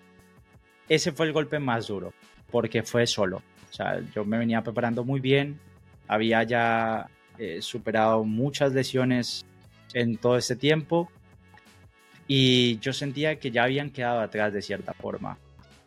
Ese 0.89 1.11
fue 1.11 1.25
el 1.25 1.33
golpe 1.33 1.59
más 1.59 1.87
duro, 1.87 2.13
porque 2.51 2.83
fue 2.83 3.07
solo. 3.07 3.41
O 3.69 3.73
sea, 3.73 3.99
yo 4.15 4.23
me 4.25 4.37
venía 4.37 4.61
preparando 4.61 5.03
muy 5.03 5.19
bien, 5.19 5.59
había 6.07 6.43
ya 6.43 7.09
eh, 7.37 7.61
superado 7.61 8.23
muchas 8.23 8.73
lesiones 8.73 9.45
en 9.93 10.17
todo 10.17 10.37
este 10.37 10.55
tiempo 10.55 11.09
y 12.27 12.77
yo 12.79 12.93
sentía 12.93 13.39
que 13.39 13.51
ya 13.51 13.63
habían 13.63 13.89
quedado 13.89 14.19
atrás 14.19 14.53
de 14.53 14.61
cierta 14.61 14.93
forma. 14.93 15.37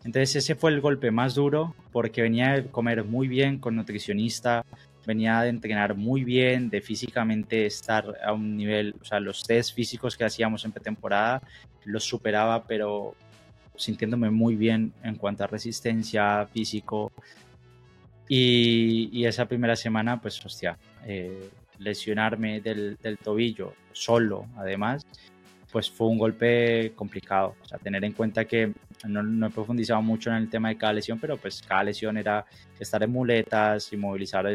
Entonces 0.04 0.36
ese 0.36 0.54
fue 0.54 0.70
el 0.70 0.80
golpe 0.80 1.10
más 1.10 1.34
duro 1.34 1.74
porque 1.92 2.22
venía 2.22 2.54
de 2.54 2.66
comer 2.66 3.04
muy 3.04 3.28
bien 3.28 3.58
con 3.58 3.76
nutricionista, 3.76 4.64
venía 5.06 5.40
de 5.42 5.48
entrenar 5.48 5.94
muy 5.94 6.24
bien, 6.24 6.70
de 6.70 6.80
físicamente 6.80 7.66
estar 7.66 8.16
a 8.24 8.32
un 8.32 8.56
nivel, 8.56 8.94
o 9.00 9.04
sea, 9.04 9.20
los 9.20 9.42
test 9.42 9.74
físicos 9.74 10.16
que 10.16 10.24
hacíamos 10.24 10.64
en 10.64 10.72
pretemporada 10.72 11.42
los 11.84 12.04
superaba, 12.04 12.66
pero 12.66 13.14
sintiéndome 13.76 14.30
muy 14.30 14.56
bien 14.56 14.92
en 15.02 15.16
cuanto 15.16 15.44
a 15.44 15.46
resistencia, 15.46 16.46
físico. 16.52 17.12
Y, 18.28 19.24
esa 19.24 19.46
primera 19.46 19.74
semana, 19.74 20.20
pues, 20.20 20.44
hostia, 20.44 20.78
eh, 21.04 21.50
lesionarme 21.78 22.60
del, 22.60 22.96
del, 23.02 23.18
tobillo 23.18 23.74
solo, 23.92 24.46
además, 24.56 25.04
pues 25.72 25.90
fue 25.90 26.08
un 26.08 26.18
golpe 26.18 26.92
complicado. 26.94 27.56
O 27.62 27.64
sea, 27.64 27.78
tener 27.78 28.04
en 28.04 28.12
cuenta 28.12 28.44
que 28.44 28.72
no, 29.08 29.22
no, 29.22 29.46
he 29.46 29.50
profundizado 29.50 30.02
mucho 30.02 30.30
en 30.30 30.36
el 30.36 30.50
tema 30.50 30.68
de 30.68 30.76
cada 30.76 30.92
lesión, 30.92 31.18
pero 31.18 31.36
pues 31.36 31.62
cada 31.62 31.84
lesión 31.84 32.16
era 32.16 32.44
estar 32.78 33.02
en 33.02 33.10
muletas, 33.10 33.92
inmovilizar 33.92 34.46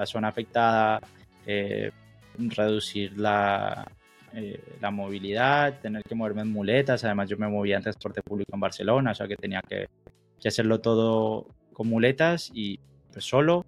la 0.00 0.06
zona 0.06 0.28
afectada, 0.28 1.00
eh, 1.46 1.90
reducir 2.38 3.18
la, 3.18 3.86
eh, 4.32 4.58
la 4.80 4.90
movilidad, 4.90 5.78
tener 5.80 6.02
que 6.02 6.14
moverme 6.14 6.42
en 6.42 6.50
muletas. 6.50 7.04
Además, 7.04 7.28
yo 7.28 7.36
me 7.36 7.48
movía 7.48 7.76
en 7.76 7.82
transporte 7.82 8.22
público 8.22 8.52
en 8.54 8.60
Barcelona, 8.60 9.10
o 9.10 9.14
sea 9.14 9.28
que 9.28 9.36
tenía 9.36 9.60
que, 9.60 9.88
que 10.40 10.48
hacerlo 10.48 10.80
todo 10.80 11.48
con 11.72 11.88
muletas 11.88 12.50
y 12.54 12.80
pues 13.12 13.24
solo. 13.24 13.66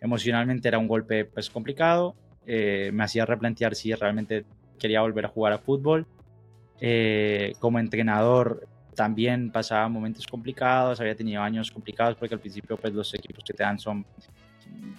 Emocionalmente 0.00 0.68
era 0.68 0.78
un 0.78 0.88
golpe 0.88 1.26
pues 1.26 1.50
complicado. 1.50 2.14
Eh, 2.46 2.90
me 2.92 3.04
hacía 3.04 3.26
replantear 3.26 3.74
si 3.74 3.92
realmente 3.92 4.46
quería 4.78 5.02
volver 5.02 5.26
a 5.26 5.28
jugar 5.28 5.52
a 5.52 5.58
fútbol. 5.58 6.06
Eh, 6.80 7.52
como 7.58 7.78
entrenador 7.78 8.66
también 8.94 9.52
pasaba 9.52 9.88
momentos 9.88 10.26
complicados, 10.26 11.00
había 11.00 11.14
tenido 11.14 11.42
años 11.42 11.70
complicados 11.70 12.16
porque 12.16 12.34
al 12.34 12.40
principio 12.40 12.78
pues 12.78 12.94
los 12.94 13.12
equipos 13.12 13.44
que 13.44 13.52
te 13.52 13.62
dan 13.62 13.78
son 13.78 14.06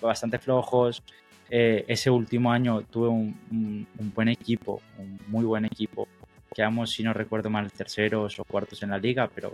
bastante 0.01 0.39
flojos. 0.39 1.03
Eh, 1.49 1.83
ese 1.87 2.09
último 2.09 2.51
año 2.51 2.81
tuve 2.81 3.09
un, 3.09 3.87
buen 4.15 4.29
equipo, 4.29 4.81
un 4.97 5.19
muy 5.27 5.43
buen 5.43 5.65
equipo. 5.65 6.07
Quedamos, 6.53 6.91
si 6.91 7.03
no 7.03 7.13
recuerdo 7.13 7.49
mal, 7.49 7.71
terceros 7.71 8.39
o 8.39 8.43
cuartos 8.45 8.81
en 8.83 8.89
la 8.89 8.97
liga, 8.97 9.29
pero 9.33 9.53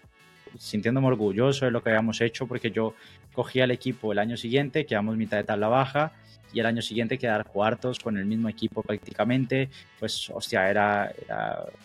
sintiéndome 0.57 1.07
orgulloso 1.07 1.65
de 1.65 1.71
lo 1.71 1.83
que 1.83 1.89
habíamos 1.89 2.21
hecho 2.21 2.47
porque 2.47 2.71
yo 2.71 2.93
cogí 3.33 3.59
al 3.61 3.71
equipo 3.71 4.11
el 4.11 4.19
año 4.19 4.37
siguiente, 4.37 4.85
quedamos 4.85 5.17
mitad 5.17 5.37
de 5.37 5.43
tabla 5.43 5.67
baja 5.67 6.13
y 6.53 6.59
el 6.59 6.65
año 6.65 6.81
siguiente 6.81 7.17
quedar 7.17 7.45
cuartos 7.45 7.99
con 7.99 8.17
el 8.17 8.25
mismo 8.25 8.47
equipo 8.49 8.81
prácticamente, 8.81 9.69
pues 9.99 10.29
hostia, 10.29 10.69
era, 10.69 11.13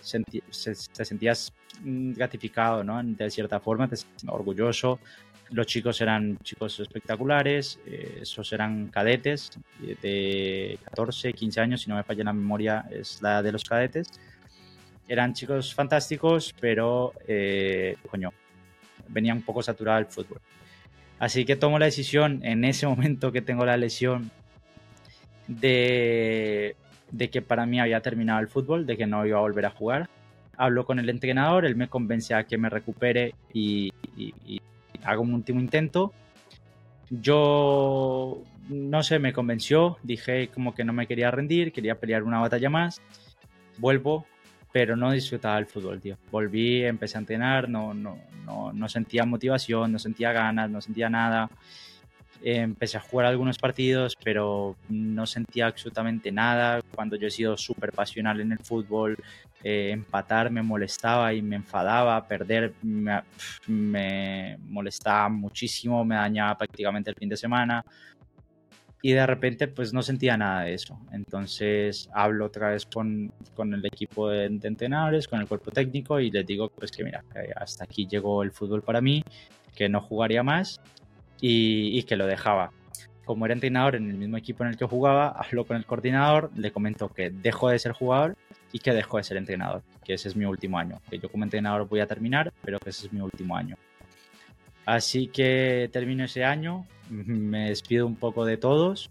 te 0.03 1.05
sentías 1.05 1.53
gratificado, 1.83 2.85
¿no? 2.85 3.03
De 3.03 3.30
cierta 3.30 3.61
forma, 3.61 3.89
te 3.89 3.97
orgulloso. 4.28 5.01
Los 5.53 5.66
chicos 5.66 6.00
eran 6.00 6.38
chicos 6.38 6.80
espectaculares, 6.80 7.78
eh, 7.86 8.20
esos 8.22 8.53
eran 8.53 8.88
cadetes 8.88 9.50
de 9.78 10.78
14, 10.84 11.34
15 11.34 11.61
años, 11.61 11.82
si 11.82 11.90
no 11.90 11.96
me 11.96 12.03
falla 12.03 12.24
la 12.24 12.32
memoria, 12.32 12.86
es 12.90 13.20
la 13.20 13.42
de 13.42 13.53
los 13.53 13.62
cadetes. 13.64 14.09
Eran 15.07 15.34
chicos 15.34 15.74
fantásticos, 15.74 16.55
pero, 16.59 17.12
eh, 17.28 17.96
coño, 18.11 18.32
venía 19.09 19.34
un 19.34 19.42
poco 19.42 19.62
saturado 19.62 19.98
el 19.98 20.07
fútbol. 20.07 20.40
Así 21.18 21.44
que 21.44 21.55
tomo 21.55 21.78
la 21.78 21.84
decisión 21.84 22.40
en 22.44 22.64
ese 22.64 22.86
momento 22.86 23.30
que 23.30 23.42
tengo 23.42 23.64
la 23.64 23.76
lesión 23.76 24.30
de, 25.46 26.76
que 27.30 27.42
para 27.42 27.66
mí 27.66 27.80
había 27.80 28.00
terminado 28.00 28.40
el 28.40 28.48
fútbol, 28.48 28.86
de 28.86 28.96
que 28.96 29.07
no 29.07 29.26
iba 29.26 29.38
a 29.38 29.42
volver 29.42 29.66
a 29.66 29.70
jugar. 29.70 30.09
Hablo 30.57 30.84
con 30.84 30.98
el 30.98 31.09
entrenador, 31.09 31.64
él 31.64 31.76
me 31.76 31.88
convence 31.88 32.34
a 32.34 32.44
que 32.44 32.59
me 32.59 32.68
recupere 32.68 33.34
y, 33.53 33.92
hago 35.05 35.22
un 35.22 35.34
último 35.34 35.61
intento. 35.61 36.12
Yo, 37.11 38.42
no 38.68 39.03
sé, 39.03 39.18
me 39.18 39.32
convenció, 39.32 39.98
dije 40.03 40.48
como 40.48 40.74
que 40.74 40.84
no 40.84 40.92
me 40.92 41.07
quería 41.07 41.30
rendir, 41.30 41.72
quería 41.72 41.98
pelear 41.98 42.22
una 42.22 42.40
batalla 42.40 42.70
más. 42.70 43.03
Vuelvo, 43.78 44.26
pero 44.72 44.96
no 44.96 45.12
disfrutaba 45.12 45.59
el 45.59 45.66
fútbol, 45.66 46.00
tío. 46.00 46.16
Volví, 46.30 46.84
empecé 46.84 47.18
a 47.18 47.20
entrenar, 47.20 47.68
no, 47.68 47.92
no, 47.92 48.18
no, 48.44 48.72
no 48.72 48.88
sentía 48.88 49.26
motivación, 49.26 49.92
no 49.92 49.98
sentía 49.98 50.32
ganas, 50.32 50.70
no 50.70 50.80
sentía 50.80 51.11
nada 51.11 51.50
empecé 52.45 52.97
a 52.97 53.01
jugar 53.01 53.26
algunos 53.26 53.59
partidos, 53.59 54.16
pero 54.22 54.76
no 54.88 55.26
sentía 55.26 55.66
absolutamente 55.66 56.32
nada. 56.32 56.80
Cuando 56.95 57.16
yo 57.16 57.28
he 57.28 57.30
sido 57.30 57.57
súper 57.57 57.93
pasional 57.93 58.40
en 58.40 58.53
el 58.53 58.59
fútbol, 58.59 59.16
eh, 59.62 59.90
empatar 59.93 60.51
me 60.51 60.62
molestaba 60.62 61.32
y 61.32 61.43
me 61.43 61.57
enfadaba, 61.57 62.26
perder 62.26 62.74
me, 62.82 63.22
me, 63.68 64.59
molestaba 64.68 65.28
muchísimo, 65.28 66.05
me 66.05 66.16
dañaba 66.16 66.59
prácticamente 66.59 67.11
el 67.11 67.16
fin 67.16 67.28
de 67.28 67.36
semana. 67.36 67.84
Y 69.05 69.12
de 69.12 69.26
repente 69.26 69.66
pues 69.66 69.93
no 69.93 70.03
sentía 70.03 70.36
nada 70.36 70.62
de 70.62 70.74
eso. 70.74 70.99
Entonces 71.12 72.09
hablo 72.12 72.47
otra 72.47 72.70
vez 72.70 72.86
con, 72.86 73.32
con 73.55 73.74
el 73.74 73.84
equipo 73.84 74.28
de, 74.28 74.49
de, 74.49 74.68
entrenadores, 74.68 75.26
con 75.26 75.40
el 75.40 75.49
cuerpo 75.49 75.70
técnico 75.70 76.20
y 76.20 76.30
les 76.30 76.47
digo 76.47 76.68
pues 76.68 76.90
que 76.93 77.05
mira, 77.05 77.24
hasta 77.57 77.84
aquí 77.84 78.07
llegó 78.07 78.43
el 78.43 78.53
fútbol 78.53 78.82
para 78.82 79.01
mí, 79.01 79.24
que 79.74 79.88
no 79.88 80.01
jugaría 80.01 80.43
más 80.43 80.80
y, 81.45 82.05
que 82.05 82.16
lo 82.16 82.26
dejaba. 82.26 82.70
Como 83.24 83.45
era 83.45 83.55
entrenador 83.55 83.97
en 83.97 84.09
el 84.09 84.16
mismo 84.16 84.36
equipo 84.36 84.62
en 84.62 84.70
el 84.70 84.76
que 84.76 84.86
jugaba, 84.86 85.28
habló 85.28 85.64
con 85.64 85.76
el 85.76 85.84
coordinador, 85.84 86.51
le 86.55 86.70
comentó 86.70 87.09
que 87.09 87.30
dejó 87.30 87.68
de 87.68 87.78
ser 87.78 87.93
jugador 87.93 88.36
y 88.70 88.78
que 88.78 88.93
dejó 88.93 89.16
de 89.16 89.24
ser 89.24 89.36
entrenador, 89.36 89.82
que 90.05 90.14
ese 90.14 90.28
es 90.28 90.36
mi 90.36 90.45
último 90.45 90.78
año, 90.78 91.01
que 91.11 91.18
yo 91.18 91.28
como 91.28 91.45
entrenador 91.45 91.88
voy 91.88 92.01
a 92.01 92.07
terminar, 92.07 92.53
pero 92.64 92.78
que 92.78 92.90
ese 92.90 93.07
es 93.07 93.12
mi 93.12 93.20
último 93.20 93.57
año. 93.57 93.76
Así 94.86 95.26
que 95.26 95.90
termino 95.93 96.24
ese 96.24 96.45
año, 96.45 96.86
me 97.11 97.70
despido 97.70 98.07
un 98.07 98.16
poco 98.16 98.45
de 98.45 98.57
todos 98.57 99.11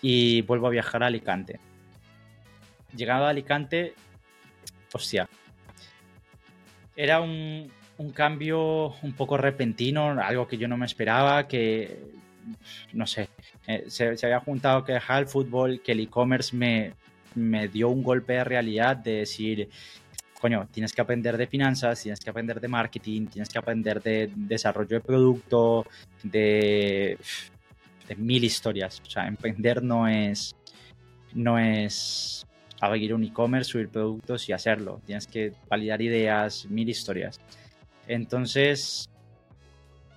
y 0.00 0.42
vuelvo 0.42 0.66
a 0.66 0.70
viajar 0.70 1.04
a 1.04 1.06
Alicante. 1.06 1.60
Llegado 2.94 3.26
a 3.26 3.30
Alicante, 3.30 3.94
hostia, 4.92 5.28
era 6.96 7.20
un, 7.20 7.70
un 7.98 8.10
cambio 8.12 8.94
un 9.02 9.12
poco 9.12 9.36
repentino, 9.36 10.10
algo 10.20 10.46
que 10.46 10.58
yo 10.58 10.68
no 10.68 10.76
me 10.76 10.86
esperaba, 10.86 11.46
que 11.46 11.98
no 12.92 13.06
sé, 13.06 13.28
eh, 13.66 13.84
se, 13.88 14.08
había 14.22 14.40
juntado 14.40 14.84
que 14.84 14.92
el 14.92 15.26
fútbol, 15.26 15.80
que 15.82 15.92
el 15.92 16.00
e-commerce 16.00 16.56
me, 16.56 16.94
me 17.34 17.68
dio 17.68 17.88
un 17.88 18.02
golpe 18.02 18.34
de 18.34 18.44
realidad 18.44 18.96
de 18.96 19.12
decir, 19.18 19.68
coño, 20.40 20.68
tienes 20.72 20.92
que 20.92 21.00
aprender 21.00 21.36
de 21.36 21.46
finanzas, 21.46 22.02
tienes 22.02 22.20
que 22.20 22.30
aprender 22.30 22.60
de 22.60 22.68
marketing, 22.68 23.26
tienes 23.26 23.48
que 23.48 23.58
aprender 23.58 24.02
de 24.02 24.30
desarrollo 24.34 24.96
de 24.96 25.00
producto, 25.00 25.86
de, 26.22 27.16
de 28.08 28.16
mil 28.16 28.42
historias. 28.44 29.00
O 29.06 29.10
sea, 29.10 29.26
emprender 29.28 29.82
no 29.82 30.08
es, 30.08 30.56
no 31.32 31.58
es 31.58 32.46
abrir 32.80 33.14
un 33.14 33.22
e-commerce, 33.22 33.70
subir 33.70 33.88
productos 33.88 34.48
y 34.48 34.52
hacerlo. 34.52 35.00
Tienes 35.06 35.28
que 35.28 35.52
validar 35.68 36.02
ideas, 36.02 36.66
mil 36.66 36.88
historias. 36.88 37.40
Entonces, 38.12 39.08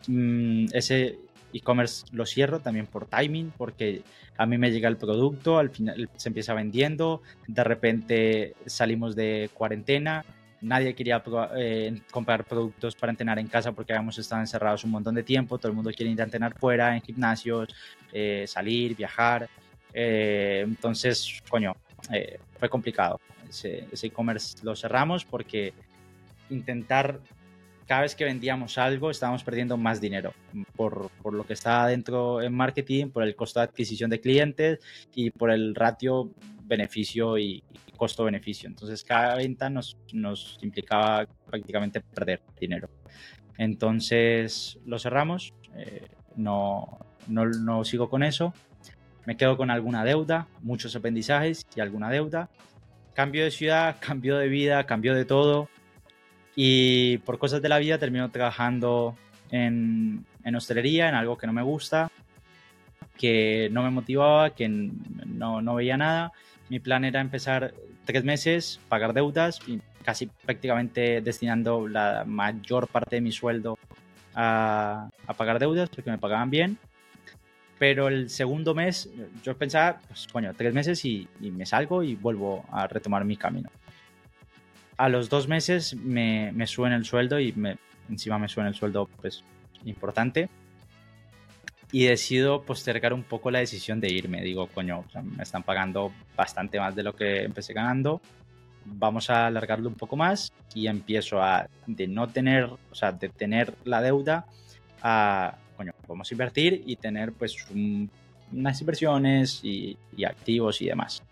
mm, 0.08 0.66
ese 0.74 1.18
e-commerce 1.54 2.06
lo 2.12 2.26
cierro 2.26 2.60
también 2.60 2.88
por 2.88 3.06
timing, 3.06 3.54
porque 3.58 4.04
a 4.38 4.46
mí 4.46 4.58
me 4.58 4.72
llega 4.72 4.90
el 4.90 4.98
producto, 4.98 5.58
al 5.58 5.70
final 5.70 6.10
se 6.18 6.28
empieza 6.30 6.54
vendiendo, 6.54 7.22
de 7.48 7.64
repente 7.64 8.54
salimos 8.66 9.16
de 9.16 9.50
cuarentena, 9.54 10.26
nadie 10.60 10.94
quería 10.94 11.24
eh, 11.56 12.02
comprar 12.12 12.44
productos 12.44 12.96
para 12.96 13.12
entrenar 13.12 13.40
en 13.40 13.48
casa 13.48 13.72
porque 13.72 13.94
habíamos 13.94 14.18
estado 14.18 14.42
encerrados 14.42 14.84
un 14.84 14.92
montón 14.92 15.16
de 15.16 15.24
tiempo, 15.24 15.58
todo 15.58 15.70
el 15.70 15.76
mundo 15.76 15.92
quiere 15.96 16.12
ir 16.12 16.20
a 16.20 16.26
entrenar 16.26 16.58
fuera, 16.60 16.96
en 16.96 17.02
gimnasios, 17.02 17.70
eh, 18.12 18.44
salir, 18.46 18.94
viajar. 18.94 19.48
Eh, 19.94 20.64
entonces, 20.66 21.42
coño, 21.50 21.74
fue 22.60 22.68
complicado. 22.68 23.22
Ese 23.48 23.88
e-commerce 24.04 24.58
lo 24.64 24.76
cerramos 24.76 25.24
porque 25.24 25.74
intentar 26.50 27.20
cada 27.88 28.02
vez 28.02 28.16
que 28.16 28.26
vendíamos 28.26 28.78
algo 28.78 29.12
estábamos 29.12 29.44
perdiendo 29.44 29.78
más 29.78 30.02
dinero 30.02 30.34
por, 30.76 31.10
por, 31.22 31.34
lo 31.34 31.46
que 31.46 31.54
estaba 31.54 31.88
dentro 31.88 32.42
en 32.42 32.54
marketing, 32.54 33.10
por 33.10 33.24
el 33.24 33.36
costo 33.36 33.60
de 33.60 33.66
adquisición 33.66 34.10
de 34.10 34.20
clientes 34.20 34.80
y 35.14 35.30
por 35.30 35.52
el 35.52 35.76
ratio 35.76 36.32
beneficio 36.64 37.38
y, 37.38 37.64
costo-beneficio. 37.96 38.68
Entonces 38.68 39.04
cada 39.04 39.36
venta 39.36 39.70
nos, 39.70 39.98
nos 40.14 40.60
implicaba 40.62 41.26
prácticamente 41.46 42.02
perder 42.02 42.42
dinero. 42.60 42.90
Entonces 43.58 44.78
lo 44.86 45.00
cerramos, 45.00 45.54
eh, 45.76 46.08
no, 46.36 47.00
no, 47.28 47.46
no 47.46 47.84
sigo 47.86 48.10
con 48.10 48.22
eso, 48.24 48.54
me 49.26 49.38
quedo 49.38 49.58
con 49.58 49.72
alguna 49.72 50.04
deuda, 50.04 50.48
muchos 50.62 50.96
aprendizajes 50.96 51.66
y 51.76 51.80
alguna 51.80 52.10
deuda. 52.10 52.50
Cambio 53.14 53.44
de 53.44 53.52
ciudad, 53.52 53.96
cambio 54.02 54.38
de 54.38 54.50
vida, 54.50 54.86
cambio 54.86 55.16
de 55.16 55.26
todo 55.26 55.70
y 56.56 57.18
por 57.20 57.38
cosas 57.38 57.62
de 57.62 57.70
la 57.70 57.80
vida 57.80 57.98
termino 57.98 58.30
trabajando 58.32 59.16
en, 59.52 60.26
en 60.44 60.56
hostelería, 60.56 61.10
en 61.10 61.16
algo 61.16 61.38
que 61.38 61.48
no 61.48 61.54
me 61.54 61.62
gusta, 61.62 62.12
que 63.18 63.70
no 63.72 63.84
me 63.84 63.90
motivaba, 63.90 64.52
que 64.52 64.70
no, 64.70 65.62
no 65.62 65.76
veía 65.76 65.98
nada. 65.98 66.32
Mi 66.70 66.80
plan 66.80 67.06
era 67.06 67.22
empezar 67.22 67.74
tres 68.06 68.24
meses, 68.24 68.80
pagar 68.90 69.14
deudas 69.14 69.60
y 69.68 69.82
casi 70.04 70.28
prácticamente 70.28 71.22
destinando 71.22 71.88
la 71.88 72.24
mayor 72.26 72.88
parte 72.88 73.18
de 73.18 73.22
mi 73.22 73.32
sueldo 73.32 73.78
a, 74.36 75.10
a, 75.28 75.34
pagar 75.34 75.60
deudas 75.60 75.90
porque 75.90 76.12
me 76.12 76.18
pagaban 76.18 76.50
bien. 76.50 76.78
Pero 77.78 78.08
el 78.08 78.30
segundo 78.30 78.74
mes, 78.74 79.10
yo 79.44 79.58
pensaba, 79.58 80.00
pues 80.08 80.28
coño, 80.32 80.54
tres 80.56 80.74
meses 80.74 81.04
y, 81.04 81.28
me 81.42 81.66
salgo 81.66 82.04
y 82.04 82.16
vuelvo 82.16 82.64
a 82.72 82.88
retomar 82.88 83.26
mi 83.26 83.36
camino. 83.36 83.70
A 84.98 85.10
los 85.10 85.30
dos 85.30 85.48
meses 85.48 85.96
me, 85.96 86.52
me 86.54 86.66
el 86.66 87.06
sueldo 87.06 87.40
y 87.40 87.54
encima 88.10 88.40
me 88.40 88.48
suben 88.48 88.68
el 88.68 88.76
sueldo 88.76 89.10
pues 89.22 89.44
importante. 89.86 90.50
Y 91.92 92.06
decido 92.06 92.64
postergar 92.64 93.14
un 93.14 93.24
poco 93.24 93.52
la 93.52 93.60
decisión 93.60 94.00
de 94.02 94.12
irme. 94.12 94.42
Digo, 94.42 94.68
coño, 94.68 95.06
me 95.24 95.44
están 95.44 95.64
pagando 95.64 96.12
bastante 96.36 96.80
más 96.80 96.96
de 96.96 97.04
lo 97.04 97.16
que 97.16 97.44
empecé 97.44 97.74
ganando. 97.74 98.22
Vamos 98.86 99.30
a 99.30 99.48
alargarlo 99.48 99.90
un 99.90 99.96
poco 99.96 100.16
más 100.16 100.52
y 100.74 100.88
empiezo 100.88 101.42
a 101.42 101.68
de 101.88 102.08
no 102.08 102.28
tener, 102.28 102.66
o 102.66 102.96
sea, 102.96 103.12
de 103.12 103.30
tener 103.30 103.74
la 103.84 104.02
deuda 104.02 104.46
a 105.02 105.58
coño, 105.76 105.94
vamos 106.08 106.32
a 106.32 106.34
invertir 106.34 106.84
y 106.86 106.96
tener 106.96 107.34
pues 107.34 107.56
unas 108.52 108.82
inversiones 108.82 109.60
y, 109.64 109.98
activos 110.26 110.82
y 110.82 110.86
demás. 110.86 111.24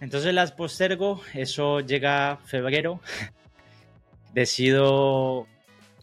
Entonces 0.00 0.32
las 0.32 0.52
postergo, 0.52 1.20
eso 1.34 1.80
llega 1.80 2.38
febrero. 2.44 3.00
Decido, 4.34 5.46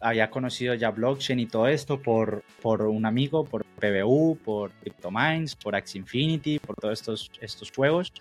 había 0.00 0.30
conocido 0.30 0.74
ya 0.74 0.90
blockchain 0.90 1.40
y 1.40 1.46
todo 1.46 1.66
esto 1.66 2.00
por, 2.00 2.44
por 2.62 2.82
un 2.82 3.06
amigo, 3.06 3.44
por 3.44 3.64
PBU, 3.64 4.38
por 4.44 4.70
CryptoMinds, 4.72 5.56
por 5.56 5.74
Axie 5.74 5.98
Infinity, 6.00 6.58
por 6.58 6.76
todos 6.76 7.00
estos, 7.00 7.30
estos 7.40 7.72
juegos. 7.72 8.12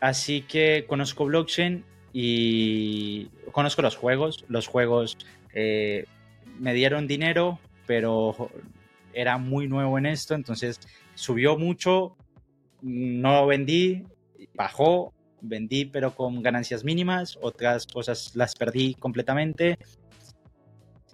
Así 0.00 0.42
que 0.42 0.84
conozco 0.86 1.26
blockchain 1.26 1.84
y 2.12 3.26
conozco 3.52 3.82
los 3.82 3.96
juegos. 3.96 4.44
Los 4.48 4.66
juegos 4.66 5.18
eh, 5.52 6.06
me 6.58 6.72
dieron 6.72 7.06
dinero, 7.06 7.58
pero 7.86 8.50
era 9.12 9.38
muy 9.38 9.68
nuevo 9.68 9.98
en 9.98 10.06
esto, 10.06 10.34
entonces 10.34 10.80
subió 11.14 11.56
mucho, 11.56 12.16
no 12.82 13.46
vendí, 13.46 14.04
bajó, 14.54 15.12
vendí 15.40 15.84
pero 15.84 16.14
con 16.14 16.42
ganancias 16.42 16.84
mínimas, 16.84 17.38
otras 17.40 17.86
cosas 17.86 18.34
las 18.34 18.54
perdí 18.54 18.94
completamente. 18.94 19.78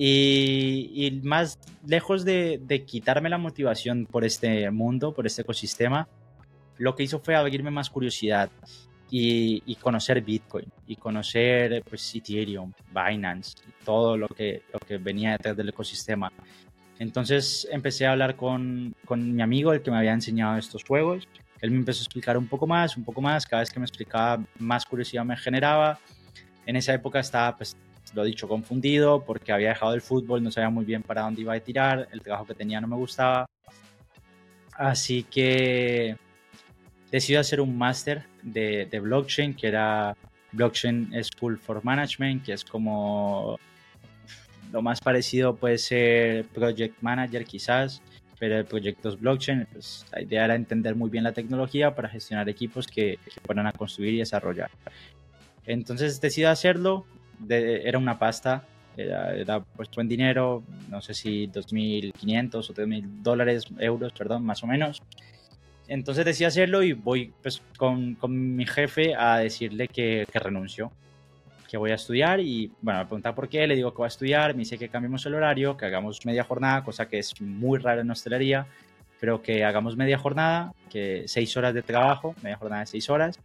Y, 0.03 1.21
más 1.25 1.59
lejos 1.87 2.25
de, 2.25 2.85
quitarme 2.87 3.29
la 3.29 3.37
motivación 3.37 4.07
por 4.07 4.25
este 4.25 4.71
mundo, 4.71 5.13
por 5.13 5.27
este 5.27 5.43
ecosistema, 5.43 6.09
lo 6.79 6.97
que 6.97 7.03
hizo 7.03 7.21
fue 7.21 7.37
abrirme 7.37 7.71
más 7.71 7.91
curiosidad 7.91 8.51
y, 9.11 9.75
conocer 9.77 10.23
Bitcoin 10.23 10.67
y 10.87 10.97
conocer 10.97 11.83
pues, 11.87 12.15
Ethereum, 12.15 12.73
Binance, 12.89 13.57
todo 13.85 14.17
lo 14.17 14.29
que, 14.29 14.63
lo 14.73 14.79
que 14.79 14.97
venía 14.97 15.33
detrás 15.33 15.57
del 15.57 15.69
ecosistema. 15.69 16.33
Entonces 16.99 17.69
empecé 17.71 18.07
a 18.07 18.13
hablar 18.13 18.37
con, 18.37 18.95
con, 19.05 19.35
mi 19.35 19.43
amigo, 19.43 19.75
el 19.75 19.83
que 19.83 19.91
me 19.91 19.99
había 19.99 20.13
enseñado 20.13 20.57
estos 20.57 20.85
juegos. 20.85 21.29
Él 21.61 21.71
me 21.71 21.79
empezó 21.79 22.01
a 22.01 22.05
explicar 22.05 22.37
un 22.39 22.47
poco 22.47 22.67
más, 22.67 22.97
un 22.97 23.05
poco 23.05 23.21
más. 23.21 23.47
Cada 23.47 23.61
vez 23.61 23.71
que 23.71 23.79
me 23.79 23.87
explicaba, 23.87 24.43
más 24.59 24.85
curiosidad 24.85 25.25
me 25.25 25.37
generaba. 25.37 25.99
En 26.67 26.77
esa 26.77 26.95
época 26.95 27.21
estaba, 27.21 27.57
pues, 27.57 27.77
lo 28.15 28.25
dicho, 28.25 28.49
confundido 28.49 29.25
porque 29.25 29.53
había 29.53 29.69
dejado 29.71 29.95
el 29.95 30.01
fútbol, 30.01 30.43
no 30.43 30.51
sabía 30.51 30.71
muy 30.71 30.85
bien 30.85 31.03
para 31.03 31.23
dónde 31.23 31.43
iba 31.43 31.55
a 31.55 31.61
tirar. 31.61 32.09
El 32.13 32.21
trabajo 32.23 32.47
que 32.47 32.55
tenía 32.55 32.81
no 32.81 32.89
me 32.89 32.97
gustaba. 32.97 33.47
Así 34.73 35.25
que 35.25 36.17
decidí 37.11 37.37
hacer 37.37 37.61
un 37.61 37.77
máster 37.77 38.25
de, 38.43 38.87
de, 38.91 39.01
blockchain, 39.01 39.55
que 39.55 39.69
era 39.69 40.17
Blockchain 40.53 41.13
School 41.23 41.59
for 41.59 41.85
Management, 41.85 42.45
que 42.45 42.55
es 42.55 42.65
como 42.65 43.59
lo 44.73 44.83
más 44.83 45.01
parecido 45.01 45.57
puede 45.57 45.79
ser 45.79 46.47
Project 46.47 46.97
Manager 47.01 47.45
quizás, 47.45 48.03
pero 48.41 48.57
el 48.59 48.65
proyectos 48.65 49.21
blockchain, 49.21 49.69
pues 49.71 50.07
la 50.11 50.23
idea 50.23 50.47
era 50.47 50.55
entender 50.57 50.97
muy 50.97 51.11
bien 51.11 51.23
la 51.23 51.33
tecnología 51.33 51.95
para 51.95 52.09
gestionar 52.09 52.49
equipos 52.49 52.87
que, 52.87 53.19
que 53.23 53.41
fueran 53.45 53.67
a 53.67 53.73
construir 53.73 54.15
y 54.15 54.19
desarrollar. 54.19 54.71
Entonces 55.67 56.21
decidí 56.23 56.47
hacerlo, 56.47 57.05
era 57.49 57.99
una 57.99 58.19
pasta, 58.19 58.65
era, 58.97 59.37
era, 59.37 59.61
pues 59.61 59.91
buen 59.91 60.09
dinero, 60.09 60.65
no 60.89 61.03
sé 61.03 61.13
si 61.13 61.49
2.500 61.49 62.71
o 62.71 62.75
3.000 62.75 63.23
dólares, 63.23 63.67
euros, 63.79 64.13
perdón, 64.15 64.43
más 64.45 64.65
o 64.65 64.67
menos. 64.67 65.03
Entonces 65.87 66.25
decidí 66.25 66.47
hacerlo 66.47 66.83
y 66.83 66.95
voy 66.95 67.35
pues, 67.43 67.63
con, 67.77 68.15
con 68.15 68.57
mi 68.57 68.65
jefe 68.65 69.15
a 69.15 69.37
decirle 69.39 69.87
que, 69.87 70.27
que, 70.33 70.39
renuncio, 70.39 70.93
que 71.71 71.77
voy 71.77 71.93
a 71.93 71.95
estudiar 71.95 72.41
y 72.41 72.73
bueno, 72.83 72.99
me 72.99 73.07
pregunta 73.07 73.33
por 73.33 73.49
qué, 73.49 73.65
le 73.65 73.77
digo 73.77 73.93
que 73.93 73.99
voy 73.99 74.07
a 74.07 74.09
estudiar, 74.09 74.55
me 74.55 74.61
dice 74.61 74.77
que 74.77 74.89
cambiemos 74.89 75.25
el 75.27 75.35
horario, 75.35 75.77
que 75.77 75.87
hagamos 75.87 76.27
media 76.27 76.43
jornada, 76.43 76.83
cosa 76.83 77.07
que 77.07 77.21
es 77.21 77.41
muy 77.41 77.79
rara 77.79 78.01
en 78.01 78.11
hostelería, 78.11 78.67
pero 79.21 79.41
que 79.41 79.65
hagamos 79.65 79.97
media 79.97 80.19
jornada, 80.19 80.73
que 80.91 81.25
seis 81.29 81.57
horas 81.57 81.73
de 81.73 81.83
trabajo, 81.83 82.35
media 82.43 82.57
jornada 82.57 82.81
de 82.81 82.87
seis 82.87 83.09
horas, 83.09 83.39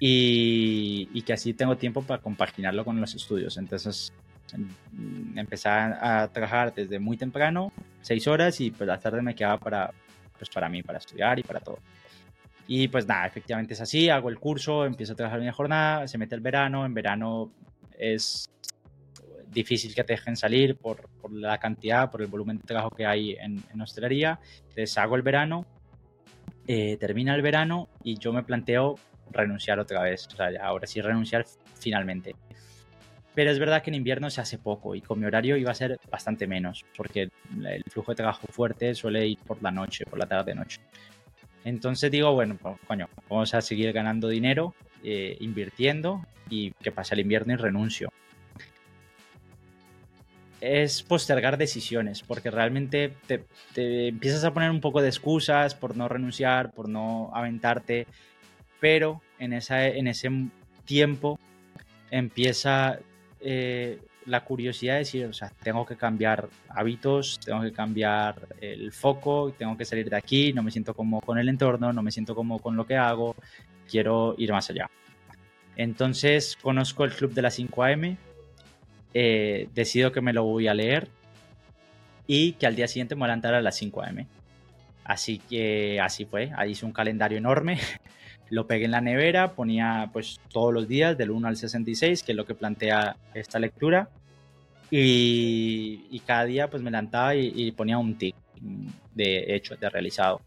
y, 0.00 1.10
y 1.12 1.20
que 1.20 1.34
así 1.34 1.52
tengo 1.52 1.76
tiempo 1.76 2.00
para 2.00 2.22
compaginarlo 2.22 2.82
con 2.82 2.98
los 2.98 3.14
estudios. 3.14 3.58
Entonces 3.58 4.10
em, 4.54 5.36
empecé 5.36 5.68
a 5.68 6.30
trabajar 6.32 6.72
desde 6.74 6.98
muy 6.98 7.18
temprano, 7.18 7.72
seis 8.00 8.26
horas, 8.26 8.58
y 8.62 8.70
pues 8.70 8.88
la 8.88 8.98
tarde 8.98 9.20
me 9.20 9.34
quedaba 9.34 9.58
para, 9.58 9.90
pues 10.38 10.48
para 10.48 10.70
mí, 10.70 10.82
para 10.82 10.96
estudiar 10.96 11.38
y 11.38 11.42
para 11.42 11.60
todo. 11.60 11.78
Y 12.70 12.86
pues 12.88 13.06
nada, 13.06 13.26
efectivamente 13.26 13.72
es 13.72 13.80
así, 13.80 14.10
hago 14.10 14.28
el 14.28 14.38
curso, 14.38 14.84
empiezo 14.84 15.14
a 15.14 15.16
trabajar 15.16 15.40
mi 15.40 15.50
jornada, 15.50 16.06
se 16.06 16.18
mete 16.18 16.34
el 16.34 16.42
verano, 16.42 16.84
en 16.84 16.92
verano 16.92 17.50
es 17.98 18.50
difícil 19.50 19.94
que 19.94 20.04
te 20.04 20.12
dejen 20.12 20.36
salir 20.36 20.76
por, 20.76 21.08
por 21.20 21.32
la 21.32 21.56
cantidad, 21.56 22.10
por 22.10 22.20
el 22.20 22.26
volumen 22.26 22.58
de 22.58 22.64
trabajo 22.64 22.90
que 22.90 23.06
hay 23.06 23.32
en, 23.32 23.62
en 23.72 23.80
hostelería. 23.80 24.38
Entonces 24.58 24.98
hago 24.98 25.16
el 25.16 25.22
verano, 25.22 25.64
eh, 26.66 26.98
termina 26.98 27.34
el 27.34 27.40
verano 27.40 27.88
y 28.04 28.18
yo 28.18 28.34
me 28.34 28.42
planteo 28.42 28.96
renunciar 29.30 29.78
otra 29.78 30.02
vez, 30.02 30.26
o 30.26 30.36
sea, 30.36 30.50
ahora 30.62 30.86
sí 30.86 31.00
renunciar 31.00 31.46
finalmente. 31.80 32.36
Pero 33.34 33.50
es 33.50 33.58
verdad 33.58 33.82
que 33.82 33.88
en 33.88 33.94
invierno 33.94 34.28
se 34.28 34.42
hace 34.42 34.58
poco 34.58 34.94
y 34.94 35.00
con 35.00 35.20
mi 35.20 35.24
horario 35.24 35.56
iba 35.56 35.70
a 35.70 35.74
ser 35.74 35.98
bastante 36.10 36.46
menos, 36.46 36.84
porque 36.94 37.30
el 37.64 37.84
flujo 37.88 38.12
de 38.12 38.16
trabajo 38.16 38.46
fuerte 38.50 38.94
suele 38.94 39.26
ir 39.26 39.38
por 39.38 39.62
la 39.62 39.70
noche, 39.70 40.04
por 40.04 40.18
la 40.18 40.26
tarde-noche. 40.26 40.80
Entonces 41.64 42.10
digo, 42.10 42.32
bueno, 42.32 42.56
pues, 42.60 42.76
coño, 42.86 43.08
vamos 43.28 43.54
a 43.54 43.60
seguir 43.60 43.92
ganando 43.92 44.28
dinero, 44.28 44.74
eh, 45.02 45.36
invirtiendo 45.40 46.24
y 46.48 46.72
que 46.72 46.92
pase 46.92 47.14
el 47.14 47.20
invierno 47.20 47.52
y 47.52 47.56
renuncio. 47.56 48.10
Es 50.60 51.02
postergar 51.02 51.56
decisiones, 51.56 52.22
porque 52.22 52.50
realmente 52.50 53.12
te, 53.26 54.08
empiezas 54.08 54.44
a 54.44 54.52
poner 54.52 54.70
un 54.70 54.80
poco 54.80 55.00
de 55.00 55.08
excusas 55.08 55.74
por 55.74 55.96
no 55.96 56.08
renunciar, 56.08 56.72
por 56.72 56.88
no 56.88 57.30
aventarte, 57.32 58.06
pero 58.80 59.22
en, 59.38 59.52
esa, 59.52 59.86
en 59.86 60.08
ese 60.08 60.30
tiempo 60.84 61.38
empieza 62.10 62.98
eh, 63.40 64.00
la 64.28 64.44
curiosidad 64.44 64.94
de 64.94 64.98
decir, 65.00 65.26
o 65.26 65.32
sea, 65.32 65.50
tengo 65.62 65.84
que 65.86 65.96
cambiar 65.96 66.48
hábitos, 66.68 67.40
tengo 67.44 67.62
que 67.62 67.72
cambiar 67.72 68.36
el 68.60 68.92
foco, 68.92 69.52
tengo 69.56 69.76
que 69.76 69.84
salir 69.84 70.08
de 70.08 70.16
aquí, 70.16 70.52
no 70.52 70.62
me 70.62 70.70
siento 70.70 70.94
como 70.94 71.20
con 71.20 71.38
el 71.38 71.48
entorno, 71.48 71.92
no 71.92 72.02
me 72.02 72.12
siento 72.12 72.34
como 72.34 72.58
con 72.58 72.76
lo 72.76 72.86
que 72.86 72.96
hago, 72.96 73.34
quiero 73.90 74.34
ir 74.38 74.52
más 74.52 74.70
allá. 74.70 74.90
Entonces 75.76 76.56
conozco 76.60 77.04
el 77.04 77.12
club 77.12 77.32
de 77.32 77.42
las 77.42 77.58
5am, 77.58 78.16
eh, 79.14 79.68
decido 79.74 80.12
que 80.12 80.20
me 80.20 80.32
lo 80.32 80.44
voy 80.44 80.68
a 80.68 80.74
leer 80.74 81.08
y 82.26 82.52
que 82.52 82.66
al 82.66 82.76
día 82.76 82.88
siguiente 82.88 83.14
me 83.14 83.20
voy 83.20 83.26
a 83.26 83.28
levantar 83.28 83.54
a 83.54 83.62
las 83.62 83.80
5am. 83.80 84.26
Así 85.04 85.38
que 85.38 86.00
así 86.00 86.26
fue, 86.26 86.52
ahí 86.56 86.72
hice 86.72 86.84
un 86.84 86.92
calendario 86.92 87.38
enorme 87.38 87.78
lo 88.50 88.66
pegué 88.66 88.86
en 88.86 88.92
la 88.92 89.00
nevera, 89.00 89.52
ponía 89.52 90.10
pues 90.12 90.40
todos 90.50 90.72
los 90.72 90.88
días 90.88 91.16
del 91.18 91.30
1 91.30 91.48
al 91.48 91.56
66, 91.56 92.22
que 92.22 92.32
es 92.32 92.36
lo 92.36 92.46
que 92.46 92.54
plantea 92.54 93.16
esta 93.34 93.58
lectura, 93.58 94.10
y, 94.90 96.20
cada 96.26 96.44
día 96.44 96.68
pues 96.68 96.82
me 96.82 96.90
levantaba 96.90 97.34
y, 97.34 97.70
ponía 97.72 97.98
un 97.98 98.16
tic 98.16 98.34
de 99.14 99.54
hecho, 99.54 99.76
de 99.76 99.88
realizado. 99.90 100.40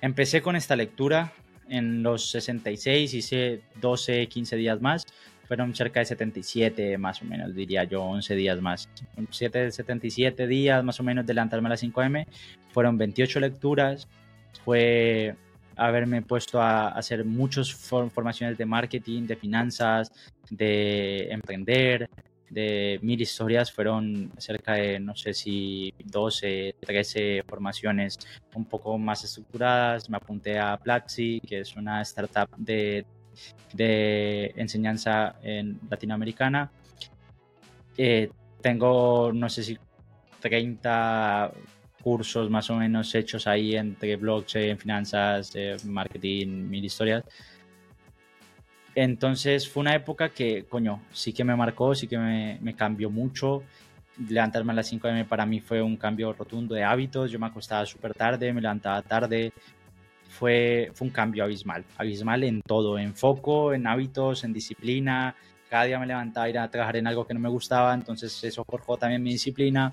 Empecé 0.00 0.42
con 0.42 0.56
esta 0.56 0.76
lectura 0.76 1.32
en 1.68 2.02
los 2.02 2.30
66, 2.30 3.14
hice 3.14 3.62
12, 3.80 4.26
15 4.28 4.56
días 4.56 4.80
más, 4.80 5.06
fueron 5.46 5.74
cerca 5.74 6.00
de 6.00 6.06
77 6.06 6.98
más 6.98 7.22
o 7.22 7.24
menos, 7.24 7.54
diría 7.54 7.84
yo, 7.84 8.02
11 8.02 8.34
días 8.36 8.60
más. 8.60 8.88
7, 9.30 9.72
77 9.72 10.46
días 10.46 10.84
más 10.84 11.00
o 11.00 11.02
menos 11.02 11.26
de 11.26 11.34
levantarme 11.34 11.68
a 11.68 11.70
las 11.70 11.82
5M, 11.82 12.26
fueron 12.70 12.98
28 12.98 13.40
lecturas, 13.40 14.08
fue 14.64 15.34
haberme 15.74 16.22
puesto 16.22 16.60
a 16.60 16.88
hacer 16.88 17.24
muchas 17.24 17.72
formaciones 17.72 18.58
de 18.58 18.66
marketing, 18.66 19.26
de 19.26 19.36
finanzas, 19.36 20.12
de 20.50 21.28
emprender, 21.30 22.10
de 22.50 22.98
mil 23.02 23.20
historias, 23.20 23.72
fueron 23.72 24.32
cerca 24.38 24.74
de, 24.74 24.98
no 25.00 25.14
sé 25.14 25.34
si 25.34 25.92
12, 26.04 26.76
13 26.80 27.44
formaciones 27.46 28.18
un 28.54 28.64
poco 28.64 28.98
más 28.98 29.24
estructuradas. 29.24 30.08
Me 30.08 30.16
apunté 30.16 30.58
a 30.58 30.76
Platzi, 30.76 31.40
que 31.40 31.60
es 31.60 31.76
una 31.76 32.02
startup 32.02 32.48
de, 32.56 33.04
de 33.74 34.52
enseñanza 34.56 35.36
en 35.42 35.78
latinoamericana. 35.90 36.70
Eh, 37.96 38.30
tengo, 38.60 39.32
no 39.32 39.48
sé 39.48 39.62
si 39.62 39.78
30 40.40 41.52
cursos 42.02 42.48
más 42.48 42.70
o 42.70 42.76
menos 42.76 43.14
hechos 43.14 43.46
ahí 43.46 43.76
entre 43.76 44.16
blockchain, 44.16 44.78
finanzas, 44.78 45.52
eh, 45.54 45.76
marketing, 45.84 46.68
mil 46.68 46.84
historias. 46.84 47.24
Entonces 49.00 49.68
fue 49.68 49.82
una 49.82 49.94
época 49.94 50.30
que, 50.30 50.64
coño, 50.64 51.02
sí 51.12 51.32
que 51.32 51.44
me 51.44 51.54
marcó, 51.54 51.94
sí 51.94 52.08
que 52.08 52.18
me, 52.18 52.74
cambió 52.74 53.10
mucho. 53.10 53.62
Levantarme 54.28 54.72
a 54.72 54.74
las 54.74 54.88
5 54.88 55.06
m 55.06 55.24
para 55.24 55.46
mí 55.46 55.60
fue 55.60 55.80
un 55.80 55.96
cambio 55.96 56.32
rotundo 56.32 56.74
de 56.74 56.82
hábitos. 56.82 57.30
Yo 57.30 57.38
me 57.38 57.46
acostaba 57.46 57.86
súper 57.86 58.12
tarde, 58.12 58.52
me 58.52 58.60
levantaba 58.60 59.00
tarde. 59.02 59.52
Fue, 60.28 60.90
un 60.98 61.10
cambio 61.10 61.44
abismal, 61.44 61.84
abismal 61.96 62.42
en 62.42 62.60
todo, 62.60 62.98
en 62.98 63.14
foco, 63.14 63.72
en 63.72 63.86
hábitos, 63.86 64.42
en 64.42 64.52
disciplina. 64.52 65.36
Cada 65.70 65.84
día 65.84 66.00
me 66.00 66.06
levantaba 66.06 66.46
a 66.46 66.50
ir 66.50 66.58
a 66.58 66.68
trabajar 66.68 66.96
en 66.96 67.06
algo 67.06 67.24
que 67.24 67.34
no 67.34 67.40
me 67.40 67.48
gustaba, 67.48 67.94
entonces 67.94 68.42
eso 68.42 68.64
forjó 68.64 68.96
también 68.96 69.22
mi 69.22 69.30
disciplina 69.30 69.92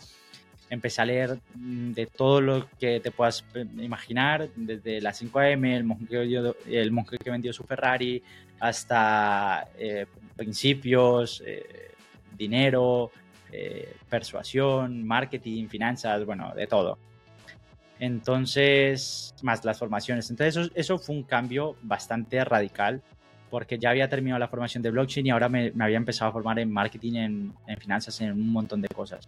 empecé 0.70 1.02
a 1.02 1.06
leer 1.06 1.40
mm, 1.56 1.92
de 1.92 2.06
todo 2.08 2.42
lo 2.42 2.68
que 2.80 3.00
te 3.00 3.12
puedas 3.12 3.46
eh, 3.54 3.66
imaginar, 3.78 4.50
desde 4.56 5.02
la 5.02 5.14
5AM, 5.14 5.66
el 5.66 5.84
monje 5.84 6.06
que 6.08 6.18
vendió, 6.18 6.56
el 6.68 6.92
monje 6.92 7.18
que 7.18 7.30
vendió 7.30 7.54
su 7.54 7.64
Ferrari, 7.64 8.22
hasta 8.60 9.68
eh, 9.78 10.06
principios, 10.36 11.42
eh, 11.46 11.92
dinero, 12.38 13.12
persuasión, 14.10 15.08
marketing, 15.08 15.70
finanzas, 15.70 16.26
bueno, 16.26 16.54
de 16.54 16.68
todo. 16.68 16.98
Entonces, 18.00 19.34
más 19.42 19.64
las 19.64 19.80
formaciones. 19.80 20.30
Entonces, 20.30 20.58
eso, 20.58 20.72
eso, 20.76 20.98
fue 20.98 21.16
un 21.16 21.24
cambio 21.24 21.78
bastante 21.82 22.44
radical, 22.44 23.02
porque 23.50 23.80
ya 23.80 23.92
había 23.92 24.10
terminado 24.10 24.40
la 24.40 24.50
formación 24.50 24.84
de 24.84 24.92
blockchain 24.92 25.28
y 25.28 25.30
ahora 25.30 25.48
me, 25.48 25.72
me 25.72 25.86
había 25.86 25.96
empezado 25.96 26.30
a 26.30 26.34
formar 26.34 26.60
en 26.60 26.70
marketing, 26.70 27.14
en, 27.14 27.54
en 27.66 27.78
finanzas, 27.78 28.20
en 28.20 28.34
un 28.34 28.50
montón 28.50 28.82
de 28.82 28.90
cosas. 28.90 29.26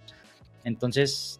Entonces, 0.66 1.40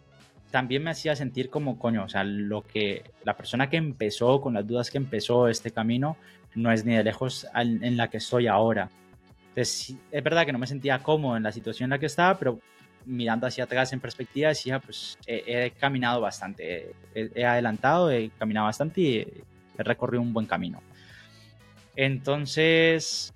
también 0.50 0.82
me 0.82 0.90
hacía 0.90 1.14
sentir 1.14 1.50
como, 1.50 1.78
coño, 1.78 2.04
o 2.04 2.08
sea, 2.08 2.24
lo 2.24 2.62
que 2.62 3.04
la 3.24 3.36
persona 3.36 3.68
que 3.68 3.76
empezó, 3.76 4.40
con 4.40 4.54
las 4.54 4.66
dudas 4.66 4.90
que 4.90 4.98
empezó 4.98 5.48
este 5.48 5.70
camino, 5.70 6.16
no 6.54 6.72
es 6.72 6.84
ni 6.84 6.94
de 6.94 7.04
lejos 7.04 7.46
en 7.54 7.96
la 7.96 8.08
que 8.08 8.18
estoy 8.18 8.46
ahora. 8.46 8.88
Entonces, 9.48 9.96
es 10.10 10.22
verdad 10.22 10.46
que 10.46 10.52
no 10.52 10.58
me 10.58 10.66
sentía 10.66 11.02
cómodo 11.02 11.36
en 11.36 11.42
la 11.42 11.52
situación 11.52 11.86
en 11.86 11.90
la 11.90 11.98
que 11.98 12.06
estaba, 12.06 12.38
pero 12.38 12.60
mirando 13.04 13.46
hacia 13.46 13.64
atrás 13.64 13.92
en 13.92 14.00
perspectiva 14.00 14.50
decía, 14.50 14.78
pues 14.78 15.18
he, 15.26 15.72
caminado 15.78 16.20
bastante, 16.20 16.92
he, 17.14 17.44
adelantado, 17.44 18.10
he 18.10 18.30
caminado 18.38 18.66
bastante 18.66 19.00
y 19.00 19.18
he 19.18 19.82
recorrido 19.82 20.22
un 20.22 20.32
buen 20.32 20.46
camino. 20.46 20.82
Entonces, 21.96 23.32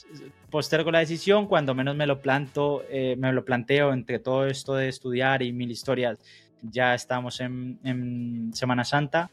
postergo 0.51 0.93
la 0.93 1.01
decisión, 1.01 1.47
cuando 1.47 1.75
menos 1.75 1.97
me 1.97 2.07
lo, 2.07 2.21
planto, 2.21 2.85
eh, 2.91 3.17
me 3.19 3.33
lo 3.33 3.45
planteo 3.45 3.93
entre 3.93 4.19
todo 4.21 4.47
esto 4.47 4.75
de 4.75 4.89
estudiar 4.89 5.43
y 5.43 5.53
mil 5.53 5.71
historias, 5.71 6.19
ya 6.63 6.95
estamos 6.95 7.41
en, 7.41 8.51
Semana 8.55 8.85
Santa, 8.85 9.31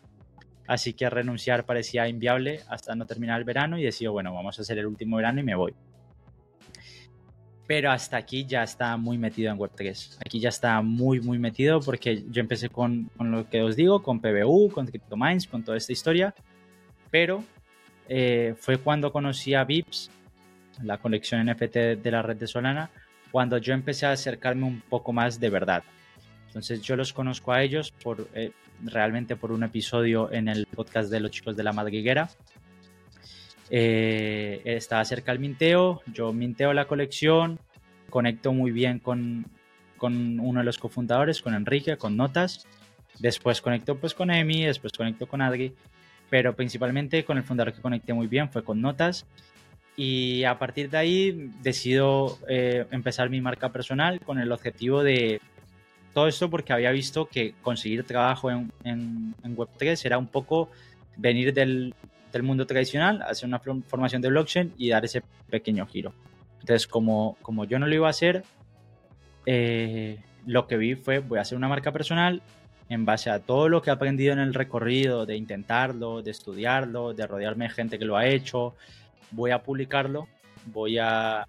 así 0.69 0.93
que 0.93 1.09
renunciar 1.09 1.65
parecía 1.65 2.07
inviable 2.07 2.61
hasta 2.69 2.95
no 2.95 3.07
terminar 3.07 3.39
el 3.39 3.43
verano 3.43 3.79
y 3.79 3.83
decido, 3.83 4.11
bueno, 4.11 4.35
vamos 4.35 4.59
a 4.59 4.61
hacer 4.61 4.77
el 4.77 4.85
último 4.85 5.17
verano 5.17 5.39
y 5.39 5.43
me 5.43 5.55
voy. 5.55 5.73
Pero 7.65 7.91
hasta 7.91 8.17
aquí 8.17 8.45
ya 8.45 8.61
está 8.61 8.95
muy 8.95 9.17
metido 9.17 9.51
en 9.51 9.57
Web3. 9.57 10.17
Aquí 10.23 10.39
ya 10.39 10.49
está 10.49 10.79
muy, 10.83 11.21
muy 11.21 11.39
metido 11.39 11.79
porque 11.79 12.23
yo 12.29 12.39
empecé 12.39 12.69
con, 12.69 13.09
con 13.17 13.31
lo 13.31 13.49
que 13.49 13.63
os 13.63 13.75
digo, 13.75 14.03
con 14.03 14.19
PBU, 14.21 14.69
con 14.69 14.85
CryptoMinds, 14.85 15.47
con 15.47 15.63
toda 15.63 15.75
esta 15.75 15.91
historia. 15.91 16.35
Pero 17.09 17.43
eh, 18.07 18.53
fue 18.55 18.77
cuando 18.77 19.11
conocí 19.11 19.55
a 19.55 19.63
Vips 19.63 20.11
la 20.83 20.99
colección 20.99 21.43
NFT 21.47 21.75
de 21.97 22.11
la 22.11 22.21
red 22.21 22.37
de 22.37 22.45
Solana, 22.45 22.91
cuando 23.31 23.57
yo 23.57 23.73
empecé 23.73 24.05
a 24.05 24.11
acercarme 24.11 24.65
un 24.65 24.81
poco 24.81 25.13
más 25.13 25.39
de 25.39 25.49
verdad. 25.49 25.83
Entonces 26.45 26.79
yo 26.83 26.95
los 26.95 27.11
conozco 27.11 27.51
a 27.51 27.63
ellos 27.63 27.91
por, 27.91 28.27
eh, 28.35 28.51
realmente 28.83 29.35
por 29.35 29.51
un 29.51 29.63
episodio 29.63 30.31
en 30.31 30.47
el 30.47 30.65
podcast 30.65 31.11
de 31.11 31.19
los 31.19 31.31
chicos 31.31 31.55
de 31.55 31.63
la 31.63 31.73
madriguera. 31.73 32.29
Eh, 33.69 34.61
estaba 34.65 35.05
cerca 35.05 35.31
del 35.31 35.39
minteo, 35.39 36.01
yo 36.11 36.33
minteo 36.33 36.73
la 36.73 36.85
colección, 36.85 37.59
conecto 38.09 38.51
muy 38.51 38.71
bien 38.71 38.99
con, 38.99 39.45
con 39.97 40.39
uno 40.39 40.59
de 40.59 40.65
los 40.65 40.77
cofundadores, 40.77 41.41
con 41.41 41.53
Enrique, 41.53 41.97
con 41.97 42.17
Notas. 42.17 42.65
Después 43.19 43.61
conecto 43.61 43.97
pues 43.97 44.13
con 44.13 44.31
Emi, 44.31 44.65
después 44.65 44.93
conecto 44.93 45.27
con 45.27 45.41
Adri, 45.41 45.73
pero 46.29 46.55
principalmente 46.55 47.25
con 47.25 47.37
el 47.37 47.43
fundador 47.43 47.73
que 47.73 47.81
conecté 47.81 48.13
muy 48.13 48.27
bien 48.27 48.49
fue 48.49 48.63
con 48.63 48.81
Notas 48.81 49.25
y 49.99 50.45
a 50.45 50.57
partir 50.57 50.89
de 50.89 50.97
ahí 50.97 51.51
decido 51.61 52.39
eh, 52.47 52.85
empezar 52.91 53.29
mi 53.29 53.41
marca 53.41 53.73
personal 53.73 54.21
con 54.21 54.39
el 54.39 54.53
objetivo 54.53 55.03
de 55.03 55.41
todo 56.13 56.27
esto 56.27 56.49
porque 56.49 56.73
había 56.73 56.91
visto 56.91 57.27
que 57.27 57.53
conseguir 57.61 58.03
trabajo 58.03 58.49
en, 58.51 58.71
en, 58.83 59.55
Web3 59.55 60.05
era 60.05 60.17
un 60.17 60.27
poco 60.27 60.69
venir 61.17 61.53
del, 61.53 61.93
del, 62.31 62.43
mundo 62.43 62.65
tradicional, 62.65 63.21
hacer 63.21 63.47
una 63.47 63.59
formación 63.59 64.21
de 64.21 64.29
blockchain 64.29 64.73
y 64.77 64.89
dar 64.89 65.05
ese 65.05 65.21
pequeño 65.49 65.85
giro. 65.85 66.13
Entonces, 66.61 66.87
como, 66.87 67.37
como 67.41 67.65
yo 67.65 67.79
no 67.79 67.87
lo 67.87 67.95
iba 67.95 68.07
a 68.07 68.11
hacer, 68.11 68.43
eh, 69.45 70.17
lo 70.45 70.67
que 70.67 70.77
vi 70.77 70.95
fue, 70.95 71.19
voy 71.19 71.39
a 71.39 71.41
hacer 71.41 71.57
una 71.57 71.67
marca 71.67 71.91
personal 71.91 72.41
en 72.89 73.05
base 73.05 73.29
a 73.29 73.39
todo 73.39 73.69
lo 73.69 73.81
que 73.81 73.91
he 73.91 73.93
aprendido 73.93 74.33
en 74.33 74.39
el 74.39 74.53
recorrido, 74.53 75.25
de 75.25 75.35
intentarlo, 75.35 76.21
de 76.21 76.31
estudiarlo, 76.31 77.13
de 77.13 77.27
rodearme 77.27 77.65
de 77.65 77.71
gente 77.71 77.99
que 77.99 78.05
lo 78.05 78.17
ha 78.17 78.25
hecho, 78.25 78.75
voy 79.31 79.51
a 79.51 79.61
publicarlo, 79.61 80.27
voy 80.65 80.97
a, 80.97 81.47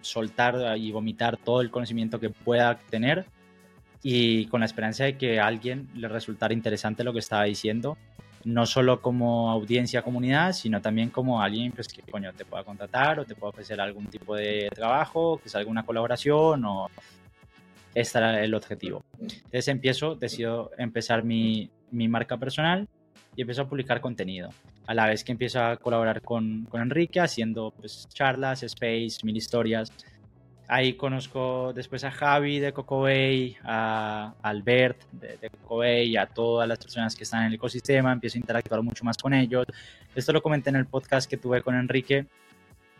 soltar 0.00 0.76
y 0.78 0.90
vomitar 0.92 1.36
todo 1.36 1.60
el 1.60 1.70
conocimiento 1.70 2.20
que 2.20 2.30
pueda 2.30 2.78
tener 2.90 3.26
y 4.02 4.46
con 4.46 4.60
la 4.60 4.66
esperanza 4.66 5.04
de 5.04 5.16
que 5.16 5.40
a 5.40 5.46
alguien 5.46 5.88
le 5.94 6.08
resultara 6.08 6.54
interesante 6.54 7.02
lo 7.02 7.12
que 7.12 7.18
estaba 7.18 7.44
diciendo, 7.44 7.96
no 8.44 8.64
solo 8.64 9.02
como 9.02 9.50
audiencia, 9.50 10.02
comunidad, 10.02 10.52
sino 10.52 10.80
también 10.80 11.10
como 11.10 11.42
alguien 11.42 11.72
pues, 11.72 11.88
que 11.88 12.02
coño, 12.02 12.32
te 12.32 12.44
pueda 12.44 12.62
contratar 12.62 13.18
o 13.18 13.24
te 13.24 13.34
pueda 13.34 13.50
ofrecer 13.50 13.80
algún 13.80 14.06
tipo 14.06 14.36
de 14.36 14.68
trabajo, 14.72 15.40
que 15.42 15.48
salga 15.48 15.68
una 15.68 15.84
colaboración 15.84 16.64
o 16.64 16.88
este 17.94 18.18
era 18.18 18.44
el 18.44 18.54
objetivo. 18.54 19.02
Entonces 19.18 19.66
empiezo, 19.68 20.14
decido 20.14 20.70
empezar 20.78 21.24
mi, 21.24 21.68
mi 21.90 22.06
marca 22.06 22.36
personal 22.36 22.86
y 23.34 23.40
empiezo 23.40 23.62
a 23.62 23.68
publicar 23.68 24.00
contenido. 24.00 24.50
A 24.86 24.94
la 24.94 25.06
vez 25.06 25.24
que 25.24 25.32
empiezo 25.32 25.62
a 25.62 25.76
colaborar 25.76 26.22
con, 26.22 26.64
con 26.70 26.80
Enrique 26.80 27.20
haciendo 27.20 27.72
pues, 27.76 28.08
charlas, 28.12 28.62
space, 28.62 29.18
mil 29.24 29.36
historias. 29.36 29.92
Ahí 30.68 30.94
conozco 30.94 31.72
después 31.72 32.02
a 32.04 32.10
Javi 32.10 32.58
de 32.58 32.72
Cocobay, 32.72 33.56
a 33.62 34.34
Albert 34.42 35.00
de, 35.12 35.36
de 35.36 35.50
Cocobay, 35.50 36.16
a 36.16 36.26
todas 36.26 36.68
las 36.68 36.78
personas 36.78 37.14
que 37.14 37.22
están 37.22 37.42
en 37.42 37.48
el 37.48 37.54
ecosistema, 37.54 38.12
empiezo 38.12 38.36
a 38.36 38.40
interactuar 38.40 38.82
mucho 38.82 39.04
más 39.04 39.16
con 39.16 39.32
ellos. 39.32 39.66
Esto 40.14 40.32
lo 40.32 40.42
comenté 40.42 40.70
en 40.70 40.76
el 40.76 40.86
podcast 40.86 41.30
que 41.30 41.36
tuve 41.36 41.62
con 41.62 41.76
Enrique, 41.76 42.26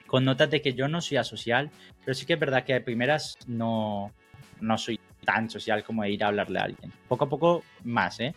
con 0.07 0.24
notas 0.24 0.51
de 0.51 0.62
que 0.62 0.74
yo 0.74 0.87
no 0.87 1.01
soy 1.01 1.16
asocial, 1.16 1.70
pero 2.05 2.14
sí 2.14 2.24
que 2.24 2.34
es 2.34 2.41
verdad 2.41 2.64
que 2.64 2.74
de 2.74 2.80
primeras 2.80 3.37
no, 3.49 4.12
no 4.61 4.78
soy 4.78 5.01
tan 5.24 5.51
social 5.51 5.82
como 5.84 6.03
de 6.03 6.11
ir 6.11 6.24
a 6.24 6.28
hablarle 6.28 6.59
a 6.59 6.62
alguien. 6.62 6.93
Poco 7.09 7.24
a 7.24 7.28
poco 7.28 7.64
más, 7.84 8.20
¿eh? 8.20 8.34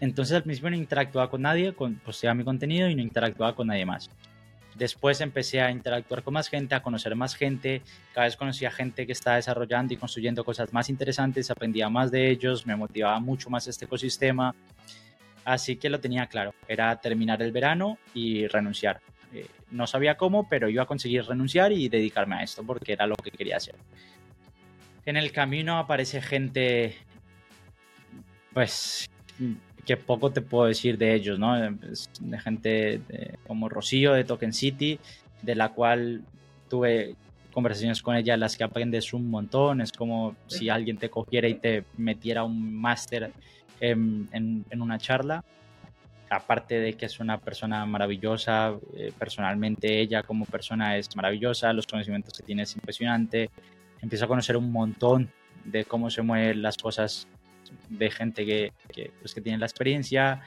Entonces 0.00 0.36
al 0.36 0.42
principio 0.42 0.70
no 0.70 0.76
interactuaba 0.76 1.30
con 1.30 1.42
nadie, 1.42 1.72
con, 1.72 1.96
posteaba 1.96 2.34
mi 2.34 2.44
contenido 2.44 2.88
y 2.88 2.94
no 2.94 3.02
interactuaba 3.02 3.54
con 3.54 3.66
nadie 3.66 3.84
más. 3.84 4.10
Después 4.76 5.20
empecé 5.20 5.60
a 5.60 5.72
interactuar 5.72 6.22
con 6.22 6.34
más 6.34 6.48
gente, 6.48 6.76
a 6.76 6.82
conocer 6.82 7.16
más 7.16 7.34
gente, 7.34 7.82
cada 8.14 8.26
vez 8.26 8.36
conocía 8.36 8.70
gente 8.70 9.06
que 9.06 9.12
estaba 9.12 9.36
desarrollando 9.36 9.92
y 9.92 9.96
construyendo 9.96 10.44
cosas 10.44 10.72
más 10.72 10.88
interesantes, 10.88 11.50
aprendía 11.50 11.88
más 11.88 12.12
de 12.12 12.30
ellos, 12.30 12.64
me 12.64 12.76
motivaba 12.76 13.18
mucho 13.18 13.50
más 13.50 13.66
este 13.66 13.86
ecosistema. 13.86 14.54
Así 15.44 15.76
que 15.76 15.90
lo 15.90 15.98
tenía 15.98 16.26
claro, 16.26 16.54
era 16.68 16.94
terminar 17.00 17.42
el 17.42 17.50
verano 17.50 17.98
y 18.14 18.46
renunciar. 18.46 19.00
Eh, 19.32 19.48
no 19.72 19.88
sabía 19.88 20.16
cómo, 20.16 20.48
pero 20.48 20.68
iba 20.68 20.84
a 20.84 20.86
conseguir 20.86 21.24
renunciar 21.24 21.72
y 21.72 21.88
dedicarme 21.88 22.36
a 22.36 22.42
esto 22.44 22.62
porque 22.62 22.92
era 22.92 23.06
lo 23.06 23.16
que 23.16 23.32
quería 23.32 23.56
hacer. 23.56 23.74
En 25.06 25.16
el 25.16 25.32
camino 25.32 25.78
aparece 25.78 26.22
gente, 26.22 26.96
pues 28.52 29.10
que 29.88 29.96
poco 29.96 30.30
te 30.30 30.42
puedo 30.42 30.66
decir 30.66 30.98
de 30.98 31.14
ellos, 31.14 31.38
¿no? 31.38 31.58
De 31.58 32.38
gente 32.40 33.00
como 33.46 33.70
Rocío 33.70 34.12
de 34.12 34.22
Token 34.22 34.52
City, 34.52 35.00
de 35.40 35.54
la 35.54 35.70
cual 35.70 36.24
tuve 36.68 37.14
conversaciones 37.54 38.02
con 38.02 38.14
ella 38.14 38.36
las 38.36 38.58
que 38.58 38.64
aprendes 38.64 39.14
un 39.14 39.30
montón. 39.30 39.80
Es 39.80 39.92
como 39.92 40.36
si 40.46 40.68
alguien 40.68 40.98
te 40.98 41.08
cogiera 41.08 41.48
y 41.48 41.54
te 41.54 41.84
metiera 41.96 42.44
un 42.44 42.74
máster 42.74 43.32
en, 43.80 44.28
en, 44.30 44.82
una 44.82 44.98
charla. 44.98 45.42
Aparte 46.28 46.78
de 46.80 46.92
que 46.92 47.06
es 47.06 47.18
una 47.18 47.38
persona 47.38 47.86
maravillosa, 47.86 48.74
eh, 48.94 49.10
personalmente 49.18 50.02
ella 50.02 50.22
como 50.22 50.44
persona 50.44 50.98
es 50.98 51.16
maravillosa, 51.16 51.72
los 51.72 51.86
conocimientos 51.86 52.34
que 52.34 52.42
tiene 52.42 52.64
es 52.64 52.74
impresionante. 52.74 53.48
Empiezo 54.02 54.26
a 54.26 54.28
conocer 54.28 54.58
un 54.58 54.70
montón 54.70 55.30
de 55.64 55.86
cómo 55.86 56.10
se 56.10 56.20
mueven 56.20 56.60
las 56.60 56.76
cosas 56.76 57.26
de 57.88 58.10
gente 58.10 58.44
que, 58.44 58.72
pues, 59.20 59.34
que 59.34 59.40
tiene 59.40 59.58
la 59.58 59.66
experiencia. 59.66 60.42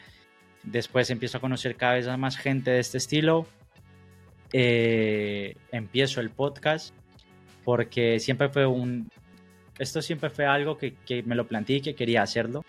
Después 0.64 1.10
empiezo 1.10 1.38
a 1.38 1.42
conocer 1.42 1.76
cada 1.76 1.94
vez 1.96 2.08
más 2.18 2.38
gente 2.38 2.72
de 2.72 2.80
este 2.80 2.98
estilo. 2.98 3.48
Eh, 4.54 5.56
empiezo 5.72 6.22
el 6.22 6.30
podcast 6.30 6.94
porque 7.64 8.20
siempre 8.20 8.50
fue 8.50 8.66
un... 8.66 9.10
Esto 9.80 10.02
siempre 10.02 10.30
fue 10.30 10.46
algo 10.46 10.78
que, 10.78 10.94
que, 11.06 11.24
me 11.24 11.36
lo 11.36 11.48
planteé 11.48 11.78
y 11.78 11.82
que 11.82 11.96
quería 11.96 12.22
hacerlo. 12.22 12.64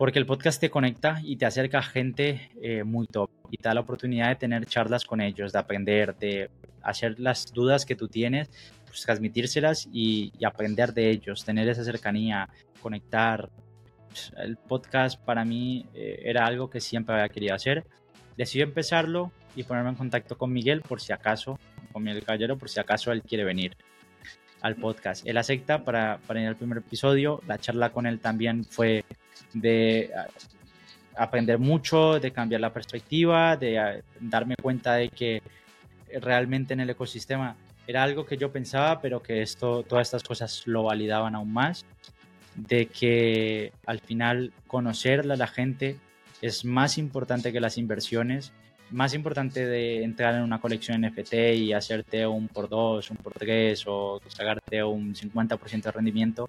Porque 0.00 0.18
el 0.18 0.24
podcast 0.24 0.58
te 0.58 0.70
conecta 0.70 1.20
y 1.22 1.36
te 1.36 1.44
acerca 1.44 1.80
a 1.80 1.82
gente 1.82 2.50
eh, 2.62 2.84
muy 2.84 3.06
top 3.06 3.28
y 3.50 3.58
te 3.58 3.68
da 3.68 3.74
la 3.74 3.82
oportunidad 3.82 4.30
de 4.30 4.36
tener 4.36 4.64
charlas 4.64 5.04
con 5.04 5.20
ellos, 5.20 5.52
de 5.52 5.58
aprender, 5.58 6.16
de 6.16 6.48
hacer 6.80 7.20
las 7.20 7.52
dudas 7.52 7.84
que 7.84 7.96
tú 7.96 8.08
tienes, 8.08 8.48
pues 8.86 9.02
transmitírselas 9.02 9.90
y, 9.92 10.32
aprender 10.42 10.94
de 10.94 11.10
ellos, 11.10 11.44
tener 11.44 11.68
esa 11.68 11.84
cercanía, 11.84 12.48
conectar. 12.80 13.50
El 14.38 14.56
podcast 14.56 15.22
para 15.22 15.44
mí 15.44 15.84
eh, 15.92 16.22
era 16.24 16.46
algo 16.46 16.70
que 16.70 16.80
siempre 16.80 17.16
había 17.16 17.28
querido 17.28 17.54
hacer. 17.54 17.84
Decidí 18.38 18.62
empezarlo 18.62 19.32
y 19.54 19.64
ponerme 19.64 19.90
en 19.90 19.96
contacto 19.96 20.38
con 20.38 20.50
Miguel 20.50 20.80
por 20.80 21.02
si 21.02 21.12
acaso, 21.12 21.58
con 21.92 22.02
Miguel 22.02 22.24
Caballero, 22.24 22.56
por 22.56 22.70
si 22.70 22.80
acaso 22.80 23.12
él 23.12 23.20
quiere 23.20 23.44
venir 23.44 23.76
al 24.62 24.76
podcast. 24.76 25.26
Él 25.26 25.36
acepta 25.36 25.84
para, 25.84 26.20
para 26.26 26.40
ir 26.40 26.48
al 26.48 26.56
primer 26.56 26.78
episodio. 26.78 27.42
La 27.46 27.58
charla 27.58 27.90
con 27.90 28.06
él 28.06 28.18
también 28.18 28.64
fue 28.64 29.04
de 29.52 30.10
aprender 31.16 31.58
mucho, 31.58 32.18
de 32.18 32.32
cambiar 32.32 32.60
la 32.60 32.72
perspectiva, 32.72 33.56
de 33.56 34.02
darme 34.20 34.56
cuenta 34.56 34.94
de 34.94 35.08
que 35.08 35.42
realmente 36.20 36.72
en 36.74 36.80
el 36.80 36.90
ecosistema 36.90 37.56
era 37.86 38.02
algo 38.02 38.24
que 38.24 38.36
yo 38.36 38.52
pensaba, 38.52 39.00
pero 39.00 39.22
que 39.22 39.42
esto, 39.42 39.82
todas 39.82 40.06
estas 40.06 40.22
cosas 40.22 40.62
lo 40.66 40.84
validaban 40.84 41.34
aún 41.34 41.52
más, 41.52 41.84
de 42.54 42.86
que 42.86 43.72
al 43.86 44.00
final 44.00 44.52
conocer 44.66 45.20
a 45.20 45.36
la 45.36 45.46
gente 45.46 45.96
es 46.40 46.64
más 46.64 46.98
importante 46.98 47.52
que 47.52 47.60
las 47.60 47.78
inversiones, 47.78 48.52
más 48.90 49.14
importante 49.14 49.66
de 49.66 50.02
entrar 50.02 50.34
en 50.34 50.42
una 50.42 50.60
colección 50.60 51.00
NFT 51.02 51.34
y 51.54 51.72
hacerte 51.72 52.26
un 52.26 52.48
por 52.48 52.68
dos, 52.68 53.10
un 53.10 53.16
por 53.16 53.32
tres 53.32 53.84
o 53.86 54.20
sacarte 54.28 54.82
un 54.82 55.14
50% 55.14 55.82
de 55.82 55.90
rendimiento, 55.90 56.48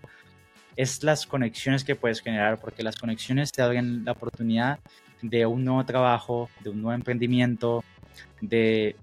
es 0.76 1.04
las 1.04 1.26
conexiones 1.26 1.84
que 1.84 1.96
puedes 1.96 2.22
generar, 2.22 2.60
porque 2.60 2.84
las 2.84 2.96
conexiones 2.96 3.52
te 3.52 3.62
dan 3.62 4.06
la 4.06 4.14
oportunidad 4.14 4.80
de 5.22 5.46
un 5.46 5.64
nuevo 5.64 5.86
trabajo, 5.86 6.50
de 6.62 6.70
un 6.70 6.82
nuevo 6.82 6.96
emprendimiento, 6.96 7.84
de 8.42 8.96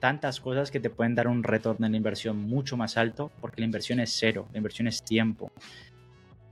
tantas 0.00 0.40
cosas 0.40 0.70
que 0.70 0.80
te 0.80 0.90
pueden 0.90 1.14
dar 1.14 1.28
un 1.28 1.42
retorno 1.42 1.86
en 1.86 1.92
la 1.92 1.98
inversión 1.98 2.36
mucho 2.36 2.76
más 2.76 2.96
alto, 2.96 3.30
porque 3.40 3.60
la 3.60 3.66
inversión 3.66 4.00
es 4.00 4.14
cero, 4.18 4.48
la 4.52 4.58
inversión 4.58 4.88
es 4.88 5.02
tiempo. 5.02 5.50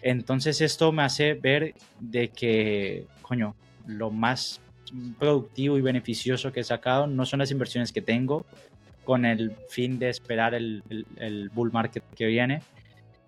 Entonces 0.03 0.61
esto 0.61 0.93
me 0.93 1.03
hace 1.03 1.35
ver 1.35 1.75
de 1.99 2.29
que, 2.29 3.07
coño, 3.23 3.55
lo 3.87 4.11
más 4.11 4.61
productivo 5.19 5.79
y 5.79 5.81
beneficioso 5.81 6.53
que 6.53 6.61
he 6.61 6.65
sacado 6.65 7.07
no 7.07 7.25
son 7.27 7.41
las 7.41 7.51
inversiones 7.51 7.93
que 7.93 8.03
tengo 8.03 8.45
con 9.05 9.25
el 9.25 9.53
fin 9.69 9.99
de 9.99 10.09
esperar 10.09 10.55
el, 10.55 10.83
el 11.17 11.51
bull 11.51 11.73
market 11.73 12.03
que 12.15 12.27
viene, 12.27 12.63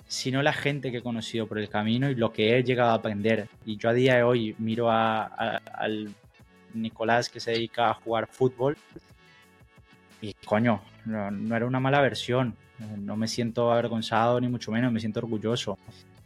sino 0.09 0.43
la 0.43 0.53
gente 0.53 0.91
que 0.91 0.99
he 0.99 1.03
conocido 1.03 1.47
por 1.47 1.59
el 1.59 1.69
camino 1.69 2.09
y 2.11 2.15
lo 2.15 2.33
que 2.33 2.57
he 2.57 2.63
llegado 2.63 2.91
a 2.91 2.95
aprender. 2.95 3.49
Y 3.65 3.77
yo 3.77 3.89
a 3.89 3.93
día 3.93 4.17
de 4.17 4.23
hoy 4.23 4.55
miro 4.59 4.91
a, 4.91 5.25
al 5.25 6.15
Nicolás 6.75 7.29
que 7.29 7.41
se 7.41 7.53
dedica 7.53 7.91
a 7.91 7.95
jugar 7.95 8.29
fútbol 8.29 8.77
y 10.21 10.35
coño, 10.45 10.83
no, 11.05 11.57
era 11.57 11.67
una 11.67 11.81
mala 11.81 12.01
versión. 12.01 12.55
No 12.99 13.17
me 13.17 13.27
siento 13.27 13.73
avergonzado 13.73 14.41
ni 14.41 14.49
mucho 14.49 14.71
menos, 14.71 14.93
me 14.93 15.01
siento 15.01 15.21
orgulloso 15.21 15.79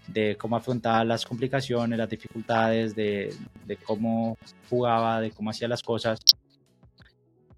de 0.09 0.37
cómo 0.37 0.57
afrontaba 0.57 1.05
las 1.05 1.25
complicaciones, 1.25 1.97
las 1.97 2.09
dificultades, 2.09 2.97
de, 2.97 3.33
de 3.65 3.77
cómo 3.77 4.37
jugaba, 4.69 5.21
de 5.21 5.31
cómo 5.31 5.51
hacía 5.51 5.69
las 5.69 5.83
cosas 5.83 6.21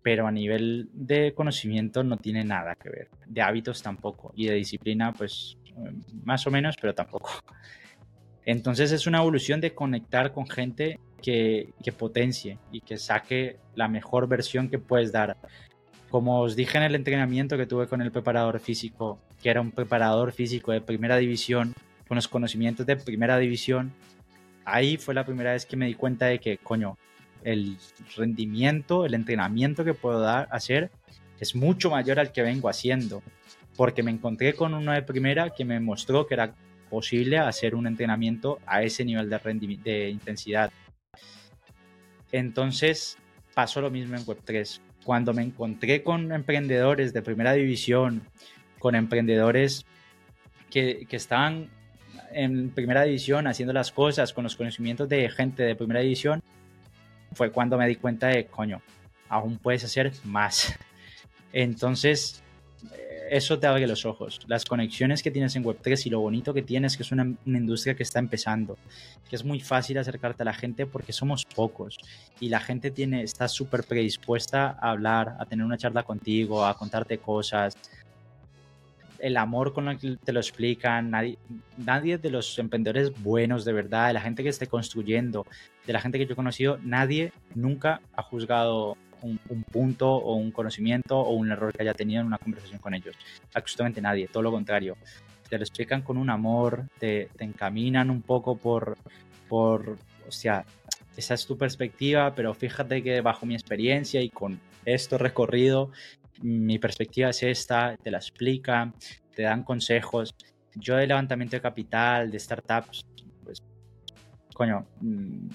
pero 0.03 0.27
a 0.27 0.33
nivel 0.33 0.89
de 0.93 1.33
conocimiento 1.33 2.03
no 2.03 2.16
tiene 2.16 2.45
nada 2.45 2.75
que 2.75 2.91
ver, 2.91 3.09
de 3.27 3.41
hábitos 3.41 3.83
tampoco, 3.83 4.33
y 4.35 4.47
de 4.47 4.55
disciplina 4.55 5.12
pues 5.12 5.57
más 6.25 6.47
o 6.47 6.51
menos, 6.51 6.77
pero 6.81 6.95
tampoco. 6.95 7.31
Entonces 8.45 8.93
es 8.93 9.07
una 9.07 9.18
evolución 9.18 9.61
de 9.61 9.75
conectar 9.75 10.33
con 10.33 10.49
gente 10.49 10.99
que, 11.23 11.73
que, 11.83 11.93
potencie 11.93 12.59
y 12.73 12.81
que 12.81 12.99
saque 12.99 13.59
la 13.75 13.89
mejor 13.89 14.27
versión 14.27 14.68
que 14.68 14.79
puedes 14.79 15.12
dar. 15.12 15.37
Como 16.11 16.41
os 16.41 16.57
dije 16.57 16.77
en 16.77 16.85
el 16.85 16.95
entrenamiento 16.95 17.57
que 17.57 17.66
tuve 17.66 17.87
con 17.87 18.03
el 18.03 18.11
preparador 18.11 18.59
físico, 18.59 19.20
que 19.41 19.51
era 19.51 19.61
un 19.61 19.70
preparador 19.70 20.33
físico 20.33 20.73
de 20.73 20.81
primera 20.81 21.16
división, 21.16 21.75
con 22.09 22.16
los 22.16 22.29
conocimientos 22.29 22.85
de 22.85 22.97
primera 22.97 23.39
división, 23.39 23.93
ahí 24.64 24.97
fue 24.97 25.14
la 25.14 25.25
primera 25.25 25.53
vez 25.53 25.64
que 25.64 25.77
me 25.77 25.87
di 25.87 25.95
cuenta 25.95 26.27
de 26.27 26.41
que, 26.41 26.59
coño, 26.59 26.99
el 27.45 27.79
rendimiento, 28.16 29.05
el 29.07 29.14
entrenamiento 29.14 29.85
que 29.85 29.95
puedo 29.95 30.20
dar, 30.20 30.49
hacer 30.51 30.91
es 31.41 31.55
mucho 31.57 31.91
mayor 31.91 32.20
al 32.20 32.31
que 32.31 32.43
vengo 32.43 32.68
haciendo 32.68 33.23
porque 33.77 34.03
me 34.03 34.11
encontré 34.11 34.55
con 34.55 34.75
uno 34.75 34.93
de 34.93 35.03
primera 35.03 35.51
que 35.51 35.64
me 35.64 35.81
mostró 35.81 36.27
que 36.27 36.35
era 36.35 36.55
posible 36.91 37.39
hacer 37.39 37.75
un 37.75 37.87
entrenamiento 37.87 38.59
a 38.66 38.83
ese 38.83 39.05
nivel 39.05 39.31
de, 39.31 40.11
intensidad. 40.11 40.70
Entonces 42.31 43.16
pasó 43.55 43.81
lo 43.81 43.91
mismo 43.91 44.16
en 44.16 44.25
Web3. 44.25 44.81
Cuando 45.05 45.33
me 45.33 45.43
encontré 45.43 46.03
con 46.03 46.33
emprendedores 46.33 47.12
de 47.12 47.23
primera 47.23 47.55
división, 47.55 48.23
con 48.79 48.95
emprendedores 48.95 49.87
que, 50.70 51.07
que 51.09 51.16
estaban 51.16 51.70
en 52.33 52.70
primera 52.70 53.03
división 53.05 53.47
haciendo 53.47 53.73
las 53.73 53.91
cosas 53.91 54.33
con 54.33 54.45
los 54.45 54.57
conocimientos 54.57 55.09
de 55.09 55.29
gente 55.31 55.62
de 55.62 55.75
primera 55.75 56.01
división, 56.01 56.43
fue 57.33 57.51
cuando 57.51 57.79
me 57.79 57.89
di 57.89 57.97
cuenta 57.97 58.29
de, 58.29 58.47
coño, 58.47 58.83
aún 59.29 59.59
puedes 59.59 59.85
hacer 59.85 60.12
más. 60.25 60.75
Entonces, 61.53 62.41
eso 63.33 63.59
te 63.59 63.66
abre 63.66 63.87
los 63.87 64.05
ojos. 64.05 64.41
Las 64.47 64.66
conexiones 64.66 65.22
que 65.22 65.30
tienes 65.30 65.57
en 65.57 65.64
Web3 65.64 66.05
y 66.05 66.11
lo 66.11 66.20
bonito 66.20 66.53
que 66.53 66.61
tienes, 66.61 66.99
que 66.99 67.03
es 67.03 67.12
una, 67.12 67.35
industria 67.47 67.95
que 67.95 68.03
está 68.03 68.18
empezando, 68.18 68.76
que 69.30 69.37
es 69.37 69.43
muy 69.43 69.59
fácil 69.59 69.97
acercarte 69.97 70.43
a 70.43 70.45
la 70.45 70.53
gente 70.53 70.85
porque 70.85 71.14
somos 71.14 71.47
pocos 71.47 71.99
y 72.41 72.51
la 72.51 72.61
gente 72.61 72.91
tiene, 72.91 73.22
está 73.22 73.49
súper 73.49 73.85
predispuesta 73.85 74.76
a 74.78 74.91
hablar, 74.91 75.37
a 75.41 75.47
tener 75.47 75.64
una 75.64 75.78
charla 75.78 76.03
contigo, 76.03 76.66
a 76.66 76.76
contarte 76.76 77.16
cosas. 77.16 77.74
El 79.18 79.39
amor 79.39 79.72
con 79.72 79.89
el 79.89 79.99
que 79.99 80.18
te 80.22 80.33
lo 80.33 80.41
explican, 80.41 81.11
nadie, 81.11 81.39
nadie 81.78 82.18
de 82.18 82.28
los 82.28 82.59
emprendedores 82.59 83.12
buenos 83.22 83.64
de 83.64 83.72
verdad, 83.72 84.09
de 84.09 84.12
la 84.12 84.20
gente 84.20 84.43
que 84.43 84.51
esté 84.51 84.66
construyendo, 84.66 85.47
de 85.87 85.93
la 85.95 86.03
gente 86.03 86.18
que 86.18 86.26
yo 86.26 86.35
he 86.35 86.37
conocido, 86.37 86.78
nadie 86.83 87.33
nunca 87.55 88.03
ha 88.12 88.22
juzgado 88.22 88.99
un, 89.23 89.39
punto 89.64 90.12
o 90.12 90.35
un 90.35 90.51
conocimiento 90.51 91.18
o 91.18 91.33
un 91.35 91.51
error 91.51 91.73
que 91.73 91.83
haya 91.83 91.95
tenido 91.95 92.20
en 92.20 92.27
una 92.27 92.39
conversación 92.39 92.79
con 92.81 92.95
ellos. 92.95 93.16
Absolutamente 93.55 94.01
nadie, 94.01 94.29
todo 94.29 94.43
lo 94.43 94.51
contrario. 94.51 94.97
Te 95.49 95.59
lo 95.59 95.64
explican 95.64 96.03
con 96.03 96.16
un 96.16 96.31
amor, 96.31 96.87
te, 96.99 97.29
te 97.37 97.45
encaminan 97.45 98.11
un 98.11 98.23
poco 98.23 98.57
por, 98.57 98.97
por, 99.49 99.99
o 100.27 100.33
sea, 100.33 100.64
esa 101.16 101.35
es 101.35 101.47
tu 101.47 101.59
perspectiva, 101.59 102.35
pero 102.35 102.55
fíjate 102.55 103.03
que 103.03 103.20
bajo 103.20 103.45
mi 103.45 103.55
experiencia 103.55 104.20
y 104.23 104.31
con 104.31 104.59
esto 104.85 105.18
recorrido, 105.18 105.91
mi 106.41 106.79
perspectiva 106.79 107.31
es 107.31 107.43
esta, 107.43 107.97
te 108.03 108.11
la 108.11 108.18
explican, 108.18 108.95
te 109.35 109.43
dan 109.43 109.62
consejos. 109.62 110.35
Yo 110.75 110.97
de 110.97 111.07
levantamiento 111.07 111.57
de 111.57 111.61
capital, 111.61 112.31
de 112.31 112.39
startups, 112.39 113.05
pues, 113.45 113.62
coño, 114.55 114.87
mm, 115.01 115.49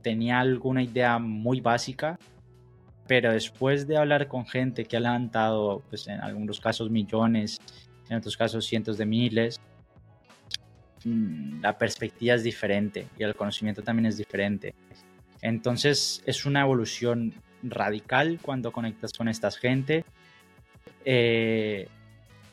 tenía 0.00 0.40
alguna 0.40 0.82
idea 0.82 1.18
muy 1.18 1.60
básica, 1.60 2.18
pero 3.12 3.30
después 3.30 3.86
de 3.86 3.98
hablar 3.98 4.26
con 4.26 4.46
gente 4.46 4.86
que 4.86 4.96
ha 4.96 5.00
levantado, 5.00 5.82
pues 5.90 6.08
en 6.08 6.18
algunos 6.20 6.60
casos 6.60 6.88
millones, 6.88 7.60
en 8.08 8.16
otros 8.16 8.38
casos 8.38 8.64
cientos 8.64 8.96
de 8.96 9.04
miles, 9.04 9.60
mm, 11.04 11.60
la 11.60 11.76
perspectiva 11.76 12.36
es 12.36 12.42
diferente 12.42 13.08
y 13.18 13.22
el 13.22 13.34
conocimiento 13.34 13.82
también 13.82 14.06
es 14.06 14.16
diferente. 14.16 14.74
Entonces 15.42 16.22
es 16.24 16.46
una 16.46 16.62
evolución 16.62 17.34
radical 17.62 18.38
cuando 18.40 18.72
conectas 18.72 19.12
con 19.12 19.28
esta 19.28 19.50
gente. 19.50 20.06
Eh, 21.04 21.88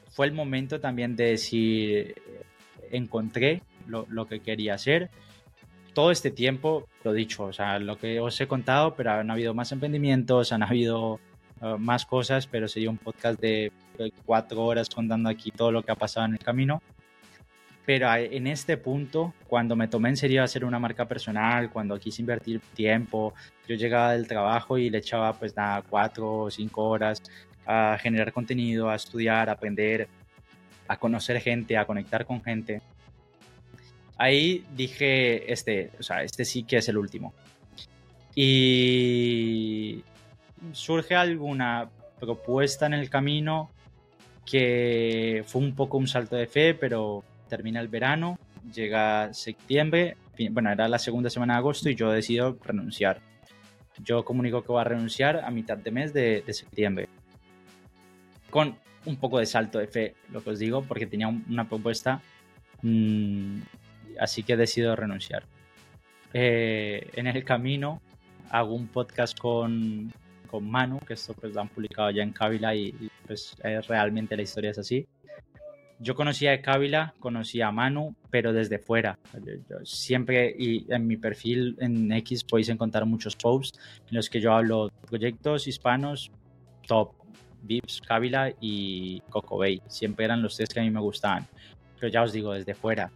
fue 0.10 0.26
el 0.26 0.34
momento 0.34 0.82
también 0.82 1.16
de 1.16 1.24
decir, 1.24 2.16
encontré 2.91 3.62
lo, 3.88 4.05
lo 4.10 4.28
que 4.28 4.41
quería 4.41 4.74
hacer 4.74 5.10
todo 6.00 6.12
este 6.12 6.32
tiempo, 6.32 6.88
lo 7.04 7.12
dicho, 7.12 7.43
o 7.43 7.52
sea, 7.52 7.78
lo 7.78 7.97
que 7.97 8.22
os 8.22 8.39
he 8.39 8.47
contado, 8.47 8.95
pero 8.95 9.12
han 9.12 9.30
habido 9.30 9.54
más 9.54 9.74
emprendimientos, 9.74 10.54
han 10.54 10.64
habido 10.64 11.20
uh, 11.60 11.78
más 11.78 12.06
cosas, 12.06 12.47
pero 12.47 12.70
sería 12.70 12.89
un 12.89 12.97
podcast 12.97 13.38
de, 13.38 13.74
cuatro 14.26 14.64
horas 14.64 14.88
contando 14.88 15.28
aquí 15.28 15.52
todo 15.52 15.74
lo 15.74 15.84
que 15.84 15.91
ha 15.91 15.95
pasado 15.95 16.26
en 16.26 16.32
el 16.36 16.39
camino. 16.39 16.82
Pero 17.86 18.16
en 18.16 18.47
este 18.47 18.78
punto, 18.78 19.34
cuando 19.45 19.76
me 19.76 19.89
tomé 19.89 20.08
en 20.08 20.16
serio 20.16 20.41
hacer 20.41 20.64
una 20.64 20.80
marca 20.80 21.04
personal, 21.04 21.70
cuando 21.70 22.00
quise 22.00 22.22
invertir 22.22 22.62
tiempo, 22.74 23.34
yo 23.68 23.76
llegaba 23.76 24.14
del 24.14 24.26
trabajo 24.26 24.78
y 24.78 24.89
le 24.89 25.00
echaba 25.00 25.34
pues 25.34 25.54
nada, 25.58 25.82
cuatro 25.82 26.43
o 26.43 26.50
cinco 26.50 26.88
horas 26.88 27.22
a 27.66 27.97
generar 28.00 28.32
contenido, 28.32 28.89
a 28.89 28.95
estudiar, 28.95 29.50
a 29.50 29.52
aprender, 29.52 30.08
a 30.88 30.95
conocer 30.95 31.41
gente, 31.41 31.76
a 31.76 31.84
conectar 31.84 32.26
con 32.26 32.41
gente 32.41 32.82
ahí 34.20 34.66
dije, 34.76 35.52
este, 35.52 35.90
o 36.00 36.04
sea, 36.04 36.24
este 36.24 36.46
sí 36.46 36.64
que 36.64 36.78
es 36.78 36.88
el 36.90 36.98
último. 36.98 37.34
Y 38.36 40.04
surge 40.74 41.16
alguna 41.16 41.90
propuesta 42.20 42.86
en 42.86 42.94
el 42.94 43.10
camino 43.10 43.72
que 44.46 45.44
fue 45.48 45.62
un 45.62 45.74
poco 45.74 45.98
un 45.98 46.08
salto 46.08 46.36
de 46.36 46.48
fe, 46.48 46.74
pero 46.74 47.24
termina 47.48 47.80
el 47.80 47.88
verano, 47.88 48.38
llega 48.74 49.34
septiembre, 49.34 50.18
bueno, 50.52 50.72
era 50.72 50.88
la 50.88 51.00
segunda 51.00 51.30
semana 51.30 51.54
de 51.54 51.60
agosto 51.60 51.90
y 51.90 51.96
yo 51.96 52.12
decido 52.12 52.58
renunciar. 52.64 53.22
Yo 54.04 54.24
comunico 54.24 54.62
que 54.62 54.72
voy 54.72 54.82
a 54.82 54.86
renunciar 54.86 55.38
a 55.44 55.52
mitad 55.52 55.78
de 55.78 55.92
mes 55.92 56.14
de, 56.14 56.44
septiembre. 56.50 57.08
Con 58.50 58.78
un 59.06 59.18
poco 59.18 59.40
de 59.40 59.46
salto 59.46 59.80
de 59.80 59.88
fe, 59.88 60.16
lo 60.32 60.44
que 60.44 60.52
os 60.52 60.60
digo, 60.60 60.84
porque 60.84 61.06
tenía 61.06 61.28
una 61.28 61.68
propuesta, 61.68 62.22
mm, 62.82 63.60
así 64.20 64.44
que 64.44 64.58
decido 64.58 64.96
renunciar. 64.96 65.44
Eh, 66.34 67.10
en 67.16 67.28
el 67.28 67.44
camino 67.44 68.02
hago 68.50 68.76
un 68.76 68.88
podcast 68.88 69.38
con, 69.38 70.12
con 70.50 70.70
Manu, 70.70 71.00
que 71.00 71.14
esto 71.14 71.34
pues 71.34 71.54
lo 71.54 71.62
han 71.62 71.70
publicado 71.70 72.12
ya 72.12 72.24
en 72.24 72.32
Kabila 72.32 72.76
y, 72.76 73.10
pues 73.26 73.56
realmente 73.88 74.36
la 74.36 74.44
historia 74.44 74.72
es 74.72 74.80
así. 74.80 75.08
Yo 76.02 76.16
conocía 76.16 76.54
a 76.54 76.62
Kabila, 76.62 77.14
conocía 77.20 77.68
a 77.68 77.72
Manu, 77.72 78.16
pero 78.30 78.54
desde 78.54 78.80
fuera. 78.80 79.20
siempre 79.84 80.56
y 80.58 80.86
en 80.92 81.08
mi 81.08 81.18
perfil 81.18 81.76
en 81.80 82.12
X 82.14 82.44
podéis 82.44 82.70
encontrar 82.70 83.06
muchos 83.06 83.36
posts 83.36 83.78
en 84.10 84.16
los 84.16 84.30
que 84.30 84.40
yo 84.40 84.54
hablo 84.54 84.90
proyectos 85.10 85.68
hispanos 85.68 86.32
top, 86.88 87.12
Vips, 87.62 88.02
Kabila 88.02 88.54
y 88.60 89.22
Coco 89.30 89.58
Bay. 89.58 89.82
Siempre 89.88 90.26
eran 90.26 90.42
los 90.42 90.56
tres 90.56 90.70
que 90.70 90.80
a 90.80 90.84
mí 90.84 90.90
me 90.90 91.02
gustaban. 91.02 91.46
Pero 92.00 92.12
ya 92.12 92.24
os 92.24 92.32
digo, 92.32 92.54
desde 92.54 92.74
fuera. 92.74 93.12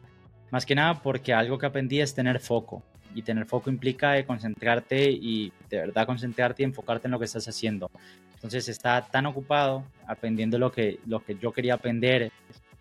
Más 0.54 0.68
que 0.68 0.76
nada 0.76 1.02
porque 1.02 1.34
algo 1.34 1.58
que 1.58 1.66
aprendí 1.66 2.00
es 2.00 2.14
tener 2.14 2.40
foco 2.40 2.84
y 3.16 3.24
tener 3.24 3.48
foco 3.48 3.72
implica 3.72 4.24
concentrarte 4.24 5.10
y 5.10 5.52
de 5.68 5.78
verdad 5.78 6.06
concentrarte 6.06 6.62
y 6.62 6.66
enfocarte 6.66 7.08
en 7.08 7.12
lo 7.14 7.18
que 7.18 7.26
estás 7.26 7.48
haciendo. 7.48 7.90
Entonces 8.36 8.70
está 8.70 9.02
tan 9.02 9.26
ocupado 9.26 9.84
aprendiendo 10.06 10.60
lo 10.60 10.72
que, 10.72 11.00
lo 11.08 11.26
que 11.26 11.40
yo 11.42 11.52
quería 11.52 11.74
aprender 11.74 12.32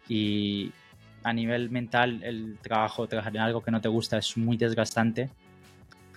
y 0.07 0.71
a 1.23 1.33
nivel 1.33 1.71
mental 1.71 2.23
el 2.23 2.59
trabajo, 2.61 3.07
trabajar 3.07 3.35
en 3.37 3.41
algo 3.41 3.63
que 3.63 3.71
no 3.71 3.81
te 3.81 3.89
gusta 3.89 4.19
es 4.19 4.37
muy 4.37 4.59
desgastante. 4.59 5.31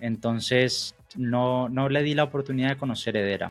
Entonces 0.01 0.93
no, 1.15 1.69
no 1.69 1.87
le 1.87 2.03
di 2.03 2.15
la 2.15 2.25
oportunidad 2.25 2.71
de 2.71 2.77
conocer 2.77 3.15
Edera. 3.15 3.49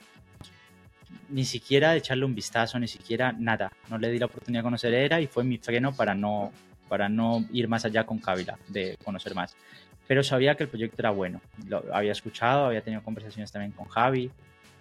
Ni 1.31 1.47
siquiera 1.47 1.93
de 1.93 1.99
echarle 1.99 2.27
un 2.27 2.35
vistazo, 2.35 2.79
ni 2.79 2.87
siquiera 2.87 3.33
nada. 3.33 3.73
No 3.89 3.97
le 3.97 4.11
di 4.11 4.19
la 4.19 4.27
oportunidad 4.27 4.61
de 4.61 4.65
conocer 4.65 4.93
Edera 4.93 5.23
y 5.23 5.27
fue 5.27 5.43
mi 5.43 5.57
freno 5.57 5.95
para 5.95 6.15
no, 6.15 6.53
para 6.89 7.09
no 7.09 7.45
ir 7.53 7.68
más 7.68 7.85
allá 7.85 8.05
con 8.05 8.18
Kabila, 8.18 8.59
de 8.68 8.97
conocer 9.05 9.35
más 9.35 9.57
pero 10.07 10.22
sabía 10.22 10.55
que 10.55 10.64
el 10.64 10.68
proyecto 10.68 10.97
era 11.01 11.11
bueno. 11.11 11.41
Lo 11.66 11.82
había 11.93 12.12
escuchado, 12.12 12.66
había 12.66 12.82
tenido 12.82 13.03
conversaciones 13.03 13.51
también 13.51 13.72
con 13.72 13.89
Javi, 13.89 14.30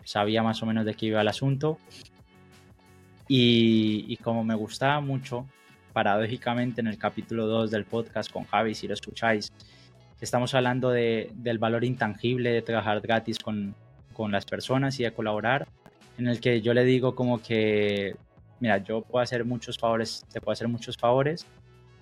sabía 0.03 0.43
más 0.43 0.61
o 0.63 0.65
menos 0.65 0.85
de 0.85 0.93
qué 0.93 1.07
iba 1.07 1.21
el 1.21 1.27
asunto. 1.27 1.77
Y, 3.27 4.17
como 4.17 4.43
me 4.43 4.53
gustaba 4.53 4.99
mucho, 4.99 5.47
paradójicamente 5.93 6.81
en 6.81 6.87
el 6.87 6.97
capítulo 6.97 7.47
2 7.47 7.71
del 7.71 7.85
podcast 7.85 8.31
con 8.31 8.43
Javi, 8.43 8.75
si 8.75 8.87
lo 8.87 8.93
escucháis, 8.93 9.51
estamos 10.19 10.53
hablando 10.53 10.89
de, 10.89 11.31
del 11.35 11.57
valor 11.57 11.83
intangible 11.83 12.51
de 12.51 12.61
trabajar 12.61 12.99
gratis 13.01 13.39
con, 13.39 13.75
con 14.11 14.31
las 14.31 14.45
personas 14.45 14.99
y 14.99 15.03
de 15.03 15.13
colaborar, 15.13 15.67
en 16.17 16.27
el 16.27 16.41
que 16.41 16.61
yo 16.61 16.73
le 16.73 16.83
digo 16.83 17.15
como 17.15 17.41
que, 17.41 18.15
mira, 18.59 18.79
yo 18.79 19.01
puedo 19.01 19.23
hacer 19.23 19.45
muchos 19.45 19.77
favores, 19.77 20.25
te 20.31 20.41
puedo 20.41 20.53
hacer 20.53 20.67
muchos 20.67 20.97
favores, 20.97 21.47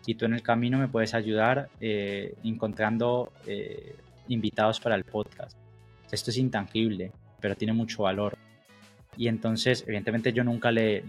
y 0.06 0.16
tú 0.16 0.26
en 0.26 0.34
el 0.34 0.42
camino 0.42 0.78
me 0.78 0.88
puedes 0.88 1.14
ayudar 1.14 1.70
eh, 1.80 2.36
encontrando 2.44 3.32
eh, 3.46 3.96
invitados 4.28 4.80
para 4.80 4.96
el 4.96 5.04
podcast. 5.04 5.58
Esto 6.12 6.32
es 6.32 6.38
intangible, 6.38 7.12
pero 7.40 7.56
tiene 7.56 7.74
mucho 7.74 8.04
valor. 8.04 8.38
Y 9.18 9.28
entonces, 9.28 9.84
evidentemente 9.86 10.34
yo 10.34 10.44
nunca 10.44 10.72
le, 10.72 11.04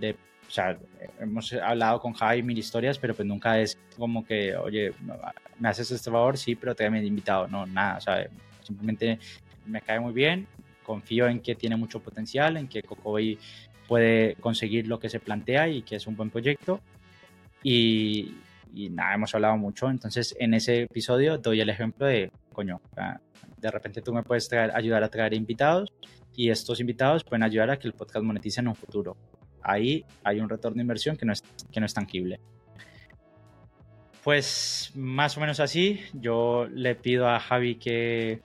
o 0.48 0.50
sea, 0.50 0.78
hemos 1.20 1.52
hablado 1.54 2.00
con 2.00 2.12
Javi 2.12 2.42
mil 2.42 2.58
historias, 2.58 2.98
pero 2.98 3.14
pues 3.14 3.26
nunca 3.26 3.58
es 3.58 3.78
como 3.96 4.24
que, 4.24 4.56
oye, 4.56 4.92
me 5.58 5.68
haces 5.68 5.90
este 5.90 6.10
favor, 6.10 6.36
sí, 6.36 6.54
pero 6.54 6.74
te 6.74 6.84
he 6.84 7.06
invitado. 7.06 7.48
No, 7.48 7.66
nada, 7.66 7.98
o 7.98 8.00
sea, 8.00 8.26
simplemente 8.62 9.18
me 9.66 9.80
cae 9.80 10.00
muy 10.00 10.12
bien, 10.12 10.46
confío 10.82 11.28
en 11.28 11.40
que 11.40 11.54
tiene 11.54 11.76
mucho 11.76 12.00
potencial, 12.00 12.56
en 12.56 12.68
que 12.68 12.82
Cocoboy 12.82 13.38
puede 13.88 14.34
conseguir 14.36 14.88
lo 14.88 14.98
que 14.98 15.08
se 15.08 15.20
plantea 15.20 15.68
y 15.68 15.82
que 15.82 15.96
es 15.96 16.06
un 16.06 16.16
buen 16.16 16.30
proyecto. 16.30 16.80
Y, 17.62 18.34
y 18.72 18.90
nada, 18.90 19.14
hemos 19.14 19.34
hablado 19.34 19.56
mucho. 19.56 19.90
Entonces, 19.90 20.34
en 20.38 20.54
ese 20.54 20.82
episodio 20.82 21.38
doy 21.38 21.60
el 21.60 21.68
ejemplo 21.68 22.06
de, 22.06 22.30
coño, 22.52 22.80
de 23.58 23.70
repente 23.70 24.02
tú 24.02 24.12
me 24.12 24.22
puedes 24.22 24.52
ayudar 24.52 25.02
a 25.04 25.08
traer 25.08 25.34
invitados 25.34 25.92
y 26.34 26.50
estos 26.50 26.80
invitados 26.80 27.24
pueden 27.24 27.42
ayudar 27.42 27.70
a 27.70 27.78
que 27.78 27.86
el 27.86 27.94
podcast 27.94 28.24
monetice 28.24 28.60
en 28.60 28.68
un 28.68 28.74
futuro. 28.74 29.16
Ahí 29.62 30.04
hay 30.24 30.40
un 30.40 30.48
retorno 30.48 30.76
de 30.76 30.82
inversión 30.82 31.16
que 31.16 31.26
no 31.26 31.32
es, 31.32 31.42
que 31.70 31.80
no 31.80 31.86
es 31.86 31.94
tangible. 31.94 32.40
Pues 34.24 34.92
más 34.94 35.36
o 35.36 35.40
menos 35.40 35.60
así, 35.60 36.00
yo 36.12 36.66
le 36.72 36.94
pido 36.94 37.28
a 37.28 37.40
Javi 37.40 37.74
que, 37.74 38.40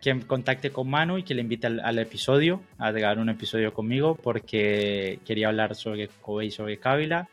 que 0.00 0.20
contacte 0.26 0.70
con 0.70 0.88
Manu 0.88 1.18
y 1.18 1.22
que 1.22 1.34
le 1.34 1.40
invite 1.40 1.66
al, 1.66 1.98
episodio, 1.98 2.62
a 2.76 2.92
llegar 2.92 3.18
un 3.18 3.30
episodio 3.30 3.72
conmigo, 3.72 4.14
porque 4.14 5.20
quería 5.24 5.48
hablar 5.48 5.74
sobre 5.74 6.08
Kobe 6.08 6.46
y 6.46 6.50
sobre 6.50 6.78
Kabila 6.78 7.28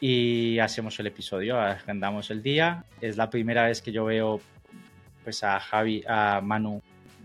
y 0.00 0.58
hacemos 0.58 0.98
el 0.98 1.08
episodio, 1.08 1.60
agendamos 1.60 2.30
el 2.30 2.42
día. 2.42 2.84
Es 3.00 3.18
la 3.18 3.28
primera 3.28 3.66
vez 3.66 3.82
que 3.82 3.92
yo 3.92 4.06
veo 4.06 4.40
pues 5.22 5.44
a 5.44 5.60
Javi, 5.60 6.02
a 6.08 6.40
Manu 6.40 6.80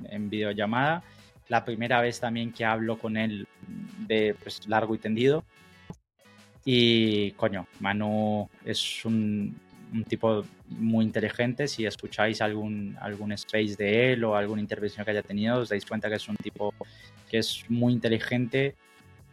en 0.09 0.29
videollamada. 0.29 1.01
La 1.47 1.63
primera 1.63 2.01
vez 2.01 2.19
también 2.19 2.51
que 2.51 2.65
hablo 2.65 2.99
con 2.99 3.15
él 3.15 3.47
de 4.07 4.35
pues, 4.43 4.67
largo 4.67 4.93
y 4.93 4.97
tendido. 4.97 5.45
Y 6.65 7.31
coño, 7.31 7.67
Manu 7.79 8.49
es 8.65 9.05
un, 9.05 9.55
un, 9.93 10.03
tipo 10.03 10.43
muy 10.67 11.05
inteligente. 11.05 11.69
Si 11.69 11.85
escucháis 11.85 12.41
algún, 12.41 12.97
algún 12.99 13.31
space 13.33 13.75
de 13.77 14.11
él 14.11 14.23
o 14.25 14.35
alguna 14.35 14.59
intervención 14.59 15.05
que 15.05 15.11
haya 15.11 15.21
tenido, 15.21 15.59
os 15.59 15.69
dais 15.69 15.85
cuenta 15.85 16.09
que 16.09 16.15
es 16.15 16.27
un 16.27 16.35
tipo 16.35 16.73
que 17.29 17.37
es 17.37 17.63
muy 17.69 17.93
inteligente 17.93 18.75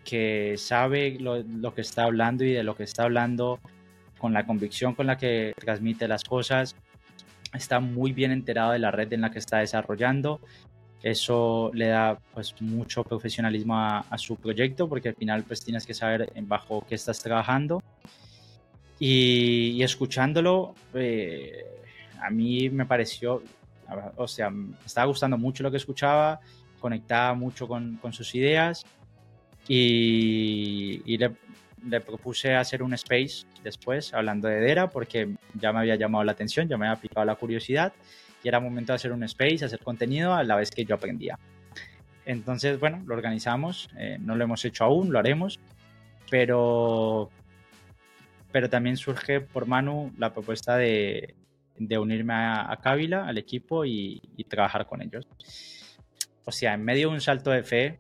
que 0.04 0.56
sabe 0.58 1.18
lo, 1.18 1.74
que 1.74 1.80
está 1.80 2.04
hablando 2.04 2.44
y 2.44 2.52
de 2.52 2.62
lo 2.62 2.76
que 2.76 2.84
está 2.84 3.04
hablando 3.04 3.60
con 4.18 4.32
la 4.32 4.46
convicción 4.46 4.94
con 4.94 5.06
la 5.06 5.16
que 5.16 5.52
transmite 5.58 6.06
las 6.06 6.24
cosas, 6.24 6.76
está 7.52 7.80
muy 7.80 8.12
bien 8.12 8.30
enterado 8.30 8.72
de 8.72 8.78
la 8.78 8.90
red 8.90 9.12
en 9.12 9.22
la 9.22 9.30
que 9.30 9.38
está 9.38 9.58
desarrollando. 9.58 10.40
Eso 11.02 11.72
le 11.74 11.88
da 11.88 12.18
pues 12.32 12.54
mucho 12.60 13.02
profesionalismo 13.02 13.76
a, 13.76 14.04
su 14.18 14.36
proyecto 14.36 14.88
porque 14.88 15.08
al 15.08 15.16
final 15.16 15.42
pues 15.42 15.64
tienes 15.64 15.84
que 15.84 15.94
saber 15.94 16.32
bajo 16.42 16.86
qué 16.88 16.94
estás 16.94 17.20
trabajando. 17.20 17.82
Y, 19.00 19.82
escuchándolo, 19.82 20.76
eh, 20.94 21.64
a 22.20 22.30
mí 22.30 22.70
me 22.70 22.86
pareció, 22.86 23.42
o 24.14 24.28
sea, 24.28 24.52
estaba 24.86 25.06
gustando 25.06 25.36
mucho 25.36 25.64
lo 25.64 25.72
que 25.72 25.78
escuchaba, 25.78 26.38
conectaba 26.78 27.34
mucho 27.34 27.66
con 27.66 28.12
sus 28.12 28.32
ideas 28.36 28.86
y, 29.68 31.16
le, 31.16 32.00
propuse 32.00 32.54
hacer 32.54 32.82
un 32.82 32.94
space 32.94 33.44
después 33.62 34.14
hablando 34.14 34.48
de 34.48 34.60
Dera 34.60 34.88
porque 34.90 35.34
ya 35.54 35.72
me 35.72 35.80
había 35.80 35.96
llamado 35.96 36.24
la 36.24 36.32
atención, 36.32 36.68
ya 36.68 36.76
me 36.76 36.86
había 36.86 37.00
picado 37.00 37.24
la 37.24 37.34
curiosidad 37.34 37.92
y 38.42 38.48
era 38.48 38.60
momento 38.60 38.92
de 38.92 38.96
hacer 38.96 39.12
un 39.12 39.22
space, 39.24 39.64
hacer 39.64 39.80
contenido 39.80 40.34
a 40.34 40.42
la 40.42 40.56
vez 40.56 40.70
que 40.70 40.84
yo 40.84 40.94
aprendía. 40.94 41.38
Entonces, 42.24 42.78
bueno, 42.78 43.02
lo 43.06 43.14
organizamos, 43.14 43.88
eh, 43.98 44.18
no 44.20 44.36
lo 44.36 44.44
hemos 44.44 44.64
hecho 44.64 44.84
aún, 44.84 45.12
lo 45.12 45.18
haremos, 45.18 45.60
pero, 46.30 47.30
pero 48.52 48.68
también 48.68 48.96
surge 48.96 49.40
por 49.40 49.66
Manu 49.66 50.12
la 50.18 50.32
propuesta 50.32 50.76
de, 50.76 51.34
de 51.76 51.98
unirme 51.98 52.34
a, 52.34 52.62
a 52.62 52.78
al 52.82 53.38
equipo 53.38 53.84
y, 53.84 54.22
y 54.36 54.44
trabajar 54.44 54.86
con 54.86 55.02
ellos. 55.02 55.26
O 56.44 56.52
sea, 56.52 56.74
en 56.74 56.84
medio 56.84 57.08
de 57.08 57.14
un 57.14 57.20
salto 57.20 57.50
de 57.50 57.62
fe, 57.62 57.98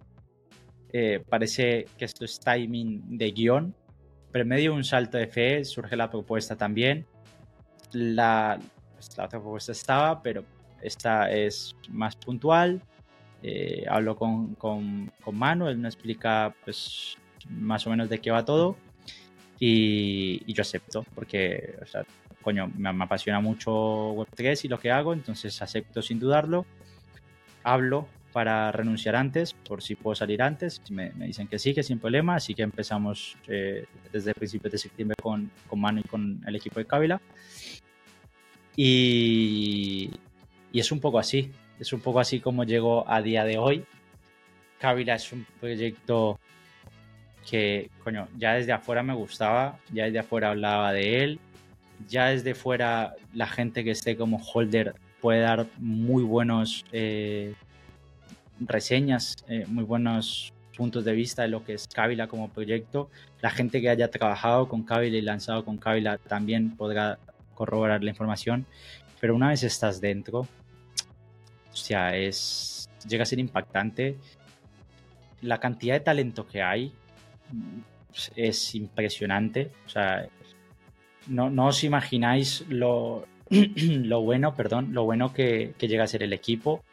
eh, 0.92 1.22
parece 1.28 1.86
que 1.96 2.04
esto 2.04 2.24
es 2.24 2.38
timing 2.38 3.16
de 3.16 3.30
guion, 3.30 3.74
pero 4.30 4.42
en 4.42 4.48
medio 4.48 4.72
de 4.72 4.76
un 4.76 4.84
salto 4.84 5.18
de 5.18 5.26
fe 5.26 5.64
surge 5.64 5.96
la 5.96 6.10
propuesta 6.10 6.56
también. 6.56 7.06
La, 7.92 8.58
pues, 8.94 9.16
la 9.16 9.24
otra 9.24 9.40
propuesta 9.40 9.72
estaba, 9.72 10.22
pero 10.22 10.44
esta 10.82 11.30
es 11.30 11.76
más 11.88 12.16
puntual. 12.16 12.82
Eh, 13.42 13.84
hablo 13.88 14.16
con, 14.16 14.54
con, 14.54 15.10
con 15.22 15.36
Manu, 15.36 15.66
él 15.66 15.78
me 15.78 15.88
explica 15.88 16.54
pues, 16.64 17.16
más 17.48 17.86
o 17.86 17.90
menos 17.90 18.08
de 18.08 18.20
qué 18.20 18.30
va 18.30 18.44
todo 18.44 18.76
y, 19.58 20.42
y 20.46 20.54
yo 20.54 20.62
acepto 20.62 21.04
porque, 21.14 21.76
o 21.82 21.86
sea, 21.86 22.04
coño, 22.40 22.70
me, 22.76 22.92
me 22.92 23.04
apasiona 23.04 23.40
mucho 23.40 24.14
Web3 24.14 24.64
y 24.64 24.68
lo 24.68 24.78
que 24.78 24.90
hago, 24.90 25.12
entonces 25.12 25.60
acepto 25.62 26.02
sin 26.02 26.18
dudarlo. 26.18 26.66
Hablo 27.64 28.08
para 28.32 28.72
renunciar 28.72 29.14
antes, 29.14 29.52
por 29.52 29.82
si 29.82 29.94
puedo 29.94 30.14
salir 30.14 30.42
antes. 30.42 30.82
Me, 30.90 31.12
me 31.12 31.26
dicen 31.26 31.46
que 31.46 31.58
sí, 31.58 31.74
que 31.74 31.82
sin 31.82 31.98
problema. 31.98 32.36
Así 32.36 32.54
que 32.54 32.62
empezamos 32.62 33.36
eh, 33.46 33.84
desde 34.12 34.34
principios 34.34 34.72
de 34.72 34.78
septiembre 34.78 35.16
con, 35.22 35.50
con 35.68 35.80
Manu 35.80 36.00
y 36.00 36.08
con 36.08 36.42
el 36.46 36.56
equipo 36.56 36.80
de 36.80 36.86
Kabila. 36.86 37.20
Y, 38.74 40.10
y, 40.72 40.80
es 40.80 40.90
un 40.90 41.00
poco 41.00 41.18
así. 41.18 41.50
Es 41.78 41.92
un 41.92 42.00
poco 42.00 42.20
así 42.20 42.40
como 42.40 42.64
llegó 42.64 43.08
a 43.08 43.20
día 43.22 43.44
de 43.44 43.58
hoy. 43.58 43.84
Kabila 44.78 45.14
es 45.14 45.32
un 45.32 45.46
proyecto 45.60 46.40
que, 47.48 47.90
coño, 48.02 48.28
ya 48.38 48.54
desde 48.54 48.72
afuera 48.72 49.02
me 49.02 49.14
gustaba, 49.14 49.78
ya 49.92 50.04
desde 50.04 50.20
afuera 50.20 50.50
hablaba 50.50 50.92
de 50.92 51.22
él. 51.24 51.40
ya 52.08 52.26
desde 52.28 52.54
fuera 52.54 53.14
la 53.32 53.46
gente 53.46 53.84
que 53.84 53.92
esté 53.92 54.16
como 54.16 54.38
holder 54.38 54.94
puede 55.20 55.40
dar 55.40 55.66
muy 55.78 56.24
buenos 56.24 56.84
eh, 56.92 57.54
reseñas, 58.66 59.36
eh, 59.48 59.64
muy 59.68 59.84
buenos 59.84 60.52
puntos 60.76 61.04
de 61.04 61.12
vista 61.12 61.42
de 61.42 61.48
lo 61.48 61.64
que 61.64 61.74
es 61.74 61.86
Kabila 61.86 62.26
como 62.26 62.48
proyecto. 62.48 63.10
La 63.40 63.50
gente 63.50 63.80
que 63.80 63.90
haya 63.90 64.10
trabajado 64.10 64.68
con 64.68 64.82
Kabila 64.82 65.16
y 65.16 65.22
lanzado 65.22 65.64
con 65.64 65.76
Kabila 65.78 66.18
también 66.18 66.76
podrá 66.76 67.18
corroborar 67.54 68.02
la 68.02 68.10
información. 68.10 68.66
Pero 69.20 69.34
una 69.34 69.48
vez 69.50 69.62
estás 69.62 70.00
dentro, 70.00 70.40
o 70.40 71.76
sea, 71.76 72.16
es, 72.16 72.90
llega 73.08 73.22
a 73.22 73.26
ser 73.26 73.38
impactante. 73.38 74.16
La 75.40 75.58
cantidad 75.58 75.94
de 75.94 76.00
talento 76.00 76.46
que 76.46 76.62
hay 76.62 76.92
es 78.36 78.74
impresionante. 78.74 79.70
O 79.86 79.88
sea, 79.88 80.28
no, 81.28 81.50
no 81.50 81.66
os 81.66 81.84
imagináis 81.84 82.64
lo, 82.68 83.26
lo 83.50 84.20
bueno, 84.22 84.54
perdón, 84.54 84.92
lo 84.92 85.04
bueno 85.04 85.32
que, 85.32 85.74
que, 85.78 85.88
llega 85.88 86.04
a 86.04 86.08
ser 86.08 86.22
el 86.22 86.32
equipo, 86.32 86.84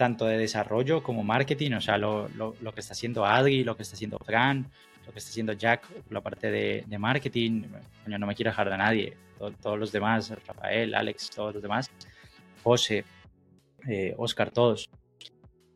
tanto 0.00 0.24
de 0.24 0.38
desarrollo 0.38 1.02
como 1.02 1.22
marketing, 1.22 1.72
o 1.72 1.80
sea, 1.82 1.98
lo, 1.98 2.26
lo, 2.30 2.54
lo, 2.62 2.72
que 2.72 2.80
está 2.80 2.94
haciendo 2.94 3.26
Adri, 3.26 3.64
lo 3.64 3.76
que 3.76 3.82
está 3.82 3.96
haciendo 3.96 4.18
Fran, 4.24 4.66
lo 5.06 5.12
que 5.12 5.18
está 5.18 5.28
haciendo 5.28 5.52
Jack, 5.52 5.86
la 6.08 6.22
parte 6.22 6.50
de, 6.50 6.84
de 6.86 6.98
marketing, 6.98 7.64
bueno, 8.04 8.18
no 8.18 8.26
me 8.26 8.34
quiero 8.34 8.50
dejar 8.50 8.70
de 8.70 8.78
nadie, 8.78 9.16
todos 9.60 9.78
los 9.78 9.92
demás, 9.92 10.32
Rafael, 10.46 10.94
Alex, 10.94 11.28
todos 11.28 11.52
los 11.52 11.62
demás, 11.62 11.90
José, 12.62 13.04
eh, 13.86 14.14
Oscar, 14.16 14.50
todos. 14.50 14.88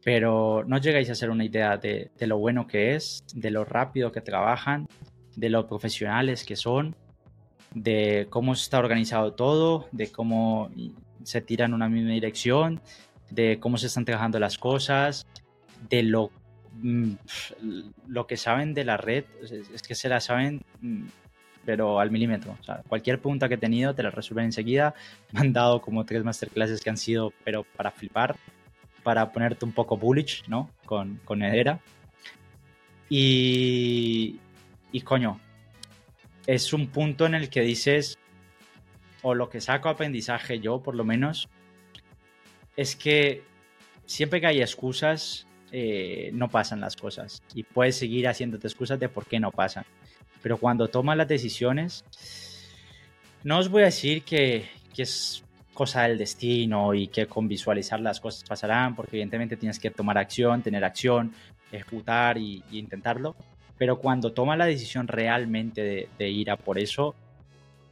Pero 0.02 0.64
no 0.66 0.78
llegáis 0.78 1.10
a 1.10 1.12
hacer 1.12 1.28
una 1.28 1.44
idea 1.44 1.76
de, 1.76 2.10
de 2.16 2.26
lo 2.26 2.38
bueno 2.38 2.66
que 2.66 2.94
es, 2.94 3.26
de 3.34 3.50
lo 3.50 3.66
rápido 3.66 4.10
que 4.10 4.22
trabajan, 4.22 4.88
de 5.36 5.50
lo 5.50 5.66
profesionales 5.66 6.44
que 6.44 6.56
son 6.56 6.96
de 7.74 8.26
cómo 8.30 8.54
está 8.54 8.78
organizado 8.78 9.34
todo, 9.34 9.86
de 9.92 10.10
cómo 10.10 10.70
se 11.24 11.42
tira 11.42 11.66
en 11.66 11.74
una 11.74 11.88
misma 11.90 12.12
dirección, 12.12 12.80
de 13.34 13.58
cómo 13.60 13.78
se 13.78 13.86
están 13.86 14.04
trabajando 14.04 14.38
las 14.38 14.58
cosas, 14.58 15.26
de 15.88 16.02
lo, 16.02 16.30
mm, 16.80 17.12
lo 18.08 18.26
que 18.26 18.36
saben 18.36 18.74
de 18.74 18.84
la 18.84 18.96
red, 18.96 19.24
es 19.42 19.82
que 19.82 19.94
se 19.94 20.08
la 20.08 20.20
saben, 20.20 20.62
mm, 20.80 21.04
pero 21.64 22.00
al 22.00 22.10
milímetro. 22.10 22.56
Cualquier 22.88 23.20
pregunta 23.20 23.48
que 23.48 23.54
he 23.54 23.58
tenido 23.58 23.94
te 23.94 24.02
la 24.02 24.10
resuelven 24.10 24.46
enseguida. 24.46 24.94
Me 25.32 25.40
han 25.40 25.52
dado 25.52 25.80
como 25.80 26.04
tres 26.04 26.24
masterclasses 26.24 26.80
que 26.80 26.90
han 26.90 26.96
sido, 26.96 27.32
pero 27.44 27.64
para 27.76 27.90
flipar, 27.90 28.36
para 29.02 29.32
ponerte 29.32 29.64
un 29.64 29.72
poco 29.72 29.96
bullish, 29.96 30.44
¿no? 30.48 30.70
Con, 30.84 31.20
con 31.24 31.42
Edera. 31.42 31.80
Y, 33.08 34.38
y 34.92 35.00
coño, 35.02 35.40
es 36.46 36.72
un 36.72 36.88
punto 36.88 37.26
en 37.26 37.34
el 37.34 37.48
que 37.48 37.60
dices, 37.60 38.18
o 39.22 39.34
lo 39.34 39.48
que 39.48 39.60
saco 39.60 39.88
aprendizaje 39.88 40.60
yo 40.60 40.82
por 40.82 40.94
lo 40.94 41.04
menos, 41.04 41.48
es 42.76 42.96
que 42.96 43.42
siempre 44.06 44.40
que 44.40 44.46
hay 44.46 44.60
excusas, 44.60 45.46
eh, 45.72 46.30
no 46.32 46.48
pasan 46.48 46.80
las 46.80 46.96
cosas. 46.96 47.42
Y 47.54 47.62
puedes 47.62 47.96
seguir 47.96 48.28
haciéndote 48.28 48.66
excusas 48.66 48.98
de 48.98 49.08
por 49.08 49.26
qué 49.26 49.40
no 49.40 49.50
pasan. 49.50 49.84
Pero 50.42 50.58
cuando 50.58 50.88
tomas 50.88 51.16
las 51.16 51.28
decisiones, 51.28 52.04
no 53.42 53.58
os 53.58 53.68
voy 53.68 53.82
a 53.82 53.86
decir 53.86 54.22
que, 54.22 54.68
que 54.94 55.02
es 55.02 55.42
cosa 55.72 56.02
del 56.02 56.18
destino 56.18 56.94
y 56.94 57.08
que 57.08 57.26
con 57.26 57.48
visualizar 57.48 58.00
las 58.00 58.20
cosas 58.20 58.44
pasarán, 58.48 58.94
porque 58.94 59.16
evidentemente 59.16 59.56
tienes 59.56 59.78
que 59.78 59.90
tomar 59.90 60.18
acción, 60.18 60.62
tener 60.62 60.84
acción, 60.84 61.32
ejecutar 61.72 62.38
y, 62.38 62.62
y 62.70 62.78
intentarlo 62.78 63.34
pero 63.76 63.98
cuando 63.98 64.32
toma 64.32 64.56
la 64.56 64.66
decisión 64.66 65.08
realmente 65.08 66.08
de, 66.16 66.30
ir 66.30 66.50
a 66.50 66.56
por 66.56 66.78
eso, 66.78 67.14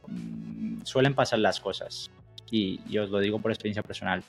mm, 0.07 0.83
suelen 0.83 1.13
pasar 1.13 1.39
las 1.39 1.59
cosas. 1.59 2.09
Y, 2.49 2.79
os 2.97 3.09
lo 3.09 3.19
digo 3.19 3.39
por 3.39 3.51
experiencia 3.51 3.83
personal. 3.83 4.23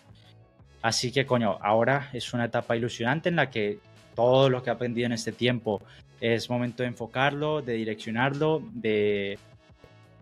Así 0.84 1.10
que, 1.12 1.24
coño, 1.24 1.56
ahora 1.62 2.10
es 2.12 2.34
una 2.34 2.44
etapa 2.44 2.76
ilusionante 2.76 3.30
en 3.30 3.36
la 3.36 3.48
que 3.48 3.78
todo 4.14 4.50
lo 4.50 4.62
que 4.62 4.68
he 4.68 4.72
aprendido 4.74 5.06
en 5.06 5.12
este 5.12 5.32
tiempo 5.32 5.80
es 6.20 6.50
momento 6.50 6.82
de 6.82 6.90
enfocarlo, 6.90 7.62
de 7.62 7.72
direccionarlo, 7.72 8.62
de, 8.70 9.38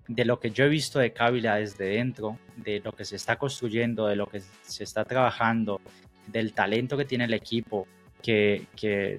de 0.06 0.24
lo 0.24 0.38
que 0.38 0.52
yo 0.52 0.64
he 0.64 0.68
visto 0.68 1.00
de 1.00 1.12
Kabila 1.12 1.56
desde 1.56 1.86
dentro, 1.86 2.38
de 2.54 2.78
lo 2.78 2.92
que 2.92 3.04
se 3.04 3.16
está 3.16 3.34
construyendo, 3.38 4.06
de 4.06 4.14
lo 4.14 4.28
que 4.28 4.40
se 4.62 4.84
está 4.84 5.04
trabajando, 5.04 5.80
del 6.28 6.52
talento 6.52 6.96
que 6.96 7.06
tiene 7.06 7.24
el 7.24 7.34
equipo, 7.34 7.88
que, 8.22 8.66
que 8.76 9.18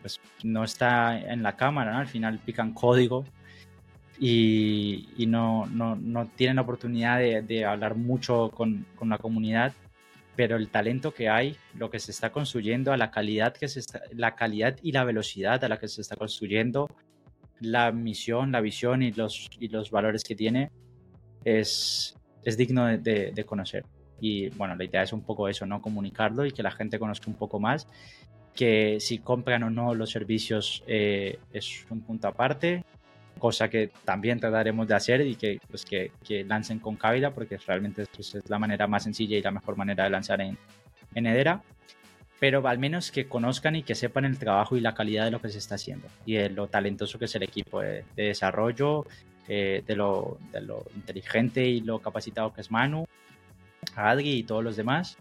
pues 0.00 0.20
no 0.44 0.62
está 0.62 1.18
en 1.18 1.42
la 1.42 1.56
cámara, 1.56 1.98
al 1.98 2.06
final 2.06 2.38
pican 2.38 2.72
código 2.72 3.24
y, 4.20 5.08
no, 5.26 5.66
no, 5.66 5.96
no, 5.96 6.26
tienen 6.36 6.60
oportunidad 6.60 7.18
de, 7.18 7.42
de 7.42 7.64
hablar 7.64 7.96
mucho 7.96 8.52
con, 8.54 8.86
con, 8.94 9.08
la 9.08 9.18
comunidad, 9.18 9.72
pero 10.36 10.56
el 10.56 10.68
talento 10.68 11.12
que 11.14 11.28
hay, 11.28 11.56
lo 11.74 11.90
que 11.90 11.98
se 11.98 12.10
está 12.10 12.30
construyendo, 12.30 12.92
a 12.92 12.96
la 12.96 13.10
calidad, 13.10 13.54
que 13.54 13.68
se 13.68 13.80
está, 13.80 14.02
la 14.12 14.34
calidad 14.34 14.76
y 14.82 14.92
la 14.92 15.04
velocidad 15.04 15.62
a 15.64 15.68
la 15.68 15.78
que 15.78 15.88
se 15.88 16.00
está 16.00 16.16
construyendo, 16.16 16.88
la 17.60 17.92
misión, 17.92 18.52
la 18.52 18.60
visión 18.60 19.02
y 19.02 19.12
los, 19.12 19.48
y 19.58 19.68
los 19.68 19.90
valores 19.90 20.24
que 20.24 20.34
tiene, 20.34 20.70
es, 21.44 22.16
es 22.42 22.56
digno 22.56 22.86
de, 22.86 23.32
de 23.32 23.44
conocer. 23.44 23.84
Y 24.20 24.48
bueno, 24.50 24.74
la 24.76 24.84
idea 24.84 25.02
es 25.02 25.12
un 25.12 25.22
poco 25.22 25.48
eso, 25.48 25.66
¿no? 25.66 25.82
Comunicarlo 25.82 26.46
y 26.46 26.52
que 26.52 26.62
la 26.62 26.70
gente 26.70 26.98
conozca 26.98 27.30
un 27.30 27.36
poco 27.36 27.60
más 27.60 27.86
que 28.54 28.98
si 29.00 29.18
compran 29.18 29.64
o 29.64 29.70
no 29.70 29.94
los 29.94 30.10
servicios 30.10 30.84
eh, 30.86 31.38
es 31.52 31.86
un 31.90 32.00
punto 32.02 32.28
aparte, 32.28 32.84
cosa 33.44 33.68
que 33.68 33.90
también 34.06 34.40
trataremos 34.40 34.88
de 34.88 34.94
hacer 34.94 35.20
y 35.20 35.34
que, 35.34 35.60
pues, 35.68 35.84
que, 35.84 36.12
que 36.26 36.44
lancen 36.44 36.78
con 36.78 36.96
Kabila, 36.96 37.34
porque 37.34 37.58
realmente 37.58 38.06
pues, 38.06 38.34
es 38.36 38.48
la 38.48 38.58
manera 38.58 38.86
más 38.86 39.02
sencilla 39.02 39.36
y 39.36 39.42
la 39.42 39.50
mejor 39.50 39.76
manera 39.76 40.04
de 40.04 40.08
lanzar 40.08 40.40
en, 40.40 40.56
en 41.14 41.60
pero 42.40 42.66
al 42.66 42.78
menos 42.78 43.10
que 43.10 43.28
conozcan 43.28 43.76
y 43.76 43.82
que 43.82 43.94
sepan 43.94 44.24
el 44.24 44.38
trabajo 44.38 44.78
y 44.78 44.80
la 44.80 44.94
calidad 44.94 45.26
de 45.26 45.30
lo 45.30 45.42
que 45.42 45.50
se 45.50 45.58
está 45.58 45.74
haciendo 45.74 46.08
y 46.24 46.36
de 46.36 46.48
lo 46.48 46.68
talentoso 46.68 47.18
que 47.18 47.26
es 47.26 47.34
el 47.34 47.42
equipo 47.42 47.82
de, 47.82 48.06
desarrollo, 48.16 49.04
eh, 49.46 49.82
de, 49.86 49.94
lo, 49.94 50.38
de 50.50 50.62
lo 50.62 50.82
inteligente 50.94 51.66
y 51.66 51.82
lo 51.82 51.98
capacitado 51.98 52.50
que 52.54 52.62
es 52.62 52.70
Manu, 52.70 53.04
Adri 53.94 54.38
y 54.38 54.44
todos 54.44 54.64
los 54.64 54.74
demás. 54.74 55.18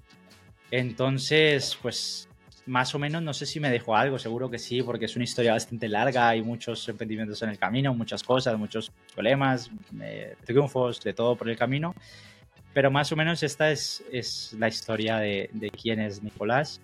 Entonces, 0.71 1.77
pues 1.81 2.29
más 2.65 2.95
o 2.95 2.99
menos, 2.99 3.21
no 3.21 3.33
sé 3.33 3.45
si 3.45 3.59
me 3.59 3.69
dejó 3.69 3.95
algo, 3.95 4.17
seguro 4.17 4.49
que 4.49 4.57
sí, 4.57 4.81
porque 4.81 5.05
es 5.05 5.15
una 5.15 5.23
historia 5.23 5.53
bastante 5.53 5.87
larga, 5.89 6.29
hay 6.29 6.41
muchos 6.41 6.87
emprendimientos 6.87 7.41
en 7.41 7.49
el 7.49 7.57
camino, 7.57 7.93
muchas 7.93 8.23
cosas, 8.23 8.57
muchos 8.57 8.91
problemas, 9.13 9.69
eh, 10.01 10.35
triunfos, 10.45 11.01
de 11.01 11.13
todo 11.13 11.35
por 11.35 11.49
el 11.49 11.57
camino. 11.57 11.93
Pero 12.73 12.89
más 12.89 13.11
o 13.11 13.15
menos 13.15 13.43
esta 13.43 13.69
es, 13.69 14.03
es 14.11 14.55
la 14.57 14.67
historia 14.67 15.17
de, 15.17 15.49
de, 15.53 15.69
quién 15.69 15.99
es 15.99 16.23
Nicolás. 16.23 16.81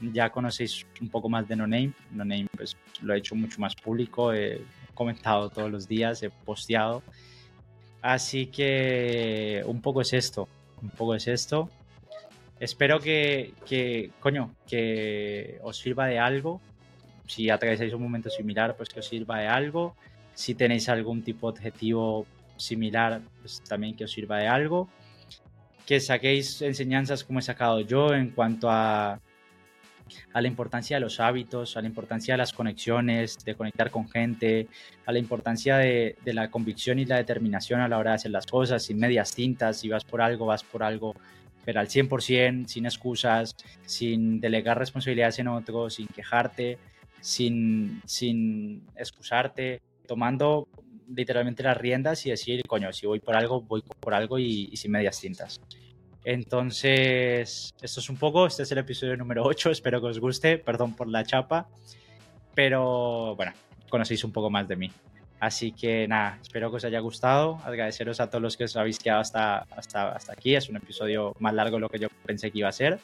Ya 0.00 0.30
conocéis 0.30 0.86
un 1.00 1.08
poco 1.08 1.28
más 1.28 1.48
de 1.48 1.56
No 1.56 1.66
Name. 1.66 1.92
No 2.12 2.24
Name 2.24 2.46
pues, 2.54 2.76
lo 3.02 3.14
he 3.14 3.18
hecho 3.18 3.34
mucho 3.34 3.60
más 3.60 3.74
público, 3.74 4.32
he 4.32 4.60
comentado 4.94 5.48
todos 5.50 5.70
los 5.70 5.88
días, 5.88 6.22
he 6.22 6.30
posteado. 6.30 7.02
Así 8.02 8.46
que 8.46 9.62
un 9.66 9.80
poco 9.80 10.00
es 10.00 10.12
esto, 10.12 10.48
un 10.80 10.90
poco 10.90 11.14
es 11.14 11.26
esto. 11.26 11.70
Espero 12.58 13.00
que, 13.00 13.52
que, 13.66 14.10
coño, 14.20 14.54
que 14.66 15.58
os 15.62 15.76
sirva 15.76 16.06
de 16.06 16.18
algo. 16.18 16.60
Si 17.26 17.50
atravesáis 17.50 17.92
un 17.92 18.02
momento 18.02 18.30
similar, 18.30 18.76
pues 18.76 18.88
que 18.88 19.00
os 19.00 19.06
sirva 19.06 19.40
de 19.40 19.48
algo. 19.48 19.94
Si 20.34 20.54
tenéis 20.54 20.88
algún 20.88 21.22
tipo 21.22 21.52
de 21.52 21.58
objetivo 21.58 22.26
similar, 22.56 23.20
pues 23.40 23.62
también 23.62 23.94
que 23.94 24.04
os 24.04 24.12
sirva 24.12 24.38
de 24.38 24.48
algo. 24.48 24.88
Que 25.84 26.00
saquéis 26.00 26.62
enseñanzas 26.62 27.24
como 27.24 27.40
he 27.40 27.42
sacado 27.42 27.80
yo 27.80 28.14
en 28.14 28.30
cuanto 28.30 28.70
a, 28.70 29.20
a 30.32 30.40
la 30.40 30.48
importancia 30.48 30.96
de 30.96 31.00
los 31.00 31.20
hábitos, 31.20 31.76
a 31.76 31.82
la 31.82 31.88
importancia 31.88 32.34
de 32.34 32.38
las 32.38 32.54
conexiones, 32.54 33.38
de 33.44 33.54
conectar 33.54 33.90
con 33.90 34.08
gente, 34.08 34.68
a 35.04 35.12
la 35.12 35.18
importancia 35.18 35.76
de, 35.76 36.16
de 36.24 36.32
la 36.32 36.50
convicción 36.50 36.98
y 36.98 37.04
la 37.04 37.16
determinación 37.16 37.80
a 37.80 37.88
la 37.88 37.98
hora 37.98 38.12
de 38.12 38.16
hacer 38.16 38.30
las 38.30 38.46
cosas, 38.46 38.82
sin 38.82 38.98
medias 38.98 39.34
tintas, 39.34 39.78
si 39.78 39.88
vas 39.88 40.04
por 40.04 40.22
algo, 40.22 40.46
vas 40.46 40.64
por 40.64 40.82
algo 40.82 41.14
pero 41.66 41.80
al 41.80 41.88
100%, 41.88 42.68
sin 42.68 42.86
excusas, 42.86 43.56
sin 43.84 44.40
delegar 44.40 44.78
responsabilidades 44.78 45.40
en 45.40 45.48
otro, 45.48 45.90
sin 45.90 46.06
quejarte, 46.06 46.78
sin, 47.20 48.00
sin 48.06 48.86
excusarte, 48.94 49.82
tomando 50.06 50.68
literalmente 51.12 51.64
las 51.64 51.76
riendas 51.76 52.24
y 52.24 52.30
decir, 52.30 52.62
coño, 52.68 52.92
si 52.92 53.06
voy 53.06 53.18
por 53.18 53.34
algo, 53.34 53.62
voy 53.62 53.82
por 53.82 54.14
algo 54.14 54.38
y, 54.38 54.68
y 54.70 54.76
sin 54.76 54.92
medias 54.92 55.20
tintas. 55.20 55.60
Entonces, 56.24 57.74
esto 57.82 58.00
es 58.00 58.10
un 58.10 58.16
poco, 58.16 58.46
este 58.46 58.62
es 58.62 58.70
el 58.70 58.78
episodio 58.78 59.16
número 59.16 59.42
8, 59.44 59.72
espero 59.72 60.00
que 60.00 60.06
os 60.06 60.20
guste, 60.20 60.58
perdón 60.58 60.94
por 60.94 61.08
la 61.08 61.24
chapa, 61.24 61.68
pero 62.54 63.34
bueno, 63.34 63.52
conocéis 63.88 64.22
un 64.22 64.30
poco 64.30 64.50
más 64.50 64.68
de 64.68 64.76
mí. 64.76 64.92
Así 65.38 65.72
que 65.72 66.08
nada, 66.08 66.38
espero 66.40 66.70
que 66.70 66.76
os 66.76 66.84
haya 66.84 67.00
gustado. 67.00 67.60
Agradeceros 67.64 68.20
a 68.20 68.30
todos 68.30 68.42
los 68.42 68.56
que 68.56 68.64
os 68.64 68.76
habéis 68.76 68.98
quedado 68.98 69.20
hasta, 69.20 69.58
hasta, 69.58 70.12
hasta 70.12 70.32
aquí. 70.32 70.54
Es 70.54 70.68
un 70.68 70.76
episodio 70.76 71.34
más 71.38 71.52
largo 71.52 71.76
de 71.76 71.80
lo 71.80 71.88
que 71.88 71.98
yo 71.98 72.08
pensé 72.24 72.50
que 72.50 72.58
iba 72.58 72.68
a 72.68 72.72
ser. 72.72 72.98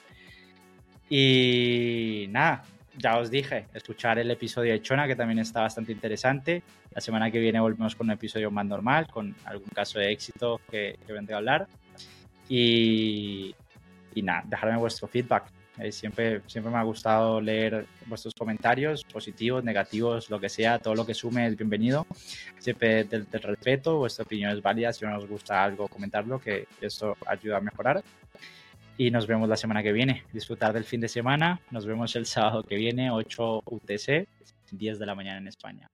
Y 1.11 2.27
nada, 2.31 2.65
ya 2.97 3.19
os 3.19 3.31
dije, 3.31 3.67
escuchar 3.75 4.19
el 4.19 4.31
episodio 4.31 4.73
de 4.73 4.81
Chona, 4.81 5.07
que 5.07 5.15
también 5.15 5.39
está 5.41 5.61
bastante 5.61 5.93
interesante. 5.93 6.63
La 6.91 7.01
semana 7.01 7.31
que 7.31 7.39
viene 7.39 7.61
volvemos 7.61 7.95
con 7.95 8.07
un 8.07 8.13
episodio 8.13 8.51
más 8.51 8.65
normal, 8.65 9.07
con 9.09 9.35
algún 9.45 9.69
caso 9.69 9.99
de 9.99 10.11
éxito 10.11 10.61
que, 10.71 10.99
que 11.07 11.13
vendré 11.13 11.35
a 11.35 11.39
hablar. 11.39 11.69
Y, 12.49 13.55
y 14.15 14.23
nada, 14.23 14.43
dejarme 14.47 14.79
vuestro 14.79 15.07
feedback. 15.07 15.45
Eh, 15.79 15.91
siempre, 15.91 16.43
siempre 16.47 16.71
me 16.71 16.79
ha 16.79 16.83
gustado 16.83 17.41
leer 17.41 17.87
vuestros 18.07 18.35
comentarios, 18.35 19.05
positivos, 19.05 19.65
negativos, 19.65 20.29
lo 20.29 20.39
que 20.39 20.51
sea, 20.51 20.79
todo 20.79 20.95
lo 20.95 21.07
que 21.07 21.15
sume 21.15 21.47
es 21.47 21.57
bienvenido. 21.57 22.07
Siempre 22.59 23.05
del, 23.05 23.27
respeto, 23.31 23.99
vuestra 23.99 24.25
opinión 24.25 24.51
es 24.51 24.61
válida. 24.61 24.93
Si 24.93 25.05
no 25.05 25.17
os 25.17 25.27
gusta 25.27 25.65
algo, 25.65 25.89
comentarlo, 25.89 26.39
que 26.39 26.67
esto 26.81 27.17
ayuda 27.27 27.57
a 27.57 27.61
mejorar. 27.61 28.03
Y 28.99 29.11
nos 29.11 29.27
vemos 29.27 29.49
la 29.49 29.57
semana 29.57 29.83
que 29.83 29.93
viene. 29.93 30.25
Disfrutar 30.33 30.75
del 30.75 30.85
fin 30.85 31.01
de 31.01 31.09
semana. 31.09 31.61
Nos 31.71 31.87
vemos 31.87 32.15
el 32.17 32.27
sábado 32.27 32.63
que 32.63 32.77
viene, 32.77 33.11
8 33.11 33.63
UTC, 33.65 34.29
10 34.71 34.99
de 34.99 35.07
la 35.07 35.15
mañana 35.15 35.39
en 35.39 35.49
España. 35.49 35.89